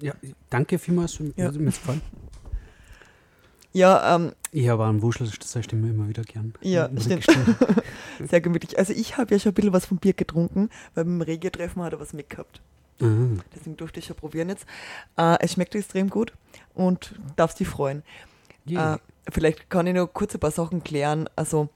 Ja, 0.00 0.14
danke 0.50 0.78
vielmals, 0.78 1.18
Ja. 1.36 1.46
hat 1.46 1.54
mir 1.54 1.64
gefallen. 1.66 2.02
Ja, 3.72 4.14
ähm, 4.14 4.32
Ich 4.52 4.68
habe 4.68 4.84
einen 4.84 5.02
Wuschel, 5.02 5.28
seine 5.42 5.64
Stimme 5.64 5.88
immer 5.90 6.08
wieder 6.08 6.22
gern. 6.22 6.54
Ja, 6.60 6.88
stimmt. 7.00 7.26
Sehr 8.28 8.40
gemütlich. 8.40 8.78
Also 8.78 8.92
ich 8.92 9.16
habe 9.16 9.34
ja 9.34 9.40
schon 9.40 9.50
ein 9.50 9.54
bisschen 9.54 9.72
was 9.72 9.86
vom 9.86 9.98
Bier 9.98 10.12
getrunken, 10.12 10.68
weil 10.94 11.04
beim 11.04 11.20
Regiotreffen 11.22 11.82
hat 11.82 11.92
er 11.92 12.00
was 12.00 12.12
mitgehabt. 12.12 12.60
Ah, 13.00 13.40
Deswegen 13.54 13.76
durfte 13.76 14.00
ich 14.00 14.06
schon 14.06 14.16
probieren 14.16 14.48
jetzt. 14.48 14.66
Äh, 15.16 15.36
es 15.40 15.52
schmeckt 15.52 15.74
extrem 15.74 16.08
gut 16.10 16.32
und 16.74 17.14
darfst 17.36 17.58
dich 17.60 17.68
freuen. 17.68 18.02
yeah. 18.68 18.94
Äh, 18.94 18.98
vielleicht 19.32 19.68
kann 19.70 19.86
ich 19.86 19.94
noch 19.94 20.06
kurz 20.06 20.34
ein 20.34 20.40
paar 20.40 20.50
Sachen 20.50 20.84
klären. 20.84 21.28
Also 21.36 21.68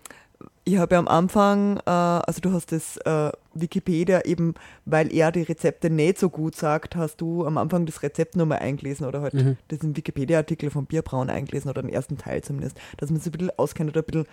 ich 0.65 0.77
habe 0.77 0.95
ja 0.95 0.99
am 1.01 1.09
Anfang, 1.09 1.79
äh, 1.79 1.91
also 1.91 2.41
du 2.41 2.53
hast 2.53 2.71
das 2.73 2.99
äh, 2.99 3.33
Wikipedia 3.55 4.21
eben, 4.25 4.55
weil 4.85 5.13
er 5.13 5.33
die 5.33 5.43
Rezepte 5.43 5.91
nicht 5.91 6.19
so 6.19 6.31
gut 6.31 6.55
sagt, 6.55 6.95
hast 6.95 7.21
du 7.21 7.45
am 7.47 7.59
Anfang 7.59 7.87
das 7.87 8.03
Rezept 8.03 8.37
nochmal 8.37 8.59
eingelesen 8.61 9.07
oder 9.07 9.21
halt 9.23 9.35
Mhm. 9.35 9.57
diesen 9.71 9.97
Wikipedia-Artikel 9.97 10.71
vom 10.71 10.87
Bierbrauen 10.87 11.31
eingelesen 11.31 11.71
oder 11.71 11.83
den 11.83 11.91
ersten 11.93 12.19
Teil 12.19 12.43
zumindest, 12.45 12.79
dass 12.99 13.11
man 13.11 13.19
sich 13.19 13.33
ein 13.33 13.39
bisschen 13.39 13.59
auskennt 13.59 13.91
oder 13.91 14.03
ein 14.03 14.07
bisschen 14.07 14.27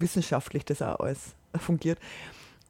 wissenschaftlich 0.00 0.64
das 0.64 0.82
auch 0.82 0.98
alles 1.00 1.34
fungiert. 1.58 1.98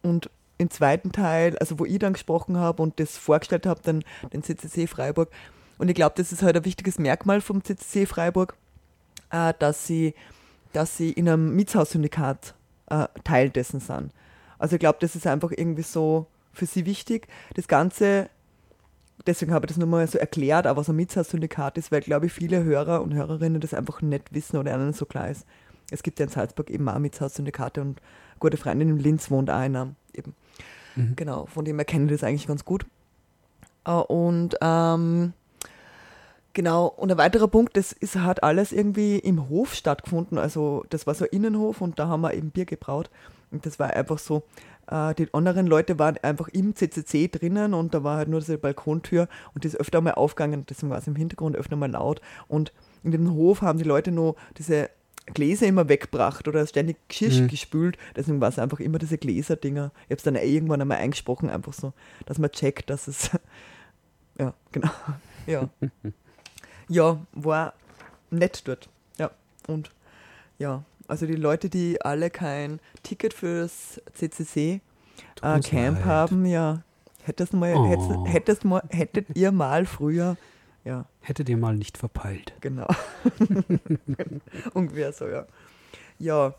Und 0.03 0.29
im 0.65 0.71
zweiten 0.71 1.13
Teil, 1.13 1.59
also 1.59 1.79
wo 1.79 1.85
ich 1.85 1.99
dann 1.99 2.15
gesprochen 2.15 2.57
habe 2.57 2.83
und 2.83 2.99
das 2.99 3.19
vorgestellt 3.19 3.67
habe, 3.67 3.81
dann 3.83 4.03
den 4.33 4.43
CCC 4.43 4.87
Freiburg. 4.87 5.31
Und 5.77 5.89
ich 5.89 5.95
glaube, 5.95 6.15
das 6.17 6.33
ist 6.33 6.43
halt 6.43 6.57
ein 6.57 6.65
wichtiges 6.65 6.99
Merkmal 6.99 7.41
vom 7.41 7.63
CCC 7.63 8.07
Freiburg, 8.07 8.57
äh, 9.31 9.53
dass 9.59 9.87
sie, 9.87 10.15
dass 10.73 10.97
sie 10.97 11.13
in 11.13 11.29
einem 11.29 11.55
Mietshaussyndikat 11.55 12.55
äh, 12.87 13.07
Teil 13.25 13.51
dessen 13.51 13.81
sind. 13.81 14.13
Also 14.59 14.77
ich 14.77 14.81
glaube, 14.81 14.99
das 15.01 15.17
ist 15.17 15.27
einfach 15.27 15.51
irgendwie 15.51 15.83
so 15.83 16.27
für 16.53 16.67
sie 16.67 16.87
wichtig. 16.87 17.29
Das 17.55 17.69
Ganze, 17.69 18.31
deswegen 19.27 19.53
habe 19.53 19.67
ich 19.67 19.69
das 19.69 19.79
nochmal 19.79 20.07
so 20.07 20.19
erklärt, 20.19 20.67
aber 20.67 20.81
was 20.81 20.89
ein 20.89 20.97
Mietshaussyndikat 20.97 21.77
ist, 21.77 21.93
weil, 21.93 22.01
glaube 22.01 22.27
ich, 22.27 22.33
viele 22.33 22.65
Hörer 22.65 23.03
und 23.03 23.13
Hörerinnen 23.13 23.61
das 23.61 23.75
einfach 23.75 24.01
nicht 24.01 24.33
wissen 24.33 24.57
oder 24.57 24.75
ihnen 24.75 24.95
so 24.95 25.05
klar 25.05 25.29
ist. 25.29 25.45
Es 25.91 26.03
gibt 26.03 26.19
ja 26.19 26.25
in 26.25 26.31
Salzburg 26.33 26.71
eben 26.71 26.89
auch 26.89 26.99
Mietshaussyndikate 26.99 27.83
und 27.83 28.01
gute 28.39 28.57
Freundin 28.57 28.89
in 28.89 28.99
Linz 28.99 29.31
wohnt 29.31 29.51
auch 29.51 29.57
einer. 29.57 29.95
Eben. 30.15 30.35
Mhm. 30.97 31.17
Genau, 31.17 31.47
von 31.47 31.65
dem 31.65 31.77
her 31.77 31.85
kenne 31.85 32.07
ich 32.07 32.13
das 32.13 32.25
eigentlich 32.25 32.47
ganz 32.47 32.65
gut. 32.65 32.87
Äh, 33.85 33.93
Und 33.93 34.57
ähm, 34.61 35.33
genau, 36.53 36.87
und 36.87 37.11
ein 37.11 37.19
weiterer 37.19 37.49
Punkt, 37.49 37.77
das 37.77 37.93
ist, 37.93 38.17
hat 38.17 38.43
alles 38.43 38.73
irgendwie 38.73 39.19
im 39.19 39.49
Hof 39.49 39.75
stattgefunden. 39.75 40.39
Also 40.39 40.85
das 40.91 41.07
war 41.07 41.15
so 41.15 41.25
ein 41.25 41.31
Innenhof 41.31 41.81
und 41.81 41.99
da 41.99 42.09
haben 42.09 42.23
wir 42.23 42.35
eben 42.35 42.51
Bier 42.51 42.65
gebraut. 42.65 43.11
Und 43.51 43.67
das 43.67 43.79
war 43.79 43.91
einfach 43.91 44.19
so, 44.19 44.43
äh, 44.89 45.15
die 45.15 45.33
anderen 45.33 45.67
Leute 45.67 45.99
waren 45.99 46.17
einfach 46.23 46.49
im 46.49 46.75
CCC 46.75 47.29
drinnen 47.29 47.75
und 47.75 47.95
da 47.95 48.03
war 48.03 48.17
halt 48.17 48.29
nur 48.29 48.41
diese 48.41 48.59
Balkontür 48.59 49.29
und 49.55 49.65
die 49.65 49.69
ist 49.69 49.77
öfter 49.77 50.01
mal 50.01 50.15
aufgegangen, 50.15 50.67
deswegen 50.69 50.91
war 50.91 50.99
es 50.99 51.07
im 51.07 51.17
Hintergrund 51.17 51.57
öfter 51.57 51.77
mal 51.77 51.91
laut. 51.91 52.21
Und 52.49 52.73
in 53.03 53.13
dem 53.13 53.33
Hof 53.33 53.63
haben 53.63 53.79
die 53.79 53.85
Leute 53.85 54.11
nur 54.11 54.35
diese 54.59 54.91
Gläser 55.27 55.67
immer 55.67 55.89
weggebracht 55.89 56.47
oder 56.49 56.67
ständig 56.67 56.97
Geschirr 57.09 57.43
Mhm. 57.43 57.49
gespült. 57.49 57.97
Deswegen 58.15 58.41
war 58.41 58.49
es 58.51 58.59
einfach 58.59 58.81
immer 58.81 58.99
diese 58.99 59.17
Gläserdinger. 59.19 59.91
Ich 60.05 60.11
habe 60.11 60.17
es 60.17 60.23
dann 60.23 60.37
eh 60.37 60.45
irgendwann 60.55 60.81
einmal 60.83 60.99
eingesprochen, 60.99 61.49
einfach 61.49 61.73
so, 61.73 61.93
dass 62.27 62.39
man 62.39 62.51
checkt, 62.53 62.91
dass 62.91 63.09
es. 63.09 63.31
ja, 64.39 64.53
genau. 64.73 64.91
Ja. 65.47 65.69
ja, 66.89 67.19
war 67.33 67.75
nett 68.31 68.63
dort. 68.67 68.89
Ja. 69.19 69.31
Und 69.67 69.91
ja, 70.59 70.85
also 71.07 71.27
die 71.27 71.35
Leute, 71.37 71.69
die 71.69 72.01
alle 72.01 72.31
kein 72.31 72.81
Ticket 73.03 73.35
fürs 73.35 74.01
CCC 74.15 74.81
äh, 75.43 75.61
Camp 75.61 75.99
leid. 75.99 76.05
haben, 76.07 76.47
ja, 76.47 76.83
hättest, 77.25 77.53
mal, 77.53 77.75
Oh. 77.75 77.87
hättest, 77.89 78.11
hättest 78.35 78.65
mal, 78.65 78.83
hättet 78.89 79.27
ihr 79.37 79.53
mal 79.53 79.85
früher, 79.85 80.37
ja, 80.85 81.07
Hättet 81.21 81.49
ihr 81.49 81.57
mal 81.57 81.77
nicht 81.77 81.97
verpeilt. 81.99 82.53
genau. 82.61 82.87
Ungefähr 84.75 85.13
so, 85.13 85.27
ja. 85.27 85.47
Ja, 86.19 86.55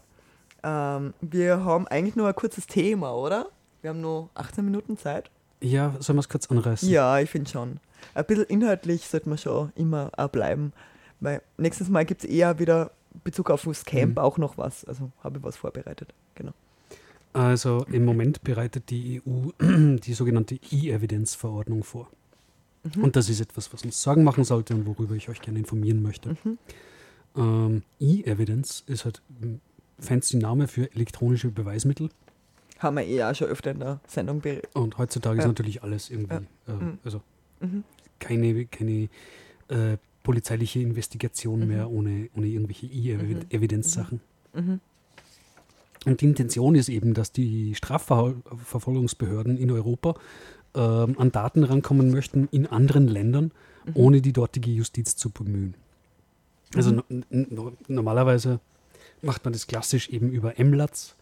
ähm, 0.63 1.13
wir 1.21 1.63
haben 1.63 1.87
eigentlich 1.87 2.15
nur 2.15 2.27
ein 2.27 2.35
kurzes 2.35 2.67
Thema, 2.67 3.13
oder? 3.15 3.47
Wir 3.81 3.91
haben 3.91 4.01
nur 4.01 4.29
18 4.33 4.65
Minuten 4.65 4.97
Zeit. 4.97 5.29
Ja, 5.61 5.95
sollen 5.99 6.17
wir 6.17 6.21
es 6.21 6.29
kurz 6.29 6.47
anreißen? 6.47 6.89
Ja, 6.89 7.19
ich 7.19 7.29
finde 7.29 7.49
schon. 7.49 7.79
Ein 8.13 8.25
bisschen 8.25 8.45
inhaltlich 8.45 9.07
sollte 9.07 9.29
man 9.29 9.37
schon 9.37 9.71
immer 9.75 10.11
auch 10.17 10.29
bleiben. 10.29 10.73
Weil 11.19 11.41
nächstes 11.57 11.89
Mal 11.89 12.05
gibt 12.05 12.23
es 12.23 12.29
eher 12.29 12.59
wieder 12.59 12.91
Bezug 13.23 13.49
auf 13.49 13.63
das 13.63 13.85
Camp 13.85 14.13
Mhm. 14.13 14.17
auch 14.17 14.37
noch 14.37 14.57
was. 14.57 14.83
Also 14.85 15.11
habe 15.23 15.37
ich 15.37 15.43
was 15.43 15.55
vorbereitet. 15.55 16.13
Genau. 16.35 16.51
Also 17.33 17.85
im 17.91 18.05
Moment 18.05 18.43
bereitet 18.43 18.89
die 18.89 19.21
EU 19.25 19.49
die 19.97 20.13
sogenannte 20.13 20.55
E-Evidence-Verordnung 20.55 21.83
vor. 21.83 22.09
Mhm. 22.95 23.03
Und 23.03 23.15
das 23.15 23.29
ist 23.29 23.39
etwas, 23.41 23.71
was 23.73 23.83
uns 23.83 24.01
Sorgen 24.01 24.23
machen 24.23 24.43
sollte 24.43 24.75
und 24.75 24.85
worüber 24.85 25.15
ich 25.15 25.29
euch 25.29 25.41
gerne 25.41 25.59
informieren 25.59 26.01
möchte. 26.01 26.35
Mhm. 26.43 26.57
Ähm, 27.37 27.83
E-Evidence 27.99 28.83
ist 28.87 29.05
halt 29.05 29.21
ein 29.41 29.59
fancy 29.99 30.37
Name 30.37 30.67
für 30.67 30.91
elektronische 30.93 31.49
Beweismittel. 31.49 32.09
Haben 32.79 32.97
wir 32.97 33.05
eh 33.05 33.23
auch 33.23 33.33
schon 33.35 33.47
öfter 33.47 33.71
in 33.71 33.79
der 33.79 33.99
Sendung 34.07 34.41
beredet. 34.41 34.69
Und 34.75 34.97
heutzutage 34.97 35.37
ist 35.39 35.43
Ja. 35.43 35.47
natürlich 35.49 35.81
alles 35.83 36.09
irgendwie, 36.09 36.35
äh, 36.67 36.71
Mhm. 36.71 36.99
also 37.03 37.21
Mhm. 37.61 37.83
keine, 38.19 38.65
keine 38.65 39.09
äh, 39.69 39.97
polizeiliche 40.23 40.79
Investigation 40.79 41.61
Mhm. 41.61 41.67
mehr 41.67 41.89
ohne, 41.89 42.29
ohne 42.35 42.47
irgendwelche 42.47 42.85
E-Evidenz-Sachen. 42.87 44.19
Mhm. 44.53 44.79
Und 46.05 46.21
die 46.21 46.25
Intention 46.25 46.75
ist 46.75 46.87
eben, 46.89 47.13
dass 47.15 47.31
die 47.31 47.73
Strafverfolgungsbehörden 47.75 49.57
in 49.57 49.71
Europa 49.71 50.13
ähm, 50.75 51.15
an 51.17 51.31
Daten 51.31 51.63
rankommen 51.63 52.11
möchten 52.11 52.47
in 52.51 52.67
anderen 52.67 53.07
Ländern, 53.07 53.51
Mhm. 53.85 53.91
ohne 53.95 54.21
die 54.21 54.33
dortige 54.33 54.71
Justiz 54.71 55.15
zu 55.15 55.29
bemühen. 55.29 55.75
Also 56.75 56.91
Mhm. 56.91 57.03
no, 57.29 57.45
no, 57.49 57.71
normalerweise 57.87 58.59
macht 59.21 59.43
man 59.45 59.53
das 59.53 59.67
klassisch 59.67 60.09
eben 60.09 60.29
über 60.31 60.53
MLATS. 60.57 61.15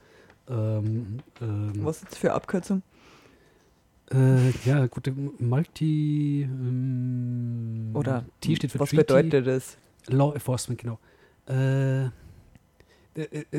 Ähm, 0.50 1.20
ähm, 1.42 1.72
Was 1.82 1.98
ist 2.04 2.12
das 2.12 2.18
für 2.18 2.34
Abkürzung? 2.34 2.82
Äh, 4.12 4.52
ja, 4.66 4.86
gute 4.88 5.12
Multi. 5.12 6.44
Ähm, 6.44 7.92
Oder 7.94 8.26
T 8.42 8.56
steht 8.56 8.72
für 8.72 8.80
was 8.80 8.90
Treaty. 8.90 9.04
bedeutet 9.04 9.48
das? 9.48 9.78
Law 10.08 10.34
Enforcement, 10.34 10.80
genau. 10.82 11.00
Äh, 11.48 12.10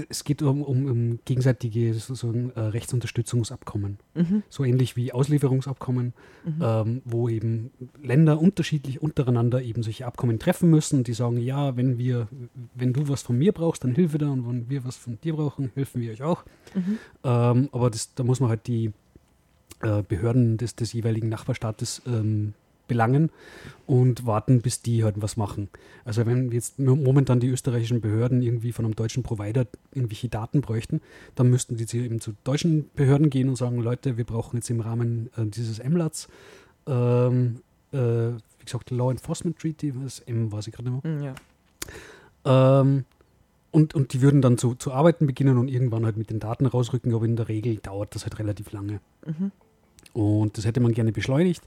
es 0.08 0.24
geht 0.24 0.42
um, 0.42 0.62
um, 0.62 0.86
um 0.86 1.18
gegenseitige 1.24 1.94
sozusagen, 1.94 2.50
äh, 2.50 2.60
Rechtsunterstützungsabkommen. 2.60 3.98
Mhm. 4.14 4.42
So 4.48 4.64
ähnlich 4.64 4.96
wie 4.96 5.12
Auslieferungsabkommen, 5.12 6.12
Mhm. 6.44 6.60
ähm, 6.60 7.02
wo 7.04 7.28
eben 7.28 7.70
Länder 8.02 8.40
unterschiedlich 8.40 9.00
untereinander 9.00 9.62
eben 9.62 9.82
solche 9.82 10.06
Abkommen 10.06 10.38
treffen 10.38 10.70
müssen. 10.70 11.04
Die 11.04 11.14
sagen, 11.14 11.38
ja, 11.38 11.76
wenn 11.76 11.98
wir, 11.98 12.28
wenn 12.74 12.92
du 12.92 13.08
was 13.08 13.22
von 13.22 13.38
mir 13.38 13.52
brauchst, 13.52 13.84
dann 13.84 13.94
hilfe 13.94 14.18
da 14.18 14.28
und 14.28 14.46
wenn 14.48 14.68
wir 14.68 14.84
was 14.84 14.96
von 14.96 15.18
dir 15.22 15.34
brauchen, 15.34 15.70
helfen 15.74 16.00
wir 16.00 16.12
euch 16.12 16.22
auch. 16.22 16.44
Mhm. 16.74 16.98
Ähm, 17.22 17.68
aber 17.72 17.90
das, 17.90 18.14
da 18.14 18.24
muss 18.24 18.40
man 18.40 18.50
halt 18.50 18.66
die 18.66 18.92
äh, 19.80 20.02
Behörden 20.02 20.56
des, 20.56 20.74
des 20.76 20.92
jeweiligen 20.92 21.28
Nachbarstaates 21.28 22.02
ähm, 22.06 22.54
belangen 22.86 23.30
und 23.86 24.26
warten, 24.26 24.60
bis 24.62 24.82
die 24.82 25.04
halt 25.04 25.16
was 25.22 25.36
machen. 25.36 25.68
Also 26.04 26.26
wenn 26.26 26.50
jetzt 26.52 26.78
mo- 26.78 26.96
momentan 26.96 27.40
die 27.40 27.48
österreichischen 27.48 28.00
Behörden 28.00 28.42
irgendwie 28.42 28.72
von 28.72 28.84
einem 28.84 28.94
deutschen 28.96 29.22
Provider 29.22 29.66
irgendwelche 29.92 30.28
Daten 30.28 30.60
bräuchten, 30.60 31.00
dann 31.34 31.48
müssten 31.50 31.76
die 31.76 31.98
eben 31.98 32.20
zu 32.20 32.34
deutschen 32.44 32.90
Behörden 32.94 33.30
gehen 33.30 33.48
und 33.48 33.56
sagen, 33.56 33.78
Leute, 33.80 34.16
wir 34.16 34.24
brauchen 34.24 34.56
jetzt 34.56 34.70
im 34.70 34.80
Rahmen 34.80 35.30
äh, 35.36 35.46
dieses 35.46 35.82
MLATs, 35.82 36.28
ähm, 36.86 37.60
äh, 37.92 37.96
wie 37.98 38.64
gesagt, 38.64 38.90
Law 38.90 39.10
Enforcement 39.10 39.58
Treaty, 39.58 39.92
was 40.02 40.20
M 40.20 40.50
weiß 40.52 40.66
ich 40.68 40.74
gerade 40.74 40.90
nicht 40.90 41.04
mehr. 41.04 41.12
Mhm, 41.16 41.22
Ja. 41.24 41.34
Ähm, 42.80 43.04
und, 43.70 43.94
und 43.94 44.12
die 44.12 44.22
würden 44.22 44.40
dann 44.40 44.56
zu, 44.56 44.74
zu 44.76 44.92
arbeiten 44.92 45.26
beginnen 45.26 45.58
und 45.58 45.66
irgendwann 45.68 46.04
halt 46.04 46.16
mit 46.16 46.30
den 46.30 46.38
Daten 46.38 46.66
rausrücken, 46.66 47.12
aber 47.12 47.24
in 47.24 47.34
der 47.36 47.48
Regel 47.48 47.76
dauert 47.78 48.14
das 48.14 48.22
halt 48.24 48.38
relativ 48.38 48.70
lange. 48.72 49.00
Mhm. 49.26 49.50
Und 50.14 50.56
das 50.56 50.64
hätte 50.64 50.80
man 50.80 50.92
gerne 50.92 51.12
beschleunigt. 51.12 51.62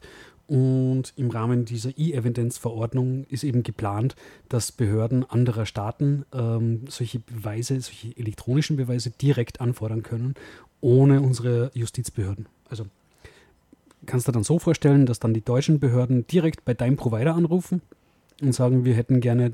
Und 0.47 1.13
im 1.17 1.29
Rahmen 1.29 1.65
dieser 1.65 1.97
E-Evidence-Verordnung 1.97 3.25
ist 3.29 3.43
eben 3.43 3.63
geplant, 3.63 4.15
dass 4.47 4.71
Behörden 4.71 5.29
anderer 5.29 5.65
Staaten 5.65 6.25
ähm, 6.33 6.85
solche 6.87 7.19
Beweise, 7.19 7.79
solche 7.81 8.17
elektronischen 8.17 8.77
Beweise 8.77 9.11
direkt 9.11 9.59
anfordern 9.59 10.03
können, 10.03 10.35
ohne 10.79 11.21
unsere 11.21 11.69
Justizbehörden. 11.73 12.47
Also 12.69 12.85
kannst 14.05 14.29
du 14.29 14.31
dann 14.31 14.43
so 14.43 14.57
vorstellen, 14.57 15.05
dass 15.05 15.19
dann 15.19 15.33
die 15.33 15.43
deutschen 15.43 15.81
Behörden 15.81 16.25
direkt 16.27 16.63
bei 16.63 16.73
deinem 16.73 16.95
Provider 16.95 17.35
anrufen 17.35 17.81
und 18.41 18.53
sagen, 18.53 18.85
wir 18.85 18.95
hätten 18.95 19.19
gerne 19.19 19.51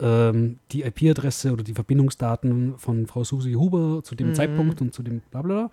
ähm, 0.00 0.58
die 0.72 0.82
IP-Adresse 0.82 1.52
oder 1.52 1.62
die 1.64 1.72
Verbindungsdaten 1.74 2.76
von 2.78 3.06
Frau 3.06 3.24
Susi 3.24 3.52
Huber 3.54 4.02
zu 4.04 4.14
dem 4.14 4.28
Mhm. 4.28 4.34
Zeitpunkt 4.34 4.80
und 4.80 4.92
zu 4.94 5.02
dem 5.02 5.20
Blablabla. 5.30 5.70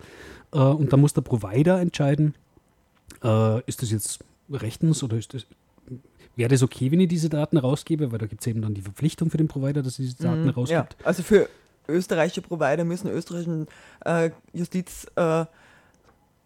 Äh, 0.52 0.58
und 0.58 0.92
dann 0.92 1.00
muss 1.00 1.12
der 1.12 1.22
Provider 1.22 1.80
entscheiden, 1.80 2.34
äh, 3.22 3.60
ist 3.66 3.82
das 3.82 3.90
jetzt 3.90 4.24
rechtens 4.50 5.02
oder 5.02 5.16
ist 5.18 5.34
das, 5.34 5.46
wäre 6.36 6.48
das 6.48 6.62
okay, 6.62 6.90
wenn 6.90 7.00
ich 7.00 7.08
diese 7.08 7.28
Daten 7.28 7.56
rausgebe? 7.58 8.10
Weil 8.12 8.18
da 8.18 8.26
gibt 8.26 8.40
es 8.40 8.46
eben 8.46 8.62
dann 8.62 8.74
die 8.74 8.82
Verpflichtung 8.82 9.30
für 9.30 9.36
den 9.38 9.48
Provider, 9.48 9.82
dass 9.82 9.98
er 9.98 10.04
diese 10.04 10.22
Daten 10.22 10.40
Mhm, 10.42 10.46
Ja, 10.48 10.52
rausgibt. 10.52 10.96
also 11.04 11.22
für 11.22 11.48
österreichische 11.86 12.40
Provider 12.42 12.84
müssen 12.84 13.08
österreichischen 13.10 13.66
äh, 14.06 14.30
Justizvollzugsorganen 14.54 15.46
äh, 15.46 15.46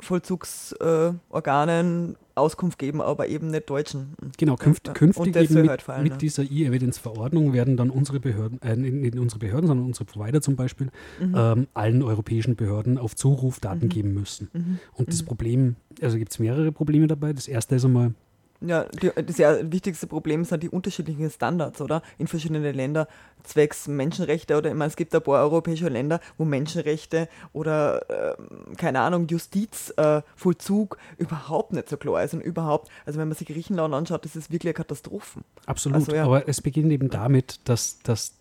Vollzugsorganen 0.01 2.17
Auskunft 2.35 2.79
geben, 2.79 3.01
aber 3.03 3.29
eben 3.29 3.51
nicht 3.51 3.69
Deutschen. 3.69 4.15
Genau, 4.37 4.55
künft, 4.57 4.95
künftig 4.95 5.35
eben 5.37 5.55
mit, 5.63 5.69
halt 5.69 5.83
fallen, 5.83 6.05
mit 6.05 6.13
ja. 6.13 6.19
dieser 6.19 6.45
E-Evidence-Verordnung 6.45 7.53
werden 7.53 7.77
dann 7.77 7.91
unsere 7.91 8.21
Behörden, 8.21 8.63
äh, 8.63 8.77
nicht 8.77 8.95
nicht 8.95 9.19
unsere 9.19 9.41
Behörden, 9.41 9.67
sondern 9.67 9.87
unsere 9.87 10.05
Provider 10.05 10.41
zum 10.41 10.55
Beispiel, 10.55 10.89
Mhm. 11.21 11.35
ähm, 11.37 11.67
allen 11.75 12.03
europäischen 12.03 12.55
Behörden 12.55 12.97
auf 12.97 13.17
Zuruf 13.17 13.59
Daten 13.61 13.87
Mhm. 13.87 13.89
geben 13.89 14.15
müssen. 14.15 14.51
Mhm. 14.53 14.79
Und 14.95 15.09
das 15.09 15.23
Mhm. 15.23 15.27
Problem, 15.27 15.77
also 16.01 16.17
gibt 16.17 16.31
es 16.31 16.39
mehrere 16.39 16.71
Probleme 16.71 17.09
dabei. 17.09 17.33
Das 17.33 17.49
erste 17.49 17.75
ist 17.75 17.85
einmal, 17.85 18.15
Ja, 18.61 18.85
die, 18.85 19.11
das 19.25 19.39
ja, 19.39 19.71
wichtigste 19.71 20.09
Problem 20.09 20.45
sind 20.45 20.63
die 20.65 20.69
unterschiedlichen 20.69 21.31
Standards, 21.31 21.81
oder? 21.81 22.03
In 22.19 22.27
verschiedenen 22.27 22.75
Ländern, 22.75 23.07
zwecks 23.45 23.87
Menschenrechte 23.87 24.57
oder 24.57 24.71
ich 24.71 24.75
meine, 24.75 24.89
es 24.89 24.97
gibt 24.97 25.15
ein 25.15 25.23
paar 25.23 25.43
europäische 25.43 25.89
Länder, 25.89 26.21
wo 26.39 26.45
Menschenrechte 26.45 27.29
oder 27.53 28.37
ähm, 28.39 28.77
keine 28.77 29.01
Ahnung, 29.01 29.29
Justizvollzug 29.29 30.99
äh, 30.99 31.23
überhaupt 31.23 31.73
nicht 31.73 31.89
so 31.89 31.97
klar 31.97 32.25
ist 32.25 32.35
und 32.35 32.41
überhaupt, 32.41 32.91
also 33.07 33.21
wenn 33.21 33.29
man 33.29 33.37
sich 33.37 33.47
Griechenland 33.47 33.95
anschaut, 33.95 34.25
das 34.25 34.35
ist 34.35 34.51
wirklich 34.51 34.71
eine 34.71 34.75
Katastrophe. 34.75 35.41
absolut, 35.67 35.99
Also, 35.99 36.15
ja. 36.15 36.25
aber 36.25 36.49
es 36.49 36.61
beginnt 36.61 36.91
eben 36.91 37.11
damit, 37.11 37.61
dass, 37.65 38.01
dass 38.01 38.35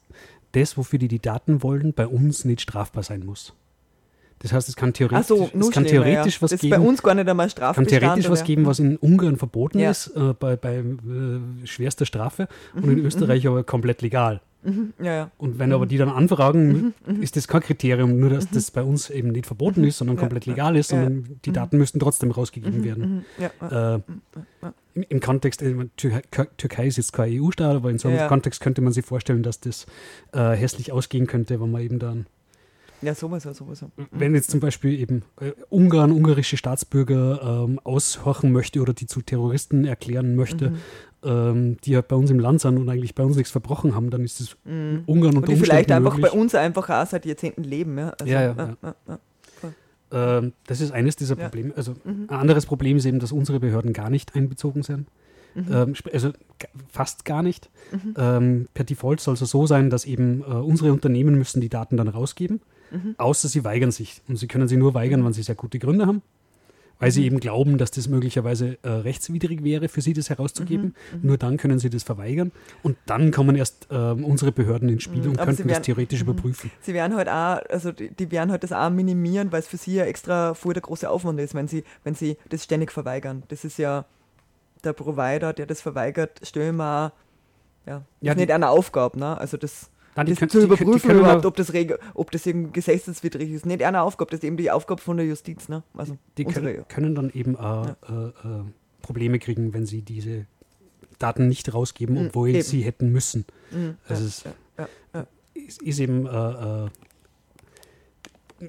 das, 0.51 0.77
wofür 0.77 0.97
die 0.97 1.07
die 1.09 1.19
Daten 1.19 1.61
wollen, 1.61 1.93
bei 1.93 2.07
uns 2.07 2.43
nicht 2.43 2.61
strafbar 2.61 3.03
sein 3.03 3.23
muss. 3.23 3.53
Das 4.39 4.53
heißt, 4.53 4.69
es 4.69 4.75
kann 4.75 4.93
theoretisch, 4.93 5.17
Also 5.17 5.49
es 5.59 5.71
kann 5.71 5.85
theoretisch 5.85 6.41
was 6.41 6.51
das 6.51 6.61
geben. 6.61 6.81
bei 6.81 6.87
uns 6.87 7.01
gar 7.01 7.15
nicht 7.15 7.27
einmal 7.27 7.45
kann 7.47 7.51
Strafbestand. 7.51 7.89
theoretisch 8.01 8.29
was 8.29 8.43
geben, 8.43 8.65
was 8.65 8.79
in 8.79 8.97
Ungarn 8.97 9.37
verboten 9.37 9.79
Ja. 9.79 9.89
ist, 9.91 10.07
äh, 10.15 10.33
bei, 10.39 10.55
bei 10.55 10.77
äh, 10.77 10.83
schwerster 11.65 12.05
Strafe 12.05 12.47
und 12.75 12.89
in 12.89 12.99
Österreich 12.99 13.47
aber 13.47 13.63
komplett 13.63 14.01
legal. 14.01 14.41
Mhm, 14.63 14.93
ja, 15.01 15.13
ja. 15.13 15.31
Und 15.37 15.59
wenn 15.59 15.71
aber 15.71 15.85
die 15.85 15.97
dann 15.97 16.09
anfragen, 16.09 16.93
ist 17.21 17.35
das 17.35 17.47
kein 17.47 17.61
Kriterium, 17.61 18.19
nur 18.19 18.29
dass 18.31 18.49
das 18.49 18.69
bei 18.71 18.81
uns 18.83 19.09
eben 19.09 19.29
nicht 19.29 19.45
verboten 19.45 19.83
ist, 19.83 19.97
sondern 19.99 20.17
Ja, 20.17 20.21
komplett 20.21 20.45
ja, 20.45 20.53
legal 20.53 20.75
ist, 20.75 20.91
ja. 20.91 20.97
sondern 21.03 21.39
die 21.45 21.51
Daten 21.51 21.77
müssten 21.77 21.99
trotzdem 21.99 22.31
rausgegeben 22.31 22.83
werden. 22.83 23.23
Mhm, 23.37 23.43
ja, 23.43 23.51
ja. 23.71 23.95
Äh, 23.95 23.99
im, 24.95 25.03
Im 25.09 25.19
Kontext, 25.19 25.61
äh, 25.61 25.75
Türkei, 25.95 26.21
Türkei 26.57 26.87
ist 26.87 26.97
jetzt 26.97 27.13
kein 27.13 27.31
EU-Staat, 27.39 27.75
aber 27.77 27.91
in 27.91 27.99
so 27.99 28.07
einem 28.07 28.17
Ja, 28.17 28.23
ja. 28.23 28.27
Kontext 28.27 28.59
könnte 28.61 28.81
man 28.81 28.91
sich 28.93 29.05
vorstellen, 29.05 29.43
dass 29.43 29.59
das 29.59 29.85
äh, 30.33 30.51
hässlich 30.51 30.91
ausgehen 30.91 31.27
könnte, 31.27 31.61
wenn 31.61 31.71
man 31.71 31.81
eben 31.83 31.99
dann 31.99 32.25
ja, 33.01 33.13
sowieso, 33.15 33.53
sowieso. 33.53 33.91
wenn 34.11 34.33
jetzt 34.35 34.49
zum 34.51 34.59
Beispiel 34.59 34.99
eben 34.99 35.23
äh, 35.39 35.51
Ungarn, 35.69 36.11
ungarische 36.11 36.57
Staatsbürger 36.57 37.65
ähm, 37.65 37.79
aushorchen 37.83 38.51
möchte 38.51 38.81
oder 38.81 38.93
die 38.93 39.05
zu 39.05 39.21
Terroristen 39.21 39.85
erklären 39.85 40.35
möchte, 40.35 40.71
Mhm. 40.71 40.77
ähm, 41.23 41.77
die 41.83 41.95
halt 41.95 42.07
bei 42.07 42.15
uns 42.15 42.29
im 42.31 42.39
Land 42.39 42.61
sind 42.61 42.77
und 42.77 42.89
eigentlich 42.89 43.15
bei 43.15 43.23
uns 43.23 43.35
nichts 43.37 43.51
verbrochen 43.51 43.95
haben, 43.95 44.09
dann 44.09 44.23
ist 44.23 44.39
es 44.39 44.55
Mhm. 44.65 45.03
Ungarn 45.05 45.31
Und 45.31 45.37
unter 45.43 45.53
die 45.53 45.59
vielleicht 45.59 45.91
einfach 45.91 46.15
möglich. 46.17 46.31
bei 46.31 46.39
uns 46.39 46.55
einfach 46.55 46.89
auch 46.89 47.05
seit 47.07 47.25
Jahrzehnten 47.25 47.63
leben. 47.63 47.97
Ja, 47.97 48.09
also, 48.19 48.25
Ja, 48.31 48.41
ja, 48.41 48.55
ja. 48.81 48.95
ja. 49.07 49.19
Ähm, 50.09 50.53
das 50.67 50.79
ist 50.79 50.91
eines 50.91 51.15
dieser. 51.17 51.35
Probleme. 51.35 51.73
Also 51.75 51.93
Mhm. 52.05 52.27
ein 52.29 52.35
anderes 52.39 52.65
Problem 52.65 52.95
ist 52.97 53.05
eben, 53.05 53.19
dass 53.19 53.31
unsere 53.33 53.59
Behörden 53.59 53.91
gar 53.93 54.09
nicht 54.09 54.35
einbezogen 54.35 54.81
sind. 54.83 55.07
Mhm. 55.53 55.65
Ähm, 55.71 55.93
also 56.13 56.31
fast 56.87 57.25
gar 57.25 57.43
nicht. 57.43 57.69
Mhm. 57.91 58.13
Ähm, 58.17 58.67
per 58.73 58.85
Default 58.85 59.19
soll 59.19 59.33
es 59.33 59.39
so 59.41 59.67
sein, 59.67 59.89
dass 59.89 60.05
eben 60.05 60.41
äh, 60.41 60.45
unsere 60.45 60.93
Unternehmen 60.93 61.35
müssen 61.37 61.59
die 61.61 61.67
Daten 61.69 61.97
dann 61.97 62.07
rausgeben, 62.07 62.61
Mhm. 62.91 63.15
außer 63.17 63.47
sie 63.47 63.63
weigern 63.63 63.91
sich. 63.91 64.21
Und 64.27 64.37
sie 64.37 64.47
können 64.47 64.67
sie 64.67 64.77
nur 64.77 64.93
weigern, 64.93 65.23
wenn 65.25 65.33
sie 65.33 65.43
sehr 65.43 65.55
gute 65.55 65.79
Gründe 65.79 66.05
haben. 66.05 66.21
weil 66.99 67.11
sie 67.11 67.25
eben 67.25 67.39
glauben, 67.39 67.77
dass 67.77 67.91
das 67.91 68.07
möglicherweise 68.07 68.79
äh, 68.81 68.89
rechtswidrig 68.89 69.63
wäre, 69.63 69.87
für 69.87 70.01
sie 70.01 70.13
das 70.13 70.31
herauszugeben. 70.31 70.95
Mhm, 71.13 71.19
Nur 71.27 71.37
dann 71.37 71.57
können 71.57 71.77
sie 71.77 71.91
das 71.91 72.01
verweigern 72.01 72.51
und 72.81 72.97
dann 73.05 73.29
kommen 73.29 73.55
erst 73.55 73.87
ähm, 73.91 74.25
unsere 74.25 74.51
Behörden 74.51 74.89
ins 74.89 75.03
Spiel 75.03 75.21
Mhm, 75.21 75.29
und 75.29 75.37
aber 75.37 75.45
könnten 75.45 75.67
das 75.67 75.73
werden- 75.73 75.83
theoretisch 75.83 76.23
mhm. 76.23 76.29
überprüfen. 76.31 76.71
Sie 76.81 76.95
werden 76.95 77.15
halt 77.15 77.29
auch, 77.29 77.59
also 77.69 77.91
die, 77.91 78.09
die 78.09 78.31
werden 78.31 78.49
halt 78.49 78.63
das 78.63 78.71
auch 78.71 78.89
minimieren, 78.89 79.51
weil 79.51 79.59
es 79.59 79.67
für 79.67 79.77
sie 79.77 79.93
ja 79.93 80.05
extra 80.05 80.55
voll 80.55 80.73
der 80.73 80.81
große 80.81 81.07
Aufwand 81.07 81.39
ist, 81.39 81.53
wenn 81.53 81.67
sie, 81.67 81.83
wenn 82.03 82.15
sie 82.15 82.35
das 82.49 82.63
ständig 82.63 82.91
verweigern. 82.91 83.43
Das 83.49 83.63
ist 83.63 83.77
ja 83.77 84.05
der 84.83 84.93
Provider, 84.93 85.53
der 85.53 85.67
das 85.67 85.81
verweigert, 85.81 86.39
stellen 86.41 86.77
wir 86.77 87.13
ja, 87.85 88.01
Ja, 88.21 88.31
ist 88.31 88.39
nicht 88.39 88.49
eine 88.51 88.69
Aufgabe, 88.69 89.19
ne? 89.19 89.37
Also 89.37 89.55
das, 89.57 89.91
Die 90.25 90.31
das 90.31 90.39
können- 90.39 90.49
zu 90.49 90.59
die 90.59 90.67
können- 90.67 90.77
die 90.77 90.83
überprüfen 90.83 91.07
können 91.09 91.19
überhaupt, 91.19 91.45
ob 91.45 91.55
das, 91.55 91.71
ob 92.15 92.31
das 92.31 92.45
irgendwie 92.45 92.71
gesetzeswidrig 92.71 93.51
ist. 93.51 93.65
Nicht 93.65 93.83
eine 93.83 94.01
Aufgabe, 94.01 94.31
das 94.31 94.39
ist 94.39 94.43
eben 94.45 94.57
die 94.57 94.71
Aufgabe 94.71 95.01
von 95.01 95.17
der 95.17 95.25
Justiz, 95.27 95.69
ne? 95.69 95.83
Also 95.93 96.17
Die 96.37 96.45
können, 96.45 96.87
können 96.87 97.13
dann 97.15 97.29
eben 97.31 97.55
äh, 97.55 97.59
äh, 97.61 98.27
äh, 98.27 98.63
Probleme 99.01 99.39
kriegen, 99.39 99.73
wenn 99.73 99.85
sie 99.85 100.01
diese 100.01 100.45
Daten 101.19 101.47
nicht 101.47 101.73
rausgeben, 101.73 102.15
Mhm, 102.19 102.27
obwohl 102.27 102.49
eben. 102.49 102.61
sie 102.63 102.81
hätten 102.81 103.11
müssen. 103.11 103.45
Mhm, 103.71 103.95
Also 104.07 104.23
ja, 104.23 104.27
es 104.27 104.43
ja, 104.43 104.51
ja, 104.79 104.87
ja. 105.13 105.27
ist, 105.53 105.81
ist 105.81 105.99
eben 105.99 106.25
äh, 106.25 106.85
äh, 106.85 106.89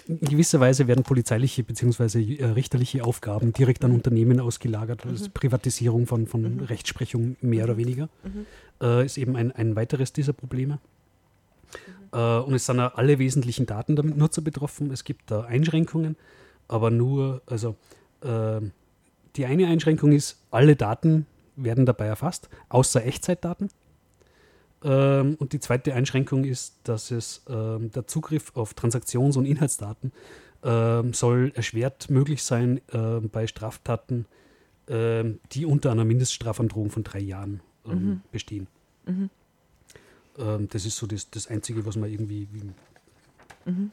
in 0.07 0.21
gewisser 0.21 0.61
Weise 0.61 0.87
werden 0.87 1.03
polizeiliche 1.03 1.63
bzw. 1.65 2.37
Äh, 2.37 2.45
richterliche 2.51 3.05
Aufgaben 3.05 3.55
direkt 3.55 3.85
an 3.87 3.93
Unternehmen 3.93 4.39
ausgelagert. 4.39 5.03
Das 5.05 5.23
ist 5.23 5.35
Privatisierung 5.35 6.07
von, 6.07 6.27
von 6.27 6.61
Rechtsprechung 6.61 7.37
mehr 7.41 7.65
oder 7.65 7.79
weniger. 7.79 8.11
Äh, 8.83 9.07
ist 9.07 9.17
eben 9.17 9.35
ein, 9.35 9.51
ein 9.53 9.77
weiteres 9.77 10.13
dieser 10.13 10.35
Probleme. 10.35 10.79
Äh, 12.13 12.39
und 12.39 12.55
es 12.55 12.67
sind 12.67 12.81
auch 12.81 12.95
alle 12.95 13.19
wesentlichen 13.19 13.67
Daten 13.67 13.97
der 13.97 14.05
Nutzer 14.05 14.43
betroffen. 14.43 14.91
Es 14.91 15.05
gibt 15.05 15.31
da 15.31 15.43
Einschränkungen, 15.43 16.17
aber 16.69 16.91
nur, 16.91 17.43
also 17.47 17.77
äh, 18.23 18.61
die 19.37 19.47
eine 19.47 19.67
Einschränkung 19.67 20.13
ist, 20.13 20.45
alle 20.51 20.77
Daten 20.77 21.27
werden 21.57 21.87
dabei 21.87 22.07
erfasst, 22.07 22.49
außer 22.69 23.05
Echtzeitdaten. 23.05 23.69
Ähm, 24.85 25.37
und 25.39 25.53
die 25.53 25.61
zweite 25.61 25.95
Einschränkung 25.95 26.45
ist, 26.45 26.77
dass 26.85 27.11
es 27.11 27.45
ähm, 27.49 27.91
der 27.91 28.07
Zugriff 28.07 28.53
auf 28.55 28.75
Transaktions- 28.75 29.37
und 29.37 29.45
Inhaltsdaten 29.45 30.13
ähm, 30.63 31.13
soll 31.13 31.53
erschwert 31.55 32.11
möglich 32.11 32.43
sein 32.43 32.81
ähm, 32.93 33.29
bei 33.31 33.47
Straftaten, 33.47 34.27
ähm, 34.89 35.41
die 35.53 35.67
unter 35.67 35.91
einer 35.91 36.05
Mindeststrafandrohung 36.05 36.91
von 36.91 37.05
drei 37.05 37.21
Jahren 37.21 37.61
ähm, 37.87 37.93
Mhm. 37.93 38.21
bestehen. 38.33 38.67
Mhm. 39.07 39.31
Ähm, 40.39 40.69
das 40.69 40.87
ist 40.87 40.97
so 40.97 41.07
das, 41.07 41.31
das 41.31 41.49
Einzige, 41.49 41.85
was 41.85 41.97
man 41.97 42.11
irgendwie 42.11 42.49
wie, 42.53 42.63
Mhm. 43.71 43.91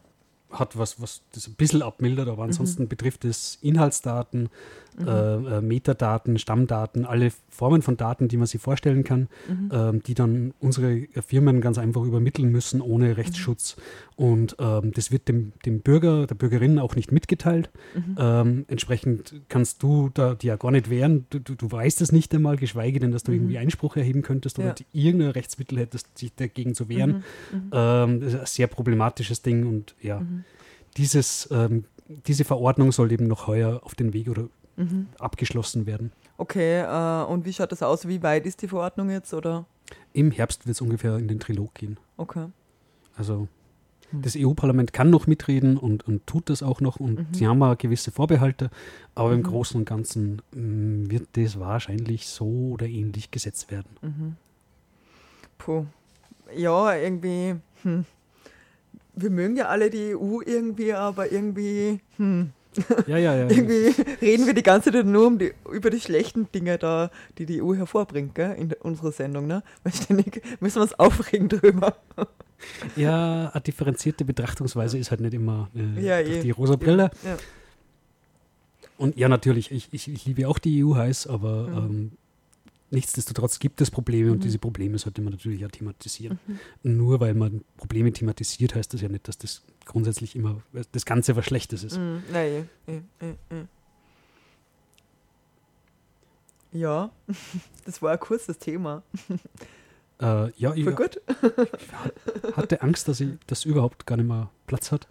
Hat, 0.51 0.77
was, 0.77 1.01
was 1.01 1.21
das 1.33 1.47
ein 1.47 1.55
bisschen 1.55 1.81
abmildert, 1.81 2.27
aber 2.29 2.43
ansonsten 2.43 2.87
betrifft 2.87 3.25
es 3.25 3.57
Inhaltsdaten, 3.61 4.49
Mhm. 4.97 5.07
äh, 5.09 5.57
äh, 5.57 5.61
Metadaten, 5.61 6.39
Stammdaten, 6.39 7.03
alle 7.03 7.29
Formen 7.49 7.81
von 7.81 7.97
Daten, 7.97 8.29
die 8.29 8.37
man 8.37 8.47
sich 8.47 8.61
vorstellen 8.61 9.03
kann, 9.03 9.27
Mhm. 9.49 9.69
ähm, 9.73 10.03
die 10.03 10.13
dann 10.13 10.53
unsere 10.61 11.01
Firmen 11.27 11.59
ganz 11.59 11.77
einfach 11.77 12.01
übermitteln 12.03 12.49
müssen 12.49 12.79
ohne 12.79 13.17
Rechtsschutz. 13.17 13.75
Und 14.15 14.55
ähm, 14.57 14.93
das 14.93 15.11
wird 15.11 15.27
dem, 15.27 15.51
dem 15.65 15.81
Bürger, 15.81 16.27
der 16.27 16.35
Bürgerin 16.35 16.79
auch 16.79 16.95
nicht 16.95 17.11
mitgeteilt. 17.11 17.69
Mhm. 17.93 18.15
Ähm, 18.17 18.65
entsprechend 18.69 19.35
kannst 19.49 19.83
du 19.83 20.11
da 20.13 20.33
dir 20.33 20.47
ja 20.47 20.55
gar 20.55 20.71
nicht 20.71 20.89
wehren. 20.89 21.25
Du, 21.29 21.39
du, 21.39 21.55
du 21.55 21.69
weißt 21.69 21.99
es 21.99 22.13
nicht 22.13 22.33
einmal, 22.33 22.55
geschweige 22.55 23.01
denn, 23.01 23.11
dass 23.11 23.23
du 23.23 23.33
irgendwie 23.33 23.57
Einspruch 23.57 23.97
erheben 23.97 24.21
könntest 24.21 24.59
oder 24.59 24.69
Mhm. 24.69 24.75
Ja. 24.93 25.03
irgendein 25.07 25.31
Rechtsmittel 25.31 25.77
hättest, 25.77 26.17
sich 26.17 26.33
dagegen 26.35 26.73
zu 26.73 26.87
wehren. 26.87 27.21
Mhm. 27.51 27.57
Mhm. 27.57 27.69
Ähm, 27.73 28.19
das 28.21 28.33
ist 28.35 28.39
ein 28.39 28.45
sehr 28.45 28.67
problematisches 28.67 29.41
Ding 29.41 29.67
und 29.67 29.93
ja, 30.01 30.21
Mhm. 30.21 30.44
Dieses, 30.97 31.47
ähm, 31.51 31.85
diese 32.27 32.43
Verordnung 32.45 32.91
soll 32.91 33.11
eben 33.11 33.27
noch 33.27 33.47
heuer 33.47 33.81
auf 33.83 33.95
den 33.95 34.13
Weg 34.13 34.29
oder 34.29 34.47
Mhm. 34.77 35.07
abgeschlossen 35.19 35.85
werden. 35.85 36.11
Okay, 36.37 36.81
äh, 36.81 37.23
und 37.25 37.45
wie 37.45 37.53
schaut 37.53 37.71
das 37.71 37.81
aus? 37.81 38.07
Wie 38.09 38.21
weit 38.21 38.45
ist 38.45 38.61
die 38.61 38.67
Verordnung 38.67 39.09
jetzt? 39.09 39.33
Oder? 39.33 39.65
Im 40.11 40.31
Herbst 40.31 40.65
wird 40.67 40.75
es 40.75 40.81
ungefähr 40.81 41.15
in 41.17 41.29
den 41.29 41.39
Trilog 41.39 41.73
gehen. 41.75 41.97
Okay. 42.17 42.47
Also 43.15 43.47
Hm. 44.11 44.21
das 44.21 44.35
EU-Parlament 44.35 44.91
kann 44.91 45.09
noch 45.09 45.27
mitreden 45.27 45.77
und, 45.77 46.05
und 46.05 46.27
tut 46.27 46.49
das 46.49 46.61
auch 46.61 46.81
noch 46.81 46.99
und 46.99 47.19
Mhm. 47.19 47.27
sie 47.33 47.47
haben 47.47 47.63
auch 47.63 47.77
gewisse 47.77 48.11
Vorbehalte, 48.11 48.69
aber 49.15 49.31
im 49.31 49.39
Mhm. 49.39 49.43
Großen 49.43 49.79
und 49.79 49.85
Ganzen 49.85 50.41
mh, 50.51 51.09
wird 51.09 51.29
das 51.37 51.57
wahrscheinlich 51.57 52.27
so 52.27 52.45
oder 52.73 52.85
ähnlich 52.85 53.31
gesetzt 53.31 53.71
werden. 53.71 53.89
Mhm. 54.01 54.35
Puh. 55.57 55.85
Ja, 56.55 56.93
irgendwie. 56.95 57.55
Hm. 57.83 58.05
Wir 59.15 59.29
mögen 59.29 59.55
ja 59.55 59.67
alle 59.67 59.89
die 59.89 60.15
EU 60.15 60.41
irgendwie, 60.45 60.93
aber 60.93 61.31
irgendwie. 61.31 61.99
Hm. 62.17 62.51
Ja, 63.07 63.17
ja, 63.17 63.33
ja. 63.35 63.43
Irgendwie 63.49 63.95
reden 64.21 64.45
wir 64.47 64.53
die 64.53 64.61
ganze 64.61 64.91
Zeit 64.91 65.05
nur 65.05 65.27
um 65.27 65.39
die, 65.39 65.53
über 65.71 65.89
die 65.89 66.01
schlechten 66.01 66.51
Dinge 66.51 66.77
da, 66.77 67.09
die 67.37 67.45
die 67.45 67.61
EU 67.61 67.73
hervorbringt, 67.73 68.35
gell, 68.35 68.53
in 68.59 68.73
unserer 68.81 69.13
Sendung, 69.13 69.47
ne? 69.47 69.63
Weil 69.83 69.93
ständig 69.93 70.43
müssen 70.59 70.75
wir 70.75 70.81
uns 70.81 70.93
aufregen 70.99 71.47
drüber. 71.47 71.95
ja, 72.97 73.49
eine 73.53 73.61
differenzierte 73.61 74.25
Betrachtungsweise 74.25 74.97
ist 74.97 75.09
halt 75.09 75.21
nicht 75.21 75.33
immer 75.33 75.69
äh, 75.73 76.01
Ja, 76.05 76.19
eh. 76.19 76.41
die 76.41 76.51
rosa 76.51 76.75
Brille. 76.75 77.11
Ja. 77.23 77.37
Und 78.97 79.17
ja, 79.17 79.29
natürlich, 79.29 79.71
ich, 79.71 79.87
ich, 79.93 80.09
ich 80.11 80.25
liebe 80.25 80.47
auch 80.47 80.59
die 80.59 80.83
EU 80.83 80.95
heiß, 80.95 81.27
aber 81.27 81.67
Mhm. 81.69 81.77
ähm, 81.77 82.11
nichtsdestotrotz 82.91 83.59
gibt 83.59 83.81
es 83.81 83.89
Probleme 83.91 84.31
und 84.31 84.37
Mhm. 84.37 84.41
diese 84.41 84.59
Probleme 84.59 84.97
sollte 84.97 85.21
man 85.21 85.33
natürlich 85.33 85.65
auch 85.65 85.71
thematisieren. 85.71 86.39
Mhm. 86.47 86.59
Nur 86.97 87.19
weil 87.19 87.33
man 87.33 87.63
Probleme 87.77 88.11
thematisiert, 88.11 88.75
heißt 88.75 88.93
das 88.93 89.01
ja 89.01 89.09
nicht, 89.09 89.27
dass 89.27 89.37
das 89.37 89.63
grundsätzlich 89.85 90.35
immer 90.35 90.61
das 90.91 91.05
Ganze 91.05 91.35
was 91.35 91.45
Schlechtes 91.45 91.83
ist. 91.83 91.97
Nein, 91.97 92.69
eh, 92.87 93.01
eh, 93.21 93.31
eh. 93.51 93.65
Ja, 96.71 97.09
das 97.85 98.01
war 98.01 98.11
ein 98.13 98.19
kurzes 98.19 98.57
Thema. 98.57 99.03
Äh, 100.21 100.51
ja, 100.57 100.73
ich 100.73 100.85
gut. 100.85 101.21
hatte 102.55 102.81
Angst, 102.81 103.07
dass 103.07 103.19
ich 103.19 103.29
das 103.47 103.65
überhaupt 103.65 104.05
gar 104.05 104.17
nicht 104.17 104.27
mehr 104.27 104.49
Platz 104.67 104.91
hat, 104.91 105.07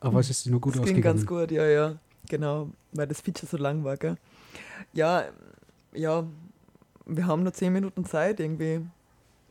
aber 0.00 0.20
es 0.20 0.30
ist 0.30 0.46
nur 0.46 0.60
gut 0.60 0.76
das 0.76 0.84
ging 0.84 1.00
ganz 1.02 1.20
ausgegangen. 1.22 1.46
gut, 1.48 1.50
ja, 1.52 1.66
ja. 1.66 1.96
Genau, 2.28 2.70
weil 2.92 3.06
das 3.06 3.20
Feature 3.20 3.46
so 3.46 3.56
lang 3.58 3.84
war, 3.84 3.96
gell? 3.96 4.16
Ja, 4.92 5.24
ja, 5.92 6.24
wir 7.06 7.26
haben 7.26 7.42
nur 7.42 7.52
zehn 7.52 7.72
Minuten 7.72 8.04
Zeit 8.04 8.40
irgendwie. 8.40 8.80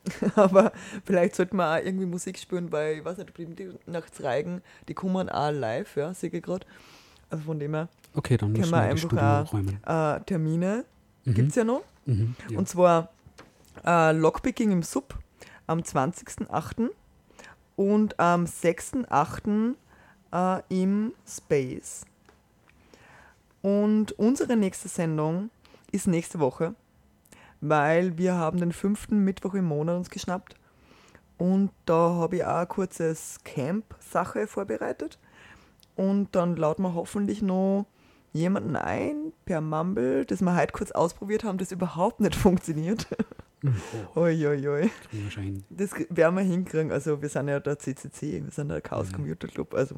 Aber 0.36 0.74
vielleicht 1.06 1.36
sollten 1.36 1.56
wir 1.58 1.72
auch 1.74 1.84
irgendwie 1.84 2.06
Musik 2.06 2.38
spielen, 2.38 2.72
weil 2.72 2.98
ich 2.98 3.06
weiß 3.06 3.18
nicht, 3.20 3.32
die 3.38 3.72
Nachtsreigen, 3.86 4.62
die 4.90 4.94
kommen 4.94 5.30
auch 5.30 5.52
live, 5.52 5.96
ja, 5.96 6.14
sehe 6.14 6.30
ich 6.30 6.44
gerade. 6.44 6.66
Also 7.30 7.46
von 7.46 7.60
dem 7.60 7.74
her, 7.74 7.88
Okay, 8.14 8.38
dann 8.38 8.50
Können 8.54 8.60
müssen 8.60 8.72
wir 8.72 8.82
einfach 8.82 9.48
auch- 9.86 10.18
äh, 10.18 10.20
Termine 10.26 10.86
Mhm. 11.26 11.34
gibt 11.34 11.50
es 11.50 11.56
ja 11.56 11.64
noch. 11.64 11.84
Mhm, 12.06 12.36
ja. 12.50 12.58
Und 12.60 12.68
zwar 12.68 13.10
äh, 13.86 14.12
Lockpicking 14.12 14.72
im 14.72 14.84
Sub 14.84 15.18
am 15.68 15.80
20.08. 15.80 16.90
und 17.78 18.20
am 18.20 18.46
6.08. 18.46 19.76
Äh, 20.32 20.62
im 20.70 21.14
Space. 21.28 22.06
Und 23.62 24.12
unsere 24.14 24.58
nächste 24.58 24.88
Sendung 24.90 25.50
ist 25.92 26.08
nächste 26.08 26.40
Woche, 26.40 26.76
weil 27.66 28.18
wir 28.18 28.34
haben 28.36 28.60
den 28.60 28.72
fünften 28.74 29.24
Mittwoch 29.24 29.54
im 29.54 29.66
Monat 29.66 29.96
uns 29.98 30.10
geschnappt. 30.10 30.56
Und 31.38 31.72
da 31.86 32.12
habe 32.16 32.36
ich 32.38 32.46
auch 32.46 32.58
ein 32.58 32.68
kurzes 32.68 33.40
Camp-Sache 33.46 34.48
vorbereitet. 34.48 35.18
Und 35.96 36.36
dann 36.36 36.56
laden 36.56 36.84
wir 36.84 36.94
hoffentlich 36.94 37.42
noch 37.42 37.86
jemanden 38.34 38.76
ein 38.76 39.32
per 39.46 39.62
Mumble, 39.62 40.26
das 40.26 40.42
wir 40.42 40.56
heute 40.56 40.74
kurz 40.74 40.92
ausprobiert 40.92 41.44
haben, 41.44 41.58
das 41.58 41.72
überhaupt 41.72 42.20
nicht 42.20 42.36
funktioniert. 42.46 43.08
Oh, 44.16 44.28
schon 45.30 45.44
hin. 45.44 45.64
Das 45.70 45.92
werden 46.10 46.36
wir 46.36 46.44
hinkriegen. 46.44 46.92
Also 46.92 47.22
wir 47.22 47.30
sind 47.30 47.48
ja 47.48 47.60
der 47.62 47.80
CCC, 47.80 48.44
wir 48.44 48.52
sind 48.52 48.70
der 48.70 48.82
Chaos 48.82 49.08
Mhm. 49.12 49.16
Computer 49.16 49.48
Club. 49.48 49.74
Also 49.74 49.96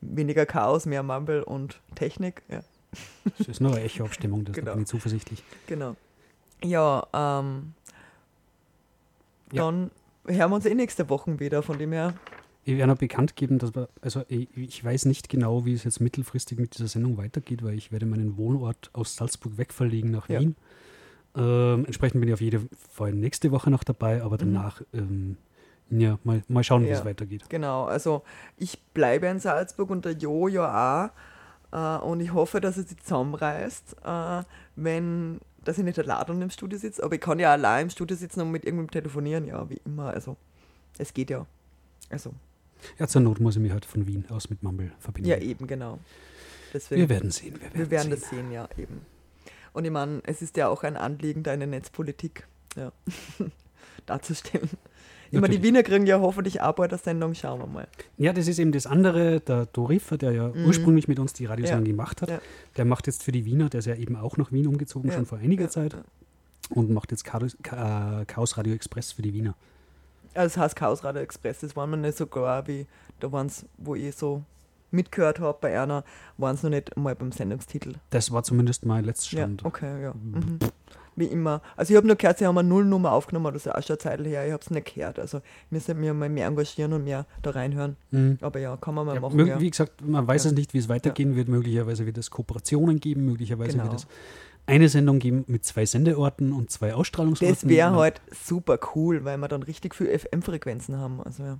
weniger 0.00 0.46
Chaos, 0.46 0.86
mehr 0.86 1.02
Mumble 1.02 1.44
und 1.44 1.80
Technik. 1.94 2.42
Ja, 2.48 2.60
Das 3.38 3.48
ist 3.48 3.60
nur 3.60 3.72
eine 3.72 3.82
Echo-Abstimmung, 3.84 4.44
das 4.46 4.54
Genau. 4.54 4.66
da 4.70 4.72
bin 4.74 4.82
ich 4.84 4.88
zuversichtlich. 4.88 5.42
genau. 5.66 5.94
Ja, 6.64 7.06
ähm, 7.12 7.74
Ja. 9.52 9.62
dann 9.64 9.90
hören 10.26 10.50
wir 10.50 10.54
uns 10.56 10.66
eh 10.66 10.74
nächste 10.74 11.08
Woche 11.08 11.38
wieder, 11.40 11.62
von 11.62 11.78
dem 11.78 11.92
her. 11.92 12.14
Ich 12.64 12.76
werde 12.76 12.92
noch 12.92 12.98
bekannt 12.98 13.36
geben, 13.36 13.58
dass 13.58 13.74
wir, 13.74 13.88
also 14.02 14.22
ich, 14.28 14.48
ich 14.56 14.84
weiß 14.84 15.06
nicht 15.06 15.28
genau, 15.28 15.64
wie 15.64 15.72
es 15.72 15.84
jetzt 15.84 16.00
mittelfristig 16.00 16.58
mit 16.58 16.74
dieser 16.76 16.88
Sendung 16.88 17.16
weitergeht, 17.16 17.64
weil 17.64 17.74
ich 17.74 17.90
werde 17.90 18.06
meinen 18.06 18.36
Wohnort 18.36 18.90
aus 18.92 19.16
Salzburg 19.16 19.56
wegverlegen 19.56 20.10
nach 20.10 20.28
Ja. 20.28 20.40
Wien. 20.40 20.56
Ähm, 21.36 21.84
entsprechend 21.86 22.20
bin 22.20 22.28
ich 22.28 22.34
auf 22.34 22.40
jeden 22.40 22.68
Fall 22.92 23.12
nächste 23.12 23.50
Woche 23.50 23.70
noch 23.70 23.82
dabei, 23.82 24.22
aber 24.22 24.34
Mhm. 24.36 24.38
danach, 24.38 24.82
ähm, 24.92 25.36
ja, 25.88 26.18
mal, 26.22 26.42
mal 26.48 26.62
schauen, 26.62 26.84
wie 26.84 26.88
Ja. 26.88 26.98
es 26.98 27.04
weitergeht. 27.04 27.44
Genau, 27.48 27.84
also 27.84 28.22
ich 28.56 28.80
bleibe 28.94 29.26
in 29.26 29.40
Salzburg 29.40 29.90
und 29.90 30.04
der 30.04 30.12
Jo 30.12 30.46
ja 30.48 31.10
auch. 31.72 32.00
Äh, 32.02 32.04
und 32.04 32.20
ich 32.20 32.32
hoffe, 32.34 32.60
dass 32.60 32.76
er 32.76 32.82
sich 32.82 32.98
zusammenreißt, 32.98 33.96
äh, 34.04 34.42
wenn, 34.76 35.40
dass 35.64 35.78
ich 35.78 35.84
nicht 35.84 35.98
allein 35.98 36.42
im 36.42 36.50
Studio 36.50 36.78
sitze. 36.78 37.02
Aber 37.02 37.14
ich 37.14 37.20
kann 37.20 37.38
ja 37.38 37.52
allein 37.52 37.86
im 37.86 37.90
Studio 37.90 38.16
sitzen 38.16 38.40
und 38.40 38.50
mit 38.50 38.64
irgendwem 38.64 38.90
telefonieren, 38.90 39.46
ja, 39.46 39.68
wie 39.68 39.80
immer. 39.84 40.08
Also 40.08 40.36
es 40.98 41.12
geht 41.14 41.30
ja. 41.30 41.46
Also, 42.08 42.32
Ja, 42.98 43.06
zur 43.06 43.20
Not 43.20 43.40
muss 43.40 43.56
ich 43.56 43.62
mich 43.62 43.72
halt 43.72 43.84
von 43.84 44.06
Wien 44.06 44.24
aus 44.30 44.50
mit 44.50 44.62
Mumble 44.62 44.92
verbinden. 44.98 45.28
ja, 45.30 45.38
eben, 45.38 45.66
genau. 45.66 45.98
Deswegen, 46.72 47.00
Wir 47.02 47.08
werden 47.08 47.30
sehen. 47.30 47.54
Wir 47.54 47.62
werden, 47.62 47.78
wir 47.78 47.90
werden 47.90 48.02
sehen. 48.10 48.20
das 48.20 48.30
sehen, 48.30 48.52
ja, 48.52 48.68
eben. 48.76 49.00
Und 49.72 49.84
ich 49.84 49.90
meine, 49.90 50.20
es 50.24 50.42
ist 50.42 50.56
ja 50.56 50.68
auch 50.68 50.82
ein 50.82 50.96
Anliegen, 50.96 51.42
da 51.42 51.52
eine 51.52 51.66
Netzpolitik 51.66 52.46
ja, 52.76 52.92
darzustellen. 54.06 54.70
Immer 55.32 55.48
die. 55.48 55.62
Wiener 55.62 55.82
kriegen 55.82 56.06
ja 56.06 56.18
hoffentlich 56.20 56.60
auch 56.60 56.74
bald 56.74 56.92
eine 56.92 56.98
Sendung, 57.00 57.34
schauen 57.34 57.60
wir 57.60 57.66
mal. 57.66 57.86
Ja, 58.18 58.32
das 58.32 58.48
ist 58.48 58.58
eben 58.58 58.72
das 58.72 58.86
andere. 58.86 59.40
Der 59.40 59.66
Doriffer, 59.66 60.18
der 60.18 60.32
ja 60.32 60.50
ursprünglich 60.50 61.06
mit 61.08 61.18
uns 61.18 61.32
die 61.32 61.46
Radiosendung 61.46 61.84
gemacht 61.84 62.22
hat, 62.22 62.28
Mhm. 62.30 62.34
Ja. 62.36 62.40
der 62.78 62.84
macht 62.84 63.06
jetzt 63.06 63.22
für 63.22 63.32
die 63.32 63.44
Wiener, 63.44 63.68
der 63.68 63.78
ist 63.80 63.86
ja 63.86 63.94
eben 63.94 64.16
auch 64.16 64.36
nach 64.36 64.50
Wien 64.52 64.66
umgezogen, 64.66 65.08
Ja. 65.10 65.16
schon 65.16 65.26
vor 65.26 65.38
einiger 65.38 65.64
Ja. 65.64 65.70
Zeit. 65.70 65.96
Und 66.70 66.90
macht 66.90 67.10
jetzt 67.10 67.24
Chaos, 67.24 67.56
Cha- 67.62 68.24
Chaos 68.26 68.56
Radio 68.56 68.74
Express 68.74 69.12
für 69.12 69.22
die 69.22 69.32
Wiener. 69.32 69.54
Also 70.34 70.54
das 70.54 70.56
heißt 70.56 70.76
Chaos 70.76 71.02
Radio 71.04 71.22
Express, 71.22 71.60
das 71.60 71.74
waren 71.74 71.90
wir 71.90 71.96
nicht 71.96 72.16
so 72.16 72.26
klar, 72.26 72.66
wie 72.68 72.86
da 73.18 73.32
waren 73.32 73.46
es, 73.48 73.64
wo 73.78 73.94
ich 73.96 74.14
so 74.14 74.42
mitgehört 74.92 75.40
habe 75.40 75.58
bei 75.60 75.80
einer, 75.80 76.04
waren 76.38 76.54
es 76.54 76.62
noch 76.62 76.70
nicht 76.70 76.96
mal 76.96 77.14
beim 77.14 77.32
Sendungstitel. 77.32 77.94
Das 78.10 78.30
war 78.32 78.42
zumindest 78.44 78.84
mein 78.86 79.04
letzter 79.04 79.36
Ja, 79.36 79.42
Stand. 79.44 79.64
okay, 79.64 80.02
ja. 80.02 80.12
Mhm. 80.14 80.58
Wie 81.16 81.26
immer. 81.26 81.60
Also 81.76 81.92
ich 81.92 81.96
habe 81.96 82.06
nur 82.06 82.16
gehört, 82.16 82.38
sie 82.38 82.46
haben 82.46 82.56
eine 82.56 82.68
Nullnummer 82.68 83.12
aufgenommen, 83.12 83.52
das 83.52 83.66
ist 83.66 83.72
auch 83.72 83.82
schon 83.82 83.94
eine 83.94 83.98
Zeit 83.98 84.20
her, 84.26 84.46
ich 84.46 84.52
habe 84.52 84.62
es 84.62 84.70
nicht 84.70 84.94
gehört. 84.94 85.18
Also 85.18 85.38
wir 85.38 85.42
müssen 85.76 86.00
mir 86.00 86.14
mal 86.14 86.28
mehr 86.28 86.46
engagieren 86.46 86.92
und 86.92 87.04
mehr 87.04 87.26
da 87.42 87.50
reinhören. 87.50 87.96
Mhm. 88.10 88.38
Aber 88.40 88.58
ja, 88.60 88.76
kann 88.76 88.94
man 88.94 89.06
mal 89.06 89.14
Ja, 89.16 89.20
machen. 89.20 89.46
Ja. 89.46 89.60
Wie 89.60 89.70
gesagt, 89.70 90.06
man 90.06 90.26
weiß 90.26 90.44
Ja. 90.44 90.50
es 90.50 90.56
nicht, 90.56 90.72
wie 90.74 90.78
es 90.78 90.88
weitergehen 90.88 91.36
wird. 91.36 91.48
Möglicherweise 91.48 92.06
wird 92.06 92.16
es 92.18 92.30
Kooperationen 92.30 93.00
geben, 93.00 93.24
möglicherweise 93.26 93.72
Genau. 93.72 93.84
wird 93.84 93.94
es 94.00 94.06
eine 94.66 94.88
Sendung 94.88 95.18
geben 95.18 95.44
mit 95.48 95.64
zwei 95.64 95.84
Sendeorten 95.84 96.52
und 96.52 96.70
zwei 96.70 96.94
Ausstrahlungsorten. 96.94 97.54
Das 97.54 97.68
wäre 97.68 97.92
halt 97.96 98.20
super 98.30 98.78
cool, 98.94 99.24
weil 99.24 99.36
wir 99.38 99.48
dann 99.48 99.62
richtig 99.64 99.94
viel 99.96 100.06
FM-Frequenzen 100.16 100.96
haben. 100.96 101.20
Also, 101.22 101.42
ja. 101.42 101.58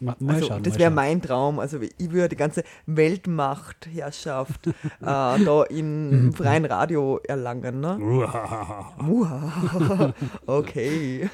Ma, 0.00 0.16
mal 0.18 0.36
also 0.36 0.48
schauen, 0.48 0.62
das 0.62 0.78
wäre 0.78 0.90
mein 0.90 1.22
Traum. 1.22 1.58
Also 1.58 1.78
ich 1.80 2.10
würde 2.10 2.30
die 2.30 2.36
ganze 2.36 2.64
Weltmachtherrschaft 2.86 4.66
äh, 4.66 4.72
da 5.00 5.62
im 5.70 6.32
freien 6.32 6.64
Radio 6.64 7.20
erlangen. 7.26 7.80
Ne? 7.80 7.94
Okay. 10.46 11.28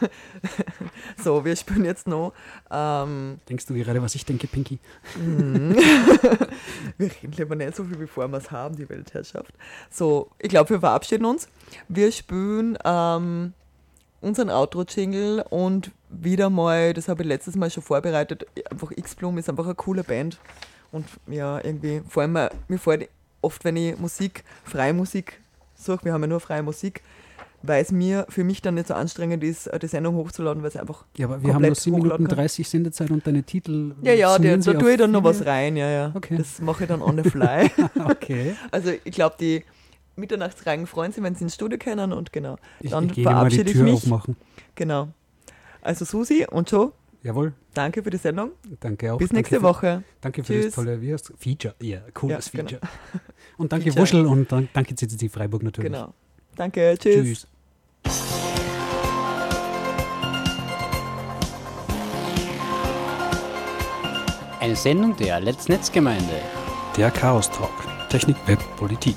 so, 1.22 1.44
wir 1.44 1.56
spielen 1.56 1.84
jetzt 1.84 2.06
noch. 2.06 2.32
Ähm, 2.70 3.38
Denkst 3.48 3.66
du 3.66 3.74
gerade, 3.74 4.02
was 4.02 4.14
ich 4.14 4.24
denke, 4.24 4.46
Pinky? 4.46 4.78
wir 5.14 5.76
reden 6.98 7.32
lieber 7.36 7.56
nicht 7.56 7.76
so 7.76 7.84
viel, 7.84 7.96
bevor 7.96 8.28
wir 8.28 8.38
es 8.38 8.50
haben, 8.50 8.76
die 8.76 8.88
Weltherrschaft. 8.88 9.52
So, 9.90 10.30
ich 10.38 10.48
glaube, 10.48 10.70
wir 10.70 10.80
verabschieden 10.80 11.24
uns. 11.24 11.48
Wir 11.88 12.12
spielen 12.12 12.78
ähm, 12.84 13.52
unseren 14.20 14.50
Outro-Jingle 14.50 15.44
und 15.50 15.90
wieder 16.08 16.50
mal, 16.50 16.92
das 16.92 17.08
habe 17.08 17.22
ich 17.22 17.28
letztes 17.28 17.56
Mal 17.56 17.70
schon 17.70 17.82
vorbereitet, 17.82 18.46
einfach 18.70 18.90
X-Bloom 18.90 19.38
ist 19.38 19.48
einfach 19.48 19.64
eine 19.64 19.74
coole 19.74 20.04
Band. 20.04 20.38
Und 20.92 21.06
ja, 21.28 21.62
irgendwie, 21.64 22.02
vor 22.08 22.22
allem, 22.22 22.36
mir 22.68 22.78
fällt 22.78 23.08
oft, 23.42 23.64
wenn 23.64 23.76
ich 23.76 23.98
Musik, 23.98 24.44
freie 24.64 24.92
Musik 24.92 25.40
suche, 25.74 26.04
wir 26.04 26.12
haben 26.12 26.22
ja 26.22 26.26
nur 26.26 26.40
freie 26.40 26.62
Musik, 26.62 27.02
weil 27.62 27.82
es 27.82 27.92
mir 27.92 28.26
für 28.28 28.42
mich 28.42 28.62
dann 28.62 28.74
nicht 28.74 28.88
so 28.88 28.94
anstrengend 28.94 29.44
ist, 29.44 29.70
die 29.80 29.86
Sendung 29.86 30.16
hochzuladen, 30.16 30.62
weil 30.62 30.70
es 30.70 30.76
einfach. 30.76 31.04
Ja, 31.16 31.26
aber 31.26 31.42
wir 31.42 31.54
haben 31.54 31.62
nur 31.62 31.70
komplett 31.70 31.76
7 31.76 31.94
Minuten 31.94 32.08
hochladen 32.08 32.28
kann. 32.28 32.36
30 32.38 32.68
Sendezeit 32.68 33.10
und 33.10 33.26
deine 33.26 33.42
Titel. 33.42 33.94
Ja, 34.02 34.12
ja, 34.12 34.34
summieren 34.34 34.62
da, 34.62 34.72
tue 34.74 34.92
ich 34.92 34.98
dann 34.98 35.10
noch 35.10 35.24
was 35.24 35.44
rein, 35.44 35.76
ja, 35.76 35.90
ja. 35.90 36.12
Okay. 36.14 36.36
Das 36.38 36.60
mache 36.60 36.84
ich 36.84 36.88
dann 36.88 37.02
on 37.02 37.22
the 37.22 37.28
fly. 37.28 37.70
Okay. 38.04 38.56
Also 38.70 38.92
ich 39.04 39.12
glaube, 39.12 39.36
die 39.38 39.62
Mitternachtsreigen 40.20 40.86
freuen 40.86 41.12
sich, 41.12 41.22
wenn 41.22 41.34
sie 41.34 41.44
ins 41.44 41.54
Studio 41.54 41.78
können 41.78 42.12
und 42.12 42.32
genau. 42.32 42.56
Ich, 42.80 42.90
Dann 42.90 43.06
ich 43.06 43.12
die 43.12 43.22
verabschiede 43.22 43.70
ich 43.70 43.72
Tür 43.76 43.84
mich. 43.84 43.94
aufmachen. 43.94 44.36
Genau. 44.74 45.08
Also 45.82 46.04
Susi 46.04 46.46
und 46.50 46.70
Joe, 46.70 46.92
Jawohl, 47.22 47.52
danke 47.74 48.02
für 48.02 48.10
die 48.10 48.16
Sendung. 48.16 48.52
danke 48.80 49.12
auch. 49.12 49.18
Bis 49.18 49.28
danke 49.28 49.38
nächste 49.40 49.56
für, 49.56 49.62
Woche. 49.62 50.02
Danke 50.20 50.42
für 50.44 50.52
Tschüss. 50.54 50.66
das 50.66 50.74
tolle 50.74 51.00
wie 51.02 51.12
heißt, 51.12 51.32
Feature. 51.38 51.74
Ja, 51.80 52.00
cooles 52.14 52.46
Ja, 52.52 52.62
genau. 52.62 52.68
Feature. 52.70 52.92
Und 53.58 53.72
danke 53.72 53.84
Feature. 53.86 54.02
Wuschel 54.02 54.26
und 54.26 54.50
dann, 54.52 54.68
danke 54.72 54.94
CCC 54.94 55.28
Freiburg 55.28 55.62
natürlich. 55.62 55.90
Genau. 55.92 56.14
Danke, 56.56 56.96
tschüss. 56.98 57.46
Tschüss. 58.04 58.50
Eine 64.60 64.76
Sendung 64.76 65.16
der 65.16 65.40
Let's 65.40 65.68
Netzgemeinde. 65.68 66.40
Der 66.96 67.10
Chaos 67.10 67.50
Talk. 67.50 67.70
Technik, 68.10 68.36
Web, 68.46 68.58
Politik. 68.76 69.16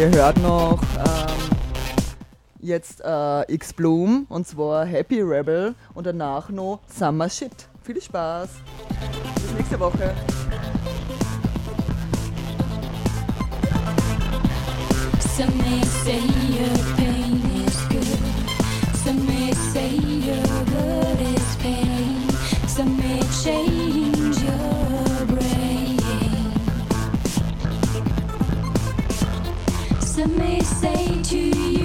ihr 0.00 0.08
hört 0.12 0.38
noch 0.38 0.80
ähm, 0.96 1.56
jetzt 2.58 3.02
äh, 3.04 3.52
X-Bloom 3.52 4.24
und 4.30 4.46
zwar 4.46 4.86
Happy 4.86 5.20
Rebel 5.20 5.74
und 5.92 6.06
danach 6.06 6.48
noch 6.48 6.80
Summer 6.86 7.28
Shit. 7.28 7.68
Viel 7.82 8.00
Spaß. 8.00 8.48
Bis 9.34 9.52
nächste 9.52 9.78
Woche. 9.78 10.14
Some 15.36 15.54
may 15.58 15.82
say 16.02 16.20
your 16.48 17.09
may 30.36 30.60
say 30.60 31.22
to 31.22 31.38
you 31.38 31.79